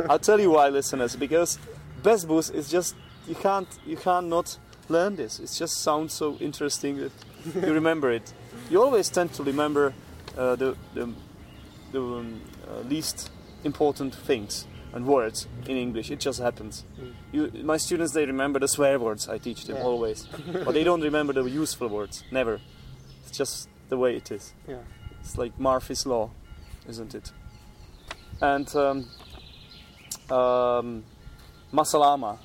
I'll 0.08 0.20
tell 0.20 0.40
you 0.40 0.50
why, 0.50 0.68
listeners. 0.68 1.16
Because 1.16 1.58
besbus 2.02 2.54
is 2.54 2.68
just 2.70 2.94
you 3.26 3.34
can't 3.34 3.68
you 3.86 3.96
can't 3.96 4.28
not 4.28 4.58
learn 4.88 5.16
this. 5.16 5.38
It 5.40 5.50
just 5.58 5.78
sounds 5.82 6.12
so 6.12 6.36
interesting 6.40 6.96
that 6.98 7.12
you 7.54 7.72
remember 7.72 8.10
it. 8.12 8.32
You 8.70 8.82
always 8.82 9.08
tend 9.10 9.32
to 9.34 9.42
remember 9.42 9.94
uh, 10.36 10.56
the 10.56 10.76
the, 10.94 11.12
the 11.92 12.00
um, 12.00 12.40
uh, 12.68 12.80
least 12.88 13.30
important 13.64 14.14
things 14.14 14.66
and 14.92 15.06
words 15.06 15.48
in 15.66 15.76
English. 15.76 16.10
It 16.10 16.20
just 16.20 16.40
happens. 16.40 16.84
Mm. 17.00 17.12
You, 17.32 17.64
my 17.64 17.78
students 17.78 18.12
they 18.12 18.26
remember 18.26 18.60
the 18.60 18.68
swear 18.68 18.98
words 18.98 19.28
I 19.28 19.38
teach 19.38 19.64
them 19.64 19.76
Yeah. 19.76 19.84
always, 19.84 20.26
but 20.64 20.72
they 20.74 20.84
don't 20.84 21.00
remember 21.02 21.32
the 21.32 21.44
useful 21.44 21.88
words. 21.88 22.22
Never. 22.30 22.60
It's 23.26 23.36
just 23.38 23.68
the 23.88 23.96
way 23.96 24.16
it 24.16 24.30
is. 24.30 24.52
yeah. 24.68 24.76
It's 25.20 25.38
like 25.38 25.58
Murphy's 25.58 26.04
Law, 26.06 26.30
isn't 26.88 27.14
it? 27.14 27.32
And 28.42 28.68
um, 28.76 29.06
um, 30.30 31.04
Masalama, 31.72 32.38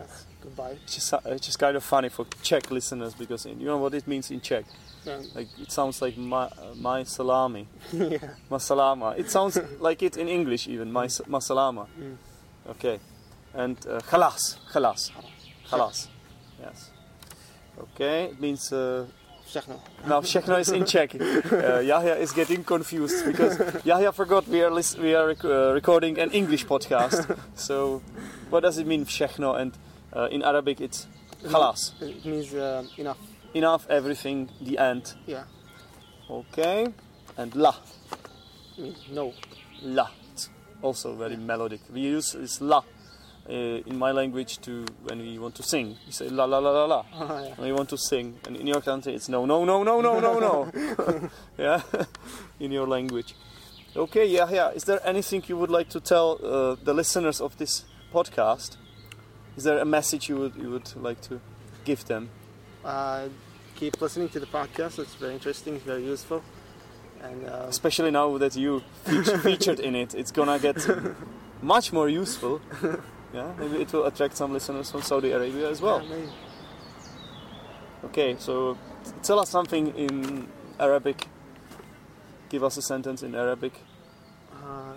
Yes. 0.00 0.26
Goodbye. 0.42 0.72
which 0.84 0.96
is, 0.96 1.14
which 1.24 1.48
is 1.48 1.56
kind 1.56 1.76
of 1.76 1.84
funny 1.84 2.08
for 2.08 2.26
Czech 2.42 2.70
listeners 2.70 3.14
because 3.14 3.44
you 3.46 3.66
know 3.66 3.76
what 3.76 3.94
it 3.94 4.06
means 4.06 4.30
in 4.30 4.40
Czech. 4.40 4.64
Yeah. 5.04 5.20
Like 5.34 5.48
it 5.58 5.70
sounds 5.70 6.00
like 6.02 6.16
my, 6.16 6.44
uh, 6.44 6.74
my 6.76 7.04
salami, 7.04 7.66
yeah. 7.92 8.18
masalama. 8.50 9.18
It 9.18 9.30
sounds 9.30 9.58
like 9.80 10.02
it 10.02 10.16
in 10.16 10.28
English 10.28 10.66
even, 10.68 10.92
my 10.92 11.06
masalama. 11.06 11.86
Mm. 11.98 12.16
Okay, 12.68 13.00
and 13.54 13.76
uh, 13.86 13.98
khalas, 14.00 14.58
khalas, 14.72 15.10
khalas. 15.70 16.08
Yes. 16.60 16.90
Okay, 17.78 18.24
it 18.24 18.40
means 18.40 18.72
uh, 18.72 19.06
Všechno. 19.46 19.80
Now 20.06 20.20
Všechno 20.20 20.58
is 20.60 20.68
in 20.70 20.84
Czech. 20.84 21.14
Uh, 21.50 21.80
Yahya 21.80 22.16
is 22.16 22.32
getting 22.32 22.62
confused 22.64 23.24
because 23.26 23.58
Yahya 23.84 24.12
forgot 24.12 24.46
we 24.48 24.62
are 24.62 24.70
we 24.98 25.14
are 25.14 25.26
rec- 25.28 25.44
uh, 25.44 25.72
recording 25.74 26.18
an 26.18 26.30
English 26.30 26.66
podcast. 26.66 27.36
So, 27.54 28.02
what 28.50 28.62
does 28.62 28.78
it 28.78 28.86
mean 28.86 29.04
Všechno? 29.04 29.58
And 29.58 29.72
uh, 30.12 30.28
in 30.30 30.42
Arabic, 30.42 30.80
it's 30.80 31.06
khalas. 31.44 31.92
It 32.00 32.24
means 32.24 32.54
uh, 32.54 32.84
enough. 32.96 33.18
enough, 33.54 33.86
everything, 33.88 34.50
the 34.60 34.78
end. 34.78 35.14
Yeah. 35.26 35.44
Okay. 36.28 36.88
And 37.36 37.54
la. 37.54 37.74
No. 39.10 39.32
La. 39.82 40.08
It's 40.32 40.50
also 40.82 41.14
very 41.14 41.36
melodic. 41.36 41.80
We 41.92 42.00
use 42.00 42.32
this 42.32 42.60
la 42.60 42.82
uh, 43.48 43.52
in 43.52 43.98
my 43.98 44.12
language 44.12 44.58
to 44.60 44.84
when 45.04 45.18
we 45.18 45.38
want 45.38 45.54
to 45.56 45.62
sing. 45.62 45.96
We 46.06 46.12
say 46.12 46.28
la 46.28 46.44
la 46.44 46.58
la 46.58 46.70
la 46.70 46.84
la. 46.84 47.04
yeah. 47.12 47.54
When 47.56 47.68
we 47.68 47.72
want 47.72 47.88
to 47.90 47.98
sing. 47.98 48.38
And 48.46 48.56
in 48.56 48.66
your 48.66 48.80
country 48.80 49.14
it's 49.14 49.28
no 49.28 49.46
no 49.46 49.64
no 49.64 49.82
no 49.82 50.00
no 50.00 50.20
no 50.20 50.38
no. 50.38 51.30
yeah. 51.58 51.82
in 52.60 52.72
your 52.72 52.86
language. 52.86 53.34
Okay, 53.96 54.24
yeah, 54.26 54.48
yeah. 54.48 54.70
Is 54.70 54.84
there 54.84 55.00
anything 55.04 55.42
you 55.48 55.56
would 55.56 55.70
like 55.70 55.88
to 55.88 56.00
tell 56.00 56.38
uh, 56.44 56.76
the 56.84 56.94
listeners 56.94 57.40
of 57.40 57.58
this 57.58 57.84
podcast? 58.14 58.76
Is 59.56 59.64
there 59.64 59.78
a 59.78 59.84
message 59.84 60.28
you 60.28 60.36
would 60.36 60.54
you 60.56 60.70
would 60.70 60.94
like 60.96 61.20
to 61.22 61.40
give 61.84 62.04
them? 62.06 62.30
Uh, 62.84 63.28
keep 63.76 64.00
listening 64.00 64.28
to 64.30 64.40
the 64.40 64.46
podcast. 64.46 64.98
It's 64.98 65.14
very 65.14 65.34
interesting. 65.34 65.74
It's 65.76 65.84
very 65.84 66.04
useful. 66.04 66.42
And 67.22 67.46
uh, 67.46 67.66
especially 67.68 68.10
now 68.10 68.38
that 68.38 68.56
you 68.56 68.82
feature, 69.04 69.38
featured 69.48 69.80
in 69.80 69.94
it, 69.94 70.14
it's 70.14 70.30
gonna 70.32 70.58
get 70.58 70.78
much 71.62 71.92
more 71.92 72.08
useful. 72.08 72.60
Yeah, 73.32 73.52
maybe 73.60 73.80
it 73.80 73.92
will 73.92 74.06
attract 74.06 74.36
some 74.36 74.52
listeners 74.52 74.90
from 74.90 75.02
Saudi 75.02 75.30
Arabia 75.30 75.70
as 75.70 75.80
well. 75.80 76.02
yeah. 76.02 76.16
Okay, 78.06 78.34
so 78.40 78.76
tell 79.22 79.38
us 79.38 79.48
something 79.48 79.86
in 79.96 80.48
Arabic. 80.80 81.28
Give 82.48 82.64
us 82.64 82.76
a 82.76 82.82
sentence 82.82 83.22
in 83.22 83.36
Arabic. 83.36 83.72
Uh, 84.52 84.94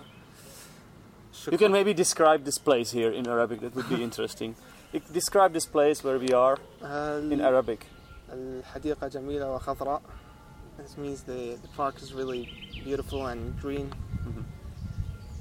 You 1.51 1.57
can 1.57 1.71
maybe 1.71 1.93
describe 1.93 2.43
this 2.43 2.57
place 2.57 2.91
here 2.91 3.11
in 3.11 3.27
Arabic. 3.27 3.61
That 3.61 3.75
would 3.75 3.89
be 3.89 4.03
interesting. 4.03 4.55
I- 4.93 5.01
Describe 5.13 5.53
this 5.53 5.65
place 5.65 6.03
where 6.03 6.17
we 6.19 6.33
are 6.33 6.57
Uh, 6.81 7.21
in 7.31 7.41
Arabic. 7.41 7.85
الحديقة 8.31 9.07
جميلة 9.07 9.59
وخضراء. 9.59 10.01
This 10.77 10.97
means 10.97 11.23
the, 11.23 11.57
the 11.61 11.67
park 11.75 12.01
is 12.01 12.13
really 12.13 12.49
beautiful 12.83 13.27
and 13.27 13.59
green. 13.61 13.91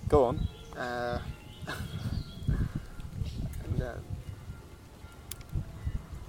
Go 0.09 0.25
on. 0.25 0.41
Uh, 0.77 1.19
and, 3.65 3.83
uh, 3.83 3.93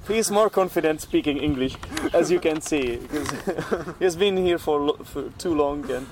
He 0.08 0.18
is 0.18 0.32
more 0.32 0.50
confident 0.50 1.02
speaking 1.02 1.38
English, 1.38 1.76
as 2.14 2.32
you 2.32 2.40
can 2.40 2.62
see, 2.62 2.98
because 2.98 3.30
he's 4.00 4.16
been 4.16 4.38
here 4.38 4.58
for, 4.58 4.80
lo- 4.82 4.98
for 5.04 5.30
too 5.38 5.54
long 5.54 5.90
and 5.92 6.08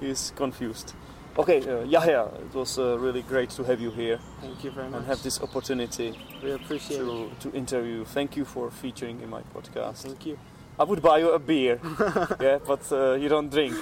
he's 0.00 0.32
confused. 0.36 0.92
Okay, 1.35 1.61
uh, 1.67 1.83
Yahya, 1.83 2.27
it 2.45 2.53
was 2.53 2.77
uh, 2.77 2.97
really 2.99 3.23
great 3.23 3.49
to 3.51 3.63
have 3.63 3.81
you 3.81 3.89
here 3.89 4.19
thank 4.39 4.63
you 4.63 4.69
very 4.71 4.87
much. 4.87 4.99
and 4.99 5.07
have 5.07 5.23
this 5.23 5.41
opportunity 5.41 6.13
we 6.43 6.51
appreciate 6.51 7.01
it. 7.01 7.39
to, 7.39 7.49
to 7.49 7.57
interview. 7.57 8.05
Thank 8.05 8.37
you 8.37 8.45
for 8.45 8.69
featuring 8.69 9.19
in 9.21 9.29
my 9.31 9.41
podcast. 9.55 10.03
Thank 10.03 10.25
you. 10.27 10.37
I 10.79 10.83
would 10.83 11.01
buy 11.01 11.19
you 11.19 11.31
a 11.31 11.39
beer, 11.39 11.79
yeah, 12.41 12.59
but 12.67 12.91
uh, 12.91 13.13
you 13.13 13.29
don't 13.29 13.49
drink. 13.49 13.75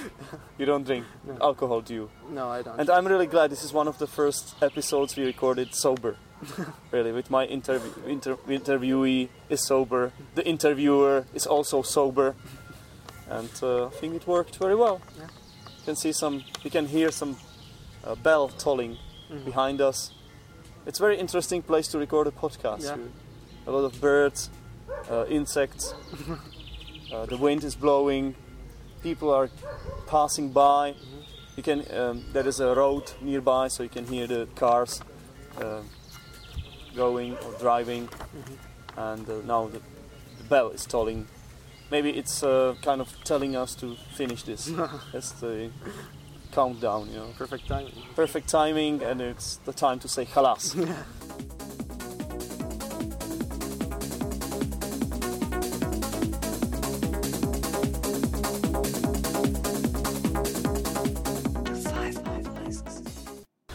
You 0.58 0.66
don't 0.66 0.84
drink 0.84 1.04
No. 1.26 1.36
alcohol, 1.42 1.80
do 1.82 1.94
you? 1.94 2.10
No, 2.30 2.48
I 2.48 2.62
don't. 2.62 2.78
And 2.80 2.88
I'm 2.90 3.06
really 3.06 3.26
glad 3.26 3.50
this 3.50 3.64
is 3.64 3.72
one 3.72 3.88
of 3.88 3.98
the 3.98 4.06
first 4.06 4.54
episodes 4.62 5.16
we 5.16 5.24
recorded 5.24 5.74
sober. 5.74 6.16
really, 6.90 7.12
with 7.12 7.30
my 7.30 7.44
interview 7.46 7.90
inter- 8.06 8.36
interviewee 8.48 9.28
is 9.48 9.66
sober, 9.66 10.12
the 10.34 10.44
interviewer 10.46 11.24
is 11.34 11.46
also 11.46 11.82
sober, 11.82 12.34
and 13.28 13.50
uh, 13.62 13.86
I 13.86 13.90
think 13.90 14.14
it 14.14 14.26
worked 14.26 14.56
very 14.56 14.74
well. 14.74 15.00
Yeah. 15.18 15.26
You 15.82 15.86
can 15.86 15.96
see 15.96 16.12
some, 16.12 16.44
you 16.62 16.70
can 16.70 16.86
hear 16.86 17.10
some 17.10 17.36
uh, 18.04 18.14
bell 18.14 18.48
tolling 18.48 18.98
Mhm. 19.30 19.44
behind 19.44 19.80
us. 19.80 20.12
It's 20.86 21.00
a 21.00 21.02
very 21.02 21.18
interesting 21.18 21.60
place 21.62 21.88
to 21.88 21.98
record 21.98 22.28
a 22.28 22.30
podcast. 22.30 22.84
Yeah. 22.84 22.96
A 23.66 23.70
lot 23.72 23.84
of 23.84 24.00
birds, 24.00 24.48
uh, 25.10 25.24
insects. 25.28 25.92
uh, 27.12 27.26
the 27.26 27.36
wind 27.36 27.64
is 27.64 27.74
blowing. 27.74 28.34
People 29.02 29.30
are 29.34 29.50
passing 30.06 30.52
by. 30.52 30.94
You 31.56 31.62
can. 31.64 31.84
Um, 31.92 32.24
there 32.32 32.46
is 32.46 32.60
a 32.60 32.74
road 32.74 33.10
nearby, 33.20 33.66
so 33.68 33.82
you 33.82 33.88
can 33.88 34.06
hear 34.06 34.26
the 34.28 34.46
cars 34.54 35.00
uh, 35.60 35.80
going 36.94 37.36
or 37.38 37.52
driving. 37.58 38.08
And 38.96 39.28
uh, 39.28 39.40
now 39.46 39.66
the, 39.68 39.80
the 40.38 40.44
bell 40.48 40.70
is 40.70 40.86
tolling. 40.86 41.26
Maybe 41.92 42.08
it's 42.08 42.42
uh, 42.42 42.74
kind 42.80 43.02
of 43.02 43.08
telling 43.22 43.54
us 43.54 43.74
to 43.76 43.96
finish 44.16 44.42
this. 44.44 44.72
That's 45.12 45.32
the 45.32 45.70
countdown, 46.50 47.08
you 47.10 47.16
know 47.16 47.28
Perfect 47.36 47.68
timing. 47.68 47.92
perfect 48.16 48.48
timing 48.48 49.02
and 49.02 49.20
it's 49.20 49.56
the 49.66 49.72
time 49.74 49.98
to 50.00 50.08
say 50.08 50.24
halas. 50.24 50.74